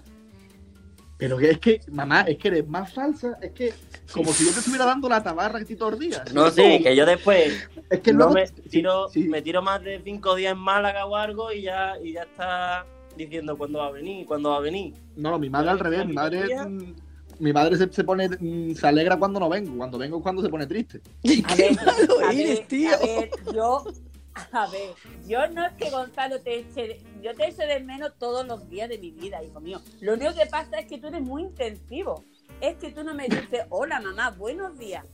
Pero 1.18 1.40
es 1.40 1.60
que, 1.60 1.82
mamá, 1.92 2.22
es 2.22 2.38
que 2.40 2.48
eres 2.48 2.68
más 2.68 2.92
falsa. 2.92 3.38
Es 3.42 3.52
que, 3.52 3.74
como 4.12 4.34
si 4.34 4.44
yo 4.46 4.52
te 4.54 4.60
estuviera 4.60 4.86
dando 4.86 5.08
la 5.08 5.22
tabarra 5.22 5.64
que 5.64 5.76
los 5.76 6.00
días. 6.00 6.34
No, 6.34 6.50
sí, 6.50 6.80
que 6.82 6.96
yo 6.96 7.06
después 7.06 7.70
Es 7.92 8.00
que 8.00 8.12
no 8.12 8.30
luego. 8.30 8.34
me, 8.34 8.48
tiro, 8.48 9.08
sí. 9.10 9.26
me 9.30 9.42
tiro 9.44 9.62
más 9.62 9.84
de 9.84 10.02
cinco 10.04 10.34
días 10.36 10.54
en 10.54 10.58
Málaga 10.58 11.06
o 11.06 11.16
algo 11.16 11.52
y 11.52 11.62
ya, 11.64 11.94
y 12.04 12.14
ya 12.14 12.24
está 12.24 12.86
diciendo 13.16 13.56
cuándo 13.56 13.78
va 13.80 13.88
a 13.88 13.92
venir, 13.92 14.26
cuándo 14.26 14.50
va 14.50 14.58
a 14.58 14.62
venir. 14.62 14.96
No, 15.16 15.38
mi 15.38 15.48
madre 15.50 15.70
al 15.70 15.80
revés. 15.80 16.08
Mi 16.08 16.14
madre. 16.14 16.48
mm, 16.68 16.96
Mi 17.38 17.54
madre 17.54 17.78
se, 17.78 17.92
se 17.94 18.04
pone. 18.04 18.28
mm, 18.28 18.74
Se 18.74 18.88
alegra 18.88 19.16
cuando 19.18 19.40
no 19.40 19.48
vengo. 19.48 19.78
Cuando 19.78 20.00
vengo 20.00 20.18
es 20.18 20.24
cuando 20.24 20.42
se 20.42 20.50
pone 20.50 20.66
triste. 20.66 21.02
A 21.48 21.56
ver, 21.56 21.76
malo 21.86 22.20
a 22.28 22.34
eres, 22.34 22.68
tío. 22.68 22.90
a 22.96 22.98
ver, 23.20 23.30
yo, 23.54 23.84
a 24.52 24.68
ver, 24.68 24.94
yo 25.28 25.46
no 25.48 25.66
es 25.66 25.74
que 25.74 25.90
Gonzalo 25.90 26.42
te 26.42 26.60
eche, 26.60 26.88
de- 26.88 27.04
yo 27.22 27.36
te 27.36 27.48
echo 27.48 27.62
de 27.64 27.80
menos 27.82 28.14
todos 28.18 28.46
los 28.48 28.68
días 28.70 28.88
de 28.90 28.98
mi 28.98 29.12
vida, 29.12 29.44
hijo 29.44 29.60
mío. 29.60 29.82
Lo 30.00 30.14
único 30.14 30.34
que 30.34 30.46
pasa 30.46 30.80
es 30.80 30.86
que 30.88 30.98
tú 30.98 31.08
eres 31.08 31.22
muy 31.22 31.44
intensivo. 31.44 32.24
Es 32.62 32.78
que 32.78 32.92
tú 32.92 33.04
no 33.04 33.14
me 33.14 33.28
dices, 33.28 33.66
hola 33.70 34.00
mamá, 34.00 34.30
buenos 34.32 34.78
días. 34.78 35.06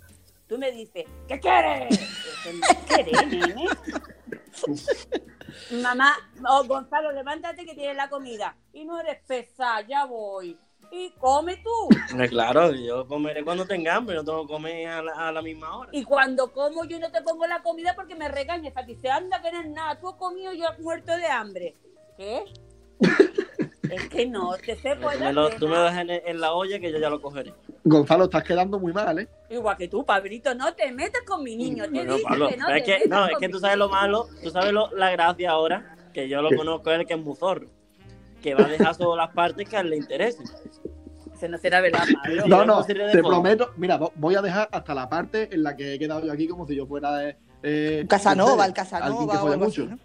Tú 0.48 0.58
me 0.58 0.72
dices, 0.72 1.06
¿qué 1.28 1.40
quieres? 1.40 2.00
Eso 2.00 2.54
no 2.54 2.68
es 2.70 2.78
querer, 2.86 3.28
nene. 3.28 3.66
Mamá, 5.82 6.16
oh, 6.50 6.64
Gonzalo, 6.66 7.12
levántate 7.12 7.66
que 7.66 7.74
tienes 7.74 7.96
la 7.98 8.10
comida. 8.10 8.56
Y 8.74 8.86
no 8.86 9.00
eres 9.00 9.22
pesada, 9.26 9.82
ya 9.82 10.06
voy. 10.06 10.58
Y 10.92 11.12
come 11.20 11.58
tú. 11.58 11.70
Hombre, 12.12 12.30
Claro, 12.30 12.72
yo 12.74 13.08
comeré 13.08 13.44
cuando 13.44 13.66
tenga 13.66 13.96
hambre, 13.96 14.16
no 14.16 14.24
tengo 14.24 14.48
que 14.48 14.54
comer 14.54 14.88
a 14.88 15.02
la, 15.04 15.28
a 15.28 15.32
la 15.32 15.42
misma 15.42 15.78
hora. 15.78 15.90
Y 15.94 16.04
cuando 16.04 16.52
como 16.52 16.86
yo 16.86 17.00
no 17.00 17.12
te 17.12 17.22
pongo 17.22 17.46
la 17.48 17.62
comida 17.62 17.94
porque 17.96 18.16
me 18.16 18.30
regañas. 18.30 18.76
A 18.78 18.86
ti 18.86 18.96
se 18.96 19.10
anda 19.10 19.42
que 19.42 19.52
no 19.52 19.62
es 19.62 19.70
nada. 19.70 20.00
Tú 20.00 20.10
has 20.10 20.16
comido 20.16 20.54
y 20.54 20.60
yo 20.60 20.66
he 20.78 20.82
muerto 20.82 21.16
de 21.16 21.26
hambre. 21.28 21.76
¿Qué? 22.16 22.44
es 23.90 24.10
que 24.10 24.26
no 24.26 24.56
te 24.58 24.76
sé 24.76 24.96
me, 24.96 25.32
lo, 25.34 25.50
tú 25.52 25.68
me 25.68 25.76
das 25.78 25.98
en, 25.98 26.10
en 26.10 26.42
la 26.42 26.54
olla 26.54 26.80
que 26.80 26.92
yo 26.92 26.98
ya 27.00 27.10
lo 27.10 27.22
cogeré. 27.22 27.54
Gonzalo, 27.84 28.26
estás 28.26 28.44
quedando 28.44 28.80
muy 28.80 28.92
mal, 28.92 29.20
¿eh? 29.20 29.28
Igual 29.50 29.78
que 29.78 29.88
tú, 29.88 30.04
Pablito, 30.06 30.54
no 30.56 30.74
te 30.74 30.92
metas 30.92 31.22
con 31.26 31.44
mi 31.44 31.56
niño. 31.56 31.84
Te 31.86 31.92
Bueno, 31.92 32.14
dije 32.14 32.26
Pablo, 32.28 32.50
que 32.50 32.58
no 32.58 32.70
es 32.70 32.84
te 32.84 32.84
que, 32.84 32.92
metas 33.00 33.10
no, 33.10 33.28
es 33.28 33.38
que 33.38 33.50
tú 33.50 33.60
sabes 33.60 33.78
lo 33.78 33.88
malo, 33.90 34.28
tú 34.44 34.50
sabes 34.50 34.74
lo- 34.74 34.90
la 34.96 35.12
gracia 35.12 35.52
ahora, 35.52 35.96
que 36.14 36.28
yo 36.28 36.42
lo 36.42 36.50
¿Qué? 36.50 36.56
conozco 36.58 36.92
él, 36.92 37.06
que 37.06 37.14
es 37.14 37.20
muy 37.20 37.36
zorro, 37.36 37.68
que 38.42 38.56
va 38.56 38.66
a 38.66 38.70
dejar 38.70 38.96
solo 38.96 39.16
las 39.16 39.32
partes 39.34 39.68
que 39.68 39.78
a 39.78 39.82
él 39.82 39.90
le 39.90 39.98
interesen. 39.98 40.46
Eso 41.34 41.48
no 41.48 41.58
será 41.60 41.82
verdad, 41.82 42.04
No, 42.48 42.66
no, 42.66 42.84
te 42.84 42.96
fondo. 42.96 43.30
prometo. 43.30 43.72
Mira, 43.78 44.00
vo- 44.00 44.12
voy 44.16 44.34
a 44.36 44.42
dejar 44.42 44.70
hasta 44.72 44.96
la 44.96 45.08
parte 45.08 45.54
en 45.54 45.62
la 45.64 45.76
que 45.76 45.94
he 45.94 46.00
quedado 46.00 46.26
yo 46.26 46.32
aquí 46.32 46.48
como 46.48 46.66
si 46.66 46.76
yo 46.76 46.88
fuera 46.88 47.16
de. 47.18 47.38
Eh, 47.64 48.06
Casanova, 48.10 48.54
el 48.54 48.60
alguien 48.62 48.74
que 48.74 48.82
Casanova 48.82 49.44
o 49.44 49.48
así, 49.50 49.58
mucho. 49.60 49.86
¿no? 49.86 50.00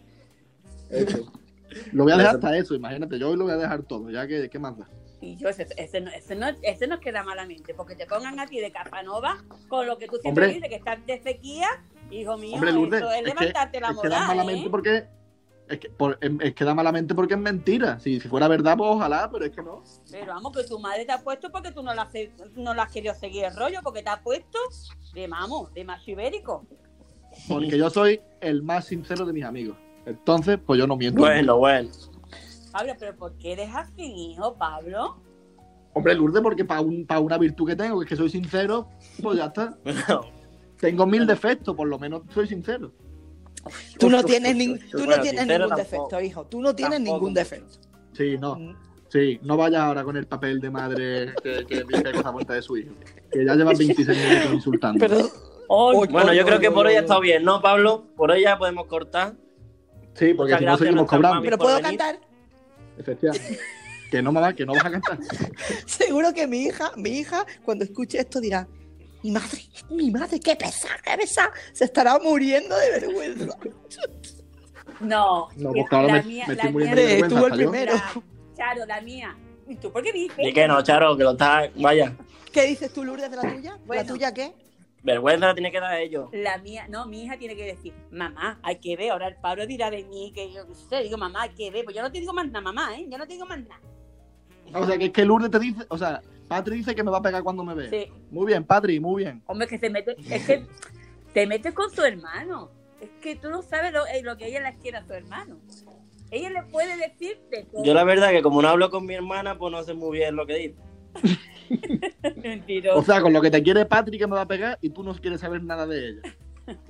Eso. 0.91 1.33
Lo 1.93 2.03
voy 2.05 2.13
a 2.13 2.17
dejar 2.19 2.35
hasta 2.35 2.57
eso, 2.59 2.75
imagínate. 2.75 3.19
Yo 3.19 3.31
hoy 3.31 3.37
lo 3.39 3.45
voy 3.45 3.55
a 3.55 3.57
dejar 3.57 3.83
todo, 3.85 4.11
ya 4.11 4.27
que, 4.27 4.51
¿qué 4.51 4.59
más 4.59 4.77
da? 4.77 4.87
Y 5.23 5.37
yo, 5.37 5.49
ese, 5.49 5.67
ese, 5.79 6.03
no, 6.03 6.11
ese, 6.11 6.35
no, 6.37 6.49
ese 6.61 6.87
nos 6.87 7.01
queda 7.01 7.23
malamente, 7.23 7.73
porque 7.73 7.95
te 7.97 8.05
pongan 8.05 8.39
a 8.39 8.47
ti 8.47 8.61
de 8.61 8.71
Casanova 8.71 9.39
con 9.69 9.87
lo 9.87 9.97
que 9.97 10.07
tú 10.07 10.17
siempre 10.21 10.45
Hombre. 10.45 10.55
dices, 10.61 10.69
que 10.69 10.75
estás 10.75 10.99
de 11.07 11.23
sequía, 11.23 11.69
hijo 12.11 12.37
mío, 12.37 12.57
Hombre, 12.57 12.73
Lourdes, 12.73 13.01
eso 13.01 13.11
es 13.11 13.17
es 13.17 13.23
que, 13.23 13.29
levantarte 13.31 13.81
la 13.81 13.87
es 13.87 13.93
que 13.93 13.97
moral, 14.09 14.27
malamente 14.27 14.67
¿eh? 14.67 14.71
porque. 14.71 15.05
Es 15.73 15.79
que, 15.81 15.89
por- 15.89 16.19
es 16.21 16.55
que 16.55 16.65
da 16.65 16.75
malamente 16.75 17.15
porque 17.15 17.33
es 17.35 17.41
mentira. 17.41 17.99
Si, 17.99 18.21
si 18.21 18.29
fuera 18.29 18.47
verdad, 18.47 18.77
pues 18.77 18.91
ojalá, 18.91 19.31
pero 19.33 19.47
es 19.47 19.53
que 19.53 19.63
no. 19.63 19.83
Pero 20.11 20.27
vamos, 20.27 20.53
que 20.55 20.65
tu 20.65 20.79
madre 20.79 21.07
te 21.07 21.13
ha 21.13 21.19
puesto 21.23 21.51
porque 21.51 21.73
tú 21.73 21.83
no 21.83 21.95
la, 21.95 22.03
has- 22.03 22.13
no 22.57 22.75
la 22.75 22.83
has 22.83 22.93
querido 22.93 23.15
seguir 23.15 23.45
el 23.45 23.57
rollo, 23.57 23.81
porque 23.83 24.03
te 24.03 24.11
ha 24.11 24.23
puesto 24.23 24.59
de 25.15 25.27
vamos, 25.29 25.73
de 25.73 25.83
macho 25.85 26.11
ibérico. 26.11 26.67
Porque 27.49 27.79
yo 27.79 27.89
soy 27.89 28.21
el 28.43 28.63
más 28.63 28.85
sincero 28.85 29.25
de 29.25 29.33
mis 29.33 29.45
amigos. 29.45 29.79
Entonces, 30.05 30.59
pues 30.65 30.79
yo 30.79 30.87
no 30.87 30.97
miento. 30.97 31.21
Bueno, 31.21 31.57
bueno. 31.57 31.89
Pablo, 32.71 32.93
pero 32.99 33.17
¿por 33.17 33.37
qué 33.39 33.53
eres 33.53 33.71
así, 33.75 34.05
hijo, 34.33 34.55
Pablo? 34.59 35.17
Hombre, 35.95 36.15
Lourdes, 36.15 36.43
porque 36.43 36.65
para 36.67 36.83
un, 36.83 37.07
pa' 37.07 37.19
una 37.21 37.39
virtud 37.39 37.67
que 37.67 37.77
tengo, 37.77 37.99
que 37.99 38.05
es 38.05 38.09
que 38.11 38.17
soy 38.17 38.29
sincero, 38.29 38.89
pues 39.23 39.39
ya 39.39 39.47
está. 39.47 39.77
Tengo 40.79 41.07
mil 41.07 41.27
defectos, 41.27 41.75
por 41.77 41.87
lo 41.89 41.99
menos 41.99 42.23
soy 42.35 42.47
sincero. 42.49 42.93
Tú 43.99 44.11
no 44.11 44.25
tienes, 44.25 44.53
tú 44.91 45.07
no 45.07 45.17
ningún 45.17 45.47
tampoco. 45.47 45.77
defecto, 45.77 46.21
hijo. 46.21 46.47
Tú 46.47 46.61
no 46.61 46.75
tienes 46.75 47.01
ningún 47.01 47.33
defecto. 47.35 47.79
Sí, 48.13 48.37
no. 48.39 48.57
Mm. 48.57 48.77
Sí, 49.09 49.39
no 49.43 49.57
vaya 49.59 49.85
ahora 49.87 50.05
con 50.05 50.17
el 50.17 50.27
papel 50.27 50.59
de 50.61 50.71
madre 50.71 51.35
que, 51.43 51.67
que 51.67 51.85
dice 51.85 52.13
cosas 52.13 52.33
buenas 52.33 52.57
de 52.57 52.63
su 52.63 52.77
hijo. 52.79 52.95
Que 53.31 53.45
ya 53.45 53.55
lleva 53.55 53.73
26 53.75 54.09
minutos 54.09 54.53
insultando. 54.55 54.99
Pero 55.07 55.29
Bueno, 56.09 56.33
yo 56.33 56.45
creo 56.47 56.59
que 56.59 56.71
por 56.71 56.87
hoy 56.87 56.95
ha 56.95 57.01
estado 57.01 57.21
bien, 57.21 57.45
¿no, 57.45 57.61
Pablo? 57.61 58.07
Por 58.17 58.31
hoy 58.31 58.43
ya 58.43 58.57
podemos 58.59 58.87
cortar. 58.87 59.35
sí, 60.15 60.33
porque 60.35 60.53
Muchas 60.55 60.59
si 60.61 60.65
no 60.65 60.77
seguimos 60.79 61.07
cobrando. 61.07 61.43
pero 61.43 61.59
puedo 61.59 61.77
venir. 61.77 61.99
cantar. 61.99 62.21
Efectivamente. 62.99 63.59
Que 64.11 64.23
no, 64.23 64.33
mamá, 64.33 64.55
que 64.55 64.67
no 64.67 64.73
vas 64.75 64.85
a 64.85 64.91
cantar. 64.91 65.19
Seguro 65.87 66.33
que 66.35 66.47
mi 66.47 66.65
hija, 66.65 66.93
mi 66.97 67.11
hija, 67.11 67.47
cuando 67.65 67.85
escuche 67.85 68.19
esto 68.19 68.41
dirá, 68.41 68.67
mi 69.23 69.31
madre, 69.31 69.63
mi 69.91 70.11
madre, 70.11 70.41
qué 70.41 70.57
pesada, 70.57 70.97
qué 71.05 71.17
pesada. 71.17 71.53
Se 71.73 71.85
estará 71.85 72.19
muriendo 72.19 72.77
de 72.77 72.91
vergüenza. 73.01 73.57
no, 75.01 75.49
No, 75.57 75.73
pues 75.73 75.89
claro, 75.89 76.07
la 76.09 76.13
me- 76.15 76.23
mía, 76.25 76.45
me 76.49 76.55
la 76.55 76.63
estoy 76.65 76.83
mía, 76.85 76.95
de 76.95 77.05
vergüenza 77.07 77.47
el 77.47 77.53
primero. 77.53 77.95
la- 77.95 78.23
Charo, 78.57 78.87
la 78.87 79.01
mía. 79.01 79.37
¿Y 79.69 79.77
tú 79.77 79.91
por 79.93 80.03
qué 80.03 80.13
dices? 80.13 80.37
Y 80.39 80.53
que 80.53 80.67
no, 80.69 80.83
Charo, 80.83 81.17
que 81.17 81.25
lo 81.25 81.33
está. 81.33 81.71
Vaya, 81.77 82.17
¿Qué 82.53 82.67
dices 82.67 82.93
tú, 82.93 83.03
Lourdes, 83.05 83.31
de 83.31 83.37
la 83.37 83.43
tuya? 83.43 83.71
¿La 83.73 83.79
Bueno. 83.87 84.13
tuya 84.15 84.35
qué? 84.35 84.53
vergüenza 85.05 85.47
la 85.49 85.55
tiene 85.55 85.73
que 85.73 85.81
dar 85.81 85.99
ellos. 85.99 86.29
La 86.33 86.59
mía, 86.59 86.87
no, 86.89 87.07
mi 87.07 87.25
hija 87.25 87.37
tiene 87.37 87.57
que 87.57 87.65
decir, 87.65 87.93
mamá, 88.13 88.61
hay 88.63 88.77
que 88.79 88.95
ver, 88.95 89.11
ahora 89.11 89.27
el 89.27 89.35
Pablo 89.35 89.67
dirá 89.67 89.91
de 89.91 90.05
mí 90.05 90.31
que 90.33 90.53
yo 90.53 90.65
qué 90.69 90.75
sé, 90.77 91.03
digo, 91.03 91.19
mamá, 91.19 91.43
hay 91.43 91.51
que 91.55 91.73
ver, 91.73 91.83
pues 91.85 91.97
yo 91.97 92.03
no 92.03 92.13
te 92.13 92.21
digo 92.21 92.33
más 92.33 92.47
nada, 92.47 92.61
mamá, 92.61 92.97
¿eh? 92.97 93.07
Yo 93.11 93.19
no 93.19 93.27
te 93.27 93.33
digo 93.33 93.45
más 93.47 93.59
nada. 93.59 93.81
O 94.75 94.87
sea, 94.87 94.97
que 94.97 95.07
es 95.07 95.11
que 95.11 95.25
Lourdes 95.25 95.51
te 95.51 95.59
dice, 95.59 95.83
o 95.89 95.99
sea, 95.99 96.23
Patri 96.57 96.77
dice 96.77 96.95
que 96.95 97.03
me 97.03 97.11
va 97.11 97.19
a 97.19 97.23
pegar 97.23 97.43
cuando 97.43 97.65
me 97.65 97.75
vea. 97.75 97.91
Sí, 97.91 98.07
Muy 98.31 98.47
bien, 98.47 98.65
Patri, 98.65 98.99
muy 99.01 99.25
bien. 99.25 99.43
hombre, 99.47 99.67
que 99.69 99.79
se 99.79 99.91
mete, 99.91 100.17
es 100.31 100.45
que 100.45 100.65
te 101.33 101.47
metes 101.47 101.73
con 101.75 101.91
su 101.91 102.03
hermano, 102.03 102.71
es 103.01 103.09
que 103.21 103.37
tú 103.37 103.51
no 103.51 103.63
sabes 103.63 103.93
lo, 103.93 104.07
eh, 104.07 104.23
lo 104.23 104.37
que 104.37 104.47
ella 104.47 104.61
le 104.61 104.77
quiere 104.79 104.99
a 104.99 105.07
su 105.07 105.13
hermano. 105.13 105.59
Ella 106.31 106.51
le 106.51 106.63
puede 106.65 106.97
decir 106.97 107.39
de 107.51 107.65
todo. 107.65 107.85
Yo 107.85 107.93
la 107.95 108.05
verdad 108.05 108.31
que 108.31 108.43
como 108.43 108.63
no 108.63 108.69
hablo 108.69 108.91
con 108.91 109.05
mi 109.05 109.15
hermana, 109.15 109.59
pues 109.59 109.71
no 109.73 109.83
sé 109.83 109.93
muy 109.95 110.19
bien 110.19 110.35
lo 110.37 110.47
que 110.47 110.55
dice. 110.55 110.77
Mentiroso. 112.43 112.99
O 112.99 113.03
sea, 113.03 113.21
con 113.21 113.33
lo 113.33 113.41
que 113.41 113.51
te 113.51 113.63
quiere 113.63 113.85
Patri 113.85 114.19
que 114.19 114.27
me 114.27 114.37
va 114.37 114.43
a 114.43 114.49
pegar 114.49 114.79
y 114.81 114.91
tú 114.91 115.03
no 115.03 115.15
quieres 115.15 115.41
saber 115.41 115.63
nada 115.63 115.87
de 115.87 116.09
ella. 116.09 116.23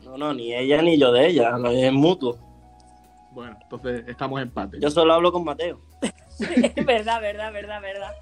No, 0.05 0.17
no, 0.17 0.35
ni 0.35 0.55
ella 0.55 0.83
ni 0.83 0.99
yo 0.99 1.13
de 1.13 1.27
ella, 1.27 1.57
lo- 1.59 1.71
es 1.71 1.93
mutuo. 1.93 2.39
Bueno, 3.33 3.57
entonces 3.63 4.05
estamos 4.07 4.41
en 4.41 4.49
empate. 4.49 4.79
Yo 4.81 4.91
solo 4.91 5.15
hablo 5.15 5.33
con 5.33 5.45
Mateo. 5.45 5.81
Es 6.41 6.85
verdad, 6.87 7.21
verdad, 7.21 7.53
verdad, 7.53 7.81
verdad. 7.81 8.13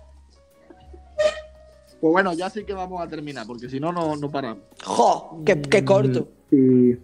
Pues 2.00 2.12
bueno, 2.12 2.32
ya 2.32 2.48
sí 2.48 2.64
que 2.64 2.72
vamos 2.72 3.00
a 3.02 3.08
terminar, 3.08 3.46
porque 3.46 3.68
si 3.68 3.78
no, 3.78 3.92
no, 3.92 4.16
no 4.16 4.30
paramos. 4.30 4.64
¡Jo! 4.84 5.42
¡Qué, 5.44 5.60
qué 5.60 5.84
corto! 5.84 6.28
Sí, 6.50 6.96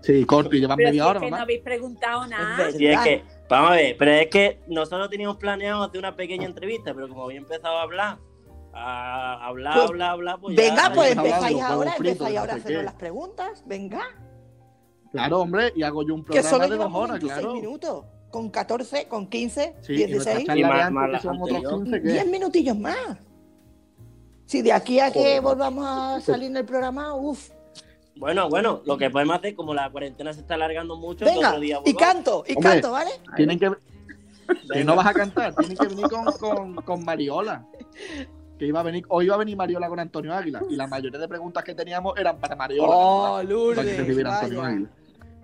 sí 0.00 0.24
corto 0.24 0.56
y 0.56 0.60
llevan 0.60 0.78
si 0.78 0.84
media 0.84 1.02
es 1.02 1.08
hora, 1.10 1.20
que 1.20 1.30
no 1.30 1.36
habéis 1.36 1.60
preguntado 1.60 2.26
nada. 2.26 2.72
Si 2.72 2.86
es 2.86 3.00
que, 3.00 3.22
vamos 3.50 3.70
a 3.72 3.74
ver, 3.74 3.96
pero 3.98 4.10
es 4.12 4.28
que 4.28 4.60
nosotros 4.66 5.10
teníamos 5.10 5.36
planeado 5.36 5.82
hacer 5.82 5.98
una 5.98 6.16
pequeña 6.16 6.46
entrevista, 6.46 6.94
pero 6.94 7.08
como 7.08 7.24
había 7.24 7.38
empezado 7.38 7.76
a 7.76 7.82
hablar, 7.82 8.18
a 8.72 9.46
hablar, 9.46 9.74
Pues, 9.74 9.88
hablar, 9.90 10.10
hablar, 10.10 10.40
pues 10.40 10.56
ya- 10.56 10.62
Venga, 10.62 10.92
pues 10.94 11.12
empezáis 11.16 11.60
ahora, 11.62 11.94
empezáis 11.96 12.38
ahora 12.38 12.54
a 12.54 12.60
qué. 12.60 12.82
las 12.82 12.94
preguntas. 12.94 13.62
Venga, 13.66 14.02
Claro, 15.12 15.40
hombre, 15.40 15.72
y 15.74 15.82
hago 15.82 16.02
yo 16.02 16.14
un 16.14 16.22
que 16.24 16.32
programa 16.32 16.50
solo 16.50 16.68
de 16.68 16.76
dos 16.76 16.92
horas, 16.94 17.10
26 17.20 17.38
claro. 17.40 17.54
minutos. 17.54 18.04
Con 18.36 18.50
14, 18.50 19.08
con 19.08 19.28
15, 19.28 19.76
Sí, 19.80 19.94
y 19.94 20.06
nuestra 20.12 20.34
16, 20.34 20.46
charla 20.46 20.60
Y 20.60 20.62
más- 20.64 20.80
antes, 20.82 20.92
más 20.92 21.06
que 21.06 21.12
la 21.12 21.20
son 21.20 21.36
otros 21.40 21.56
anterior. 21.56 21.82
15, 21.84 22.02
¿qué? 22.02 22.12
10 22.12 22.26
minutillos 22.26 22.78
más. 22.78 22.96
Si 24.44 24.60
de 24.60 24.72
aquí 24.74 25.00
a 25.00 25.10
que 25.10 25.40
volvamos 25.40 25.86
a 25.88 26.20
salir 26.20 26.50
en 26.50 26.58
el 26.58 26.66
programa, 26.66 27.14
uff. 27.14 27.48
Bueno, 28.16 28.50
bueno, 28.50 28.82
lo 28.84 28.98
que 28.98 29.08
podemos 29.08 29.36
hacer, 29.38 29.54
como 29.54 29.72
la 29.72 29.88
cuarentena 29.88 30.34
se 30.34 30.40
está 30.40 30.52
alargando 30.52 30.96
mucho, 30.96 31.24
Venga, 31.24 31.48
otro 31.48 31.60
día 31.60 31.80
y 31.86 31.94
canto, 31.94 32.44
y 32.46 32.56
Hombre. 32.56 32.72
canto, 32.72 32.90
¿vale? 32.92 33.10
Tienen 33.36 33.58
que. 33.58 33.70
Venga. 34.68 34.84
no 34.84 34.96
vas 34.96 35.06
a 35.06 35.14
cantar, 35.14 35.54
tienen 35.54 35.78
que 35.78 35.86
venir 35.86 36.06
con, 36.10 36.24
con, 36.34 36.74
con 36.84 37.04
Mariola. 37.06 37.64
Que 38.58 38.66
iba 38.66 38.80
a 38.80 38.82
venir, 38.82 39.02
hoy 39.08 39.24
iba 39.24 39.34
a 39.34 39.38
venir 39.38 39.56
Mariola 39.56 39.88
con 39.88 39.98
Antonio 39.98 40.34
Águila. 40.34 40.60
Y 40.68 40.76
la 40.76 40.86
mayoría 40.86 41.18
de 41.18 41.26
preguntas 41.26 41.64
que 41.64 41.74
teníamos 41.74 42.18
eran 42.18 42.38
para 42.38 42.54
Mariola. 42.54 42.86
Oh, 42.86 43.36
para 43.36 43.48
que 43.48 43.54
Lourdes, 43.54 44.26
Antonio. 44.26 44.62
Águila. 44.62 44.90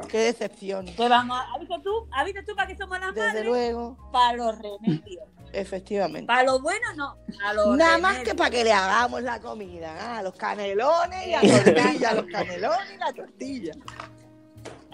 Qué 0.09 0.19
decepción. 0.19 0.87
Que 0.87 1.09
vamos, 1.09 1.39
¿has 1.53 1.61
visto 1.61 1.81
tú? 1.83 2.09
¿Has 2.13 2.25
visto 2.25 2.41
tú 2.47 2.55
para 2.55 2.67
qué 2.69 2.77
somos 2.77 2.99
las 3.01 3.15
Desde 3.15 3.27
madres? 3.29 3.45
luego, 3.47 3.97
Para 4.13 4.37
los 4.37 4.59
remedios. 4.59 5.25
efectivamente. 5.53 6.27
Para 6.27 6.45
lo 6.45 6.61
bueno 6.61 6.87
no, 6.97 7.17
a 7.45 7.53
los 7.55 7.77
Nada 7.77 7.99
más 7.99 8.19
que 8.21 8.35
para 8.35 8.51
que 8.51 8.65
le 8.65 8.73
hagamos 8.73 9.23
la 9.23 9.41
comida, 9.41 10.19
a 10.19 10.23
los 10.23 10.35
canelones 10.35 11.27
y 11.27 11.31
la 11.31 11.41
tortilla, 11.41 12.15
los 12.15 12.27
canelones 12.27 12.95
y 12.95 12.99
la 12.99 13.13
tortilla. 13.13 13.73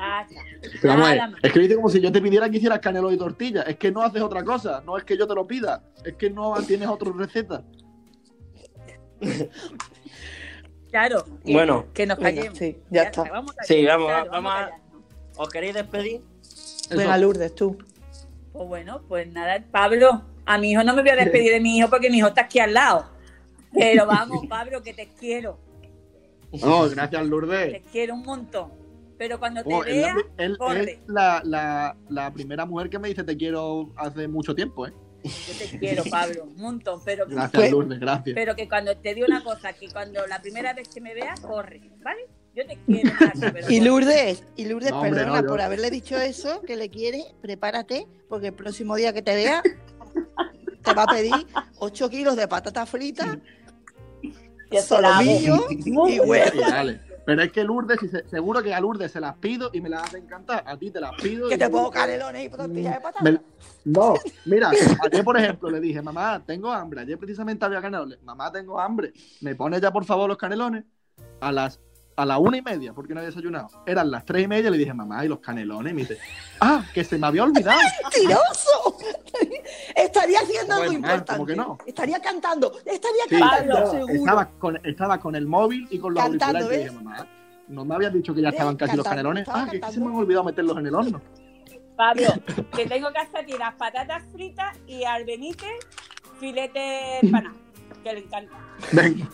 Ah. 0.01 0.25
Pero 0.81 0.95
vamos 0.95 1.09
a 1.09 1.31
es 1.43 1.53
que 1.53 1.59
dice 1.59 1.75
como 1.75 1.89
si 1.89 2.01
yo 2.01 2.13
te 2.13 2.21
pidiera 2.23 2.49
que 2.49 2.59
hicieras 2.59 2.79
canelo 2.79 3.11
y 3.11 3.17
tortilla. 3.19 3.63
Es 3.63 3.77
que 3.79 3.91
no 3.91 4.01
haces 4.03 4.23
otra 4.23 4.45
cosa. 4.45 4.81
No 4.87 4.97
es 4.97 5.03
que 5.03 5.17
yo 5.19 5.27
te 5.27 5.35
lo 5.35 5.45
pida. 5.45 5.83
Es 6.05 6.15
que 6.15 6.31
no 6.31 6.55
tienes 6.65 6.87
otra 6.89 7.11
receta. 7.17 7.65
Claro. 10.91 11.25
que- 11.45 11.53
Bueno. 11.53 11.87
Que 11.93 12.07
nos 12.07 12.19
callemos. 12.19 12.57
sí, 12.57 12.79
ya 12.91 13.03
está. 13.05 13.25
Vamos 13.25 13.55
a 13.59 13.65
Sí, 13.65 13.85
vamos, 13.85 14.07
claro, 14.07 14.31
vamos 14.31 14.53
a-. 14.53 14.71
¿Os 15.39 15.49
queréis 15.49 15.75
despedir? 15.75 16.21
Venga, 16.91 17.17
Lourdes, 17.17 17.55
tú. 17.55 17.79
Pues 18.53 18.69
bueno, 18.69 19.03
pues 19.09 19.31
nada, 19.33 19.63
Pablo, 19.71 20.23
a 20.45 20.59
mi 20.59 20.73
hijo 20.73 20.83
no 20.85 20.95
me 20.95 21.03
voy 21.03 21.11
a 21.11 21.17
despedir 21.17 21.53
de 21.53 21.61
mi 21.61 21.79
hijo 21.79 21.89
porque 21.89 22.11
mi 22.11 22.19
hijo 22.19 22.29
está 22.29 22.43
aquí 22.43 22.59
al 22.59 22.75
lado. 22.75 23.07
Pero 23.73 24.07
vamos, 24.07 24.47
Pablo, 24.49 24.83
que 24.83 24.95
te 24.95 25.09
quiero. 25.09 25.59
No, 26.63 26.89
gracias, 26.89 27.23
Te 27.23 27.29
Lourdes. 27.29 27.83
quiero 27.93 28.15
un 28.15 28.23
montón. 28.23 28.73
Pero 29.19 29.39
cuando 29.39 29.63
te 29.65 29.75
Oh, 29.75 29.85
es 29.85 29.97
la, 29.97 30.15
vea, 30.15 30.17
él- 30.39 30.59
corre. 30.59 30.93
es 30.93 30.99
la, 31.09 31.43
la, 31.45 31.97
la 32.09 32.33
primera 32.33 32.65
mujer 32.65 32.89
que 32.89 32.99
me 32.99 33.09
dice 33.09 33.25
te 33.25 33.37
quiero 33.37 33.91
hace 33.97 34.29
mucho 34.29 34.55
tiempo, 34.55 34.87
¿eh? 34.87 34.93
yo 35.25 35.31
te 35.71 35.79
quiero, 35.79 36.05
Pablo, 36.11 36.45
un 36.45 36.57
montón. 36.57 37.01
Pero, 37.05 37.27
Gracias, 37.27 37.53
Pues- 37.53 37.71
Lourdes, 37.71 37.99
gracias. 38.01 38.35
pero 38.35 38.55
que 38.57 38.69
cuando 38.69 38.97
te 38.97 39.15
digo 39.15 39.27
una 39.29 39.43
cosa, 39.45 39.73
que 39.73 39.89
cuando 39.91 40.25
la 40.27 40.41
primera 40.41 40.73
vez 40.73 40.89
que 40.89 41.01
me 41.01 41.15
veas, 41.15 41.41
corre, 41.41 41.81
¿vale? 42.03 42.27
Yo 42.59 42.67
te 42.67 42.77
quiero, 42.87 43.11
Nacho, 43.21 43.53
pero 43.53 43.71
Y. 43.71 43.81
Lourdes, 43.81 44.43
y 44.57 44.65
Lourdes, 44.65 44.91
No, 44.91 45.01
hombre, 45.01 45.21
perdona 45.21 45.43
no, 45.43 45.49
por 45.49 45.61
haberle 45.61 45.91
dicho 45.91 46.17
eso, 46.17 46.61
que 46.63 46.75
le 46.77 46.89
quiere, 46.91 47.25
prepárate, 47.41 48.07
porque 48.29 48.49
el 48.49 48.55
próximo 48.55 48.97
día 48.97 49.13
que 49.13 49.23
te 49.23 49.35
vea, 49.37 49.63
te 50.83 50.93
va 50.95 51.05
a 51.05 51.07
pedir 51.07 51.35
8 51.79 52.11
kilos 52.11 52.35
de 52.35 52.49
la 55.01 55.19
hago. 55.19 55.25
solomillo 55.29 55.67
y 56.09 56.21
huevo. 56.21 56.61
dale. 56.61 57.01
Pero 57.25 57.43
es 57.43 57.53
que 57.53 57.63
Lourdes, 57.63 57.99
seguro 58.31 58.63
que 58.63 58.73
a 58.75 58.81
Lourdes 58.81 59.13
se 59.13 59.21
las 59.21 59.37
pido 59.37 59.69
y 59.75 59.83
me 59.83 59.91
las 59.91 60.03
hace 60.05 60.17
encantar. 60.19 60.65
A 60.67 60.79
ti 60.79 60.91
te 60.91 60.99
las 60.99 61.13
pido. 61.23 61.49
Que 61.51 61.59
te 61.59 61.69
pongo 61.69 61.91
canelones 61.91 62.47
y 62.47 62.49
tortillas 62.49 62.95
de 62.95 63.01
patatas. 63.01 63.23
Me- 63.23 63.41
No, 63.85 64.15
mira, 64.47 64.71
ayer 65.05 65.23
por 65.25 65.37
ejemplo 65.39 65.71
le 65.71 65.79
dije, 65.79 66.01
mamá, 66.01 66.43
tengo 66.47 66.73
hambre. 66.73 67.03
Ayer 67.03 67.19
precisamente 67.19 67.65
había 67.67 67.83
canelones. 67.83 68.19
Mamá, 68.23 68.51
tengo 68.51 68.81
hambre. 68.81 69.13
¿Me 69.43 69.55
pone 69.55 69.79
ya 69.79 69.93
por 69.93 70.07
favor 70.07 70.27
los 70.27 70.39
canelones? 70.39 70.85
A 71.41 71.53
las 71.53 71.79
a 72.19 72.27
la 72.27 72.39
una 72.39 72.57
y 72.57 72.63
media, 72.63 72.93
porque 72.93 73.15
no 73.15 73.21
había 73.21 73.29
desayunado. 73.31 73.69
Eran 73.87 74.11
las 74.11 74.25
tres 74.25 74.43
y 74.43 74.49
media 74.49 74.69
y 74.69 74.73
le 74.73 74.79
dije, 74.79 74.93
mamá, 74.93 75.25
¿y 75.25 75.29
los 75.29 75.39
canelones? 75.39 75.93
Y 75.93 75.95
me 75.95 76.01
dice, 76.03 76.19
ah, 76.61 76.85
que 76.93 77.05
se 77.05 77.17
me 77.17 77.29
había 77.29 77.45
olvidado. 77.45 77.79
¡Mentiroso! 78.03 78.97
Estaría 79.95 80.41
haciendo 80.41 80.75
algo 80.75 80.87
Bueno, 80.87 80.99
importante. 80.99 81.33
¿cómo 81.33 81.47
que 81.47 81.55
no? 81.57 81.79
Estaría 81.87 82.19
cantando. 82.21 82.73
Estaría 82.85 83.23
Sí, 83.29 83.39
cantando, 83.39 83.91
seguro. 83.93 84.13
estaba, 84.15 84.47
con, 84.59 84.81
estaba 84.85 85.21
con 85.21 85.37
el 85.37 85.47
móvil 85.47 85.87
y 85.91 85.99
con 86.01 86.13
los 86.15 86.23
Cantando, 86.25 86.59
auriculares. 86.59 86.81
Y 86.91 86.95
dije, 86.95 87.05
mamá, 87.05 87.27
¿no 87.69 87.85
me 87.85 87.95
habías 87.95 88.13
dicho 88.13 88.35
que 88.35 88.43
ya 88.43 88.49
estaban 88.49 88.77
casi 88.77 88.97
los 88.97 89.05
Cantando, 89.07 89.31
canelones? 89.31 89.49
Ah, 89.49 89.69
que 89.71 89.77
es 89.77 89.83
que 89.83 89.87
se 89.93 89.93
cantando. 90.01 90.05
me 90.11 90.15
han 90.17 90.21
olvidado 90.23 90.45
meterlos 90.45 90.79
en 90.79 90.87
el 90.89 90.95
horno. 90.97 91.21
Pablo, 91.97 92.27
que 92.75 92.87
tengo 92.87 93.13
que 93.13 93.19
hacer 93.19 93.37
aquí 93.43 93.53
las 93.57 93.75
patatas 93.75 94.25
fritas 94.33 94.77
y 94.89 95.05
al 95.05 95.25
Benítez 95.25 95.69
filete 96.41 97.19
empanado, 97.21 97.57
que 98.03 98.13
le 98.13 98.19
encanta. 98.21 98.57
Venga. 98.93 99.29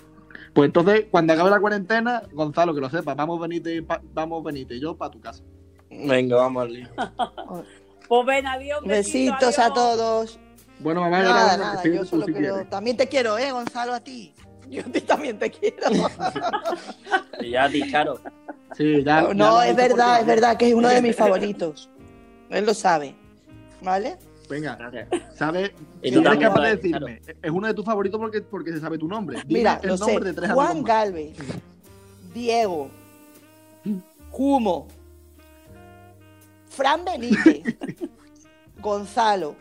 Pues 0.54 0.68
entonces, 0.68 1.06
cuando 1.10 1.32
acabe 1.32 1.50
la 1.50 1.60
cuarentena, 1.60 2.22
Gonzalo, 2.32 2.74
que 2.74 2.80
lo 2.80 2.88
sepa, 2.88 3.14
vamos 3.14 3.40
Benítez, 3.40 3.82
pa- 3.82 4.00
vamos 4.14 4.42
Benítez, 4.44 4.80
yo 4.80 4.96
para 4.96 5.10
tu 5.10 5.20
casa. 5.20 5.42
Venga, 5.90 6.36
vamos 6.36 6.62
al 6.64 6.72
lío. 6.72 6.88
Pues 8.06 8.26
ven, 8.26 8.46
adiós, 8.46 8.82
un 8.82 8.88
besito, 8.88 9.32
Besitos 9.32 9.58
a 9.58 9.62
adiós. 9.64 9.74
todos. 9.74 10.38
Bueno, 10.78 11.00
mamá, 11.00 11.22
Nada, 11.22 11.56
nada, 11.56 11.82
sigue 11.82 11.96
yo 11.96 12.04
solo 12.04 12.26
si 12.26 12.34
quiero. 12.34 12.62
También 12.66 12.98
te 12.98 13.08
quiero, 13.08 13.38
¿eh, 13.38 13.50
Gonzalo? 13.50 13.94
A 13.94 14.00
ti. 14.00 14.34
Yo 14.68 14.82
a 14.82 14.84
ti 14.84 15.00
también 15.00 15.38
te 15.38 15.50
quiero. 15.50 15.86
Y 17.40 17.50
ya 17.50 17.64
a 17.64 17.68
ti, 17.70 17.90
Charo. 17.90 18.20
Sí, 18.76 19.02
ya. 19.02 19.22
No, 19.22 19.28
ya 19.28 19.34
no, 19.34 19.50
lo 19.56 19.62
es 19.62 19.74
verdad, 19.76 20.06
porque- 20.06 20.20
es 20.20 20.26
verdad 20.26 20.56
que 20.58 20.68
es 20.68 20.74
uno 20.74 20.88
de 20.88 21.00
mis 21.02 21.16
favoritos. 21.24 21.88
Él 22.50 22.66
lo 22.66 22.74
sabe. 22.74 23.14
¿Vale? 23.80 24.18
Venga, 24.48 24.76
Gracias. 24.76 25.08
¿sabes? 25.36 25.72
Si 26.02 26.08
eres 26.08 26.22
también, 26.22 26.48
capaz 26.50 26.62
de 26.62 26.76
decirme, 26.76 27.20
es 27.42 27.50
uno 27.50 27.66
de 27.66 27.74
tus 27.74 27.84
favoritos 27.84 28.20
porque, 28.20 28.42
porque 28.42 28.72
se 28.72 28.80
sabe 28.80 28.98
tu 28.98 29.08
nombre. 29.08 29.38
Dime 29.46 29.60
Mira, 29.60 29.80
el 29.82 29.88
lo 29.88 29.96
sé. 29.96 30.06
nombre 30.06 30.24
de 30.30 30.34
tres 30.34 30.52
Juan 30.52 30.68
amigos. 30.70 30.88
Galvez, 30.88 31.36
Diego, 32.34 32.90
Humo, 34.32 34.88
Fran 36.68 37.04
Benítez, 37.04 37.62
Gonzalo, 38.80 39.56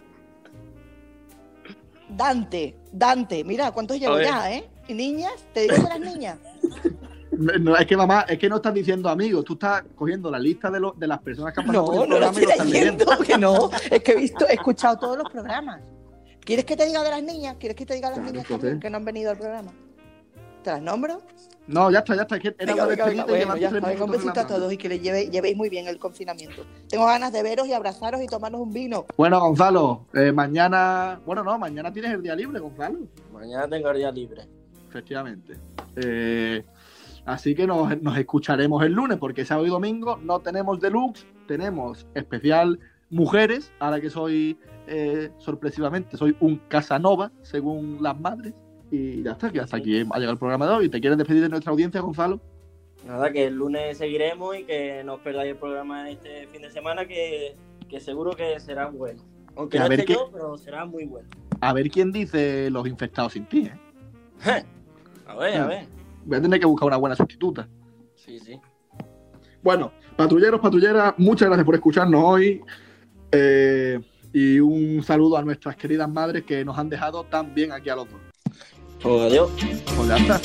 Dante, 2.10 2.76
Dante, 2.92 3.44
mira 3.44 3.72
cuántos 3.72 4.00
llevo 4.00 4.20
ya, 4.20 4.52
¿eh? 4.54 4.70
¿Y 4.88 4.94
niñas? 4.94 5.34
¿Te 5.54 5.62
digo 5.62 5.76
de 5.76 5.84
las 5.84 6.00
niñas? 6.00 6.38
No, 7.38 7.76
es 7.76 7.86
que 7.86 7.98
mamá, 7.98 8.22
es 8.28 8.38
que 8.38 8.48
no 8.50 8.58
estás 8.58 8.74
diciendo 8.74 9.10
amigos, 9.10 9.44
tú 9.46 9.54
estás 9.54 9.84
cogiendo 9.96 10.30
la 10.30 10.40
lista 10.40 10.70
de, 10.70 10.80
los 10.80 10.98
de 11.00 11.08
las 11.08 11.20
personas 11.20 11.54
que 11.54 11.62
han 11.62 11.68
pasado 11.68 11.86
por 11.86 11.96
No, 11.96 12.04
el 12.04 12.10
no 12.10 12.20
lo 12.20 12.32
programa 12.32 12.40
y 12.40 12.44
estoy 12.44 12.46
lo 12.46 12.52
estás 12.52 12.68
leyendo. 12.68 13.06
leyendo, 13.06 13.24
que 13.26 13.38
no. 13.38 13.70
Es 13.96 14.04
que 14.04 14.12
he 14.12 14.16
visto, 14.16 14.48
he 14.48 14.54
escuchado 14.54 14.98
todos 14.98 15.18
los 15.18 15.30
programas. 15.32 15.82
¿Quieres 16.42 16.66
que 16.66 16.76
te 16.76 16.86
diga 16.86 17.04
de 17.04 17.10
las 17.10 17.24
niñas? 17.24 17.56
¿Quieres 17.60 17.76
que 17.76 17.86
te 17.86 17.94
diga 17.96 18.10
de 18.10 18.18
las 18.18 18.20
Claro, 18.24 18.34
niñas 18.34 18.48
también 18.50 18.80
que 18.80 18.90
no 18.90 18.98
han 18.98 19.06
venido 19.06 19.32
al 19.32 19.38
programa? 19.38 19.72
¿Te 20.64 20.72
las 20.72 20.82
nombro? 20.82 21.22
No, 21.66 21.90
ya 21.90 22.00
está, 22.00 22.16
ya 22.16 22.24
está. 22.24 22.36
Es 22.36 22.42
que 22.42 22.56
era 22.60 22.74
Venga, 22.74 22.86
venga, 22.86 23.06
venga. 23.06 23.24
Bueno, 23.26 23.56
ya 23.58 23.70
un 24.04 24.12
besito 24.12 24.40
a 24.42 24.46
todos 24.48 24.72
y 24.74 24.78
que 24.78 24.90
le 24.90 25.00
lleve- 25.00 25.30
llevéis 25.32 25.56
muy 25.56 25.70
bien 25.70 25.88
el 25.88 25.98
confinamiento. 25.98 26.66
Tengo 26.90 27.06
ganas 27.06 27.32
de 27.32 27.42
veros 27.42 27.68
y 27.68 27.74
abrazaros 27.74 28.22
y 28.22 28.28
tomarnos 28.28 28.60
un 28.62 28.74
vino. 28.74 29.06
Bueno, 29.16 29.40
Gonzalo, 29.40 30.06
eh, 30.14 30.32
mañana. 30.34 31.22
Bueno, 31.26 31.44
no, 31.44 31.58
mañana 31.58 31.92
tienes 31.94 32.12
el 32.14 32.22
día 32.22 32.36
libre, 32.36 32.60
Gonzalo. 32.60 33.00
Mañana 33.32 33.68
tengo 33.70 33.90
el 33.92 33.98
día 33.98 34.12
libre. 34.12 34.42
Efectivamente. 34.90 35.54
Eh, 35.96 36.64
así 37.26 37.56
que 37.56 37.66
nos, 37.68 38.02
nos 38.02 38.18
escucharemos 38.18 38.84
el 38.84 38.94
lunes, 38.94 39.18
porque 39.18 39.46
sábado 39.46 39.66
y 39.68 39.70
domingo 39.70 40.18
no 40.24 40.40
tenemos 40.40 40.80
deluxe, 40.80 41.26
tenemos 41.48 42.06
especial 42.16 42.80
mujeres, 43.10 43.72
ahora 43.80 44.02
que 44.02 44.10
soy, 44.10 44.58
eh, 44.88 45.30
sorpresivamente, 45.38 46.18
soy 46.18 46.36
un 46.40 46.58
Casanova, 46.68 47.32
según 47.42 47.98
las 48.02 48.20
madres. 48.20 48.54
Y 48.92 49.24
ya 49.24 49.32
está, 49.32 49.50
que 49.52 49.60
hasta 49.60 49.78
aquí 49.78 50.00
ha 50.00 50.04
llegado 50.18 50.32
el 50.34 50.38
programa 50.38 50.68
de 50.68 50.74
hoy. 50.74 50.90
¿Te 50.90 51.00
quieres 51.02 51.18
despedir 51.18 51.42
de 51.42 51.50
nuestra 51.50 51.72
audiencia, 51.72 52.00
Gonzalo? 52.02 52.40
Nada, 53.08 53.32
que 53.32 53.46
el 53.46 53.56
lunes 53.56 53.98
seguiremos 53.98 54.56
y 54.58 54.64
que 54.64 55.04
no 55.04 55.16
os 55.16 55.20
perdáis 55.22 55.52
el 55.52 55.58
programa 55.58 56.10
este 56.10 56.48
fin 56.48 56.62
de 56.62 56.70
semana, 56.70 57.06
que, 57.06 57.56
que 57.90 58.00
seguro 58.00 58.32
que 58.32 58.60
será 58.60 58.88
bueno. 58.88 59.22
Aunque 59.56 59.78
no 59.80 59.86
esté 59.86 60.06
qué- 60.06 60.14
yo, 60.14 60.30
pero 60.32 60.58
será 60.58 60.86
muy 60.86 61.06
bueno. 61.06 61.28
A 61.62 61.74
ver 61.74 61.90
quién 61.90 62.12
dice 62.12 62.70
los 62.70 62.88
infectados 62.88 63.34
sin 63.34 63.46
ti, 63.46 63.68
¿eh? 63.68 63.80
A 65.28 65.36
ver, 65.36 65.56
a 65.58 65.66
ver. 65.68 65.86
Voy 66.26 66.38
a 66.38 66.42
tener 66.42 66.60
que 66.60 66.66
buscar 66.66 66.88
una 66.88 66.98
buena 66.98 67.16
sustituta. 67.16 67.68
Sí, 68.16 68.40
sí. 68.40 68.60
Bueno, 69.62 69.92
patrulleros, 70.16 70.60
patrulleras, 70.60 71.14
muchas 71.18 71.48
gracias 71.48 71.66
por 71.66 71.76
escucharnos 71.76 72.22
hoy. 72.24 72.62
Eh, 73.32 74.00
y 74.34 74.60
un 74.60 75.04
saludo 75.04 75.38
a 75.38 75.44
nuestras 75.44 75.76
queridas 75.76 76.10
madres 76.10 76.44
que 76.44 76.66
nos 76.66 76.78
han 76.78 76.90
dejado 76.90 77.24
tan 77.26 77.54
bien 77.54 77.72
aquí 77.72 77.90
a 77.90 77.96
los 77.96 78.10
dos. 78.10 78.20
Pues 79.02 79.22
adiós. 79.22 79.52
Pues 79.96 80.08
ya 80.08 80.18
está. 80.18 80.40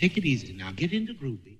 Take 0.00 0.18
it 0.18 0.24
easy 0.24 0.52
now. 0.52 0.72
Get 0.76 0.92
into 0.92 1.14
groovy. 1.14 1.55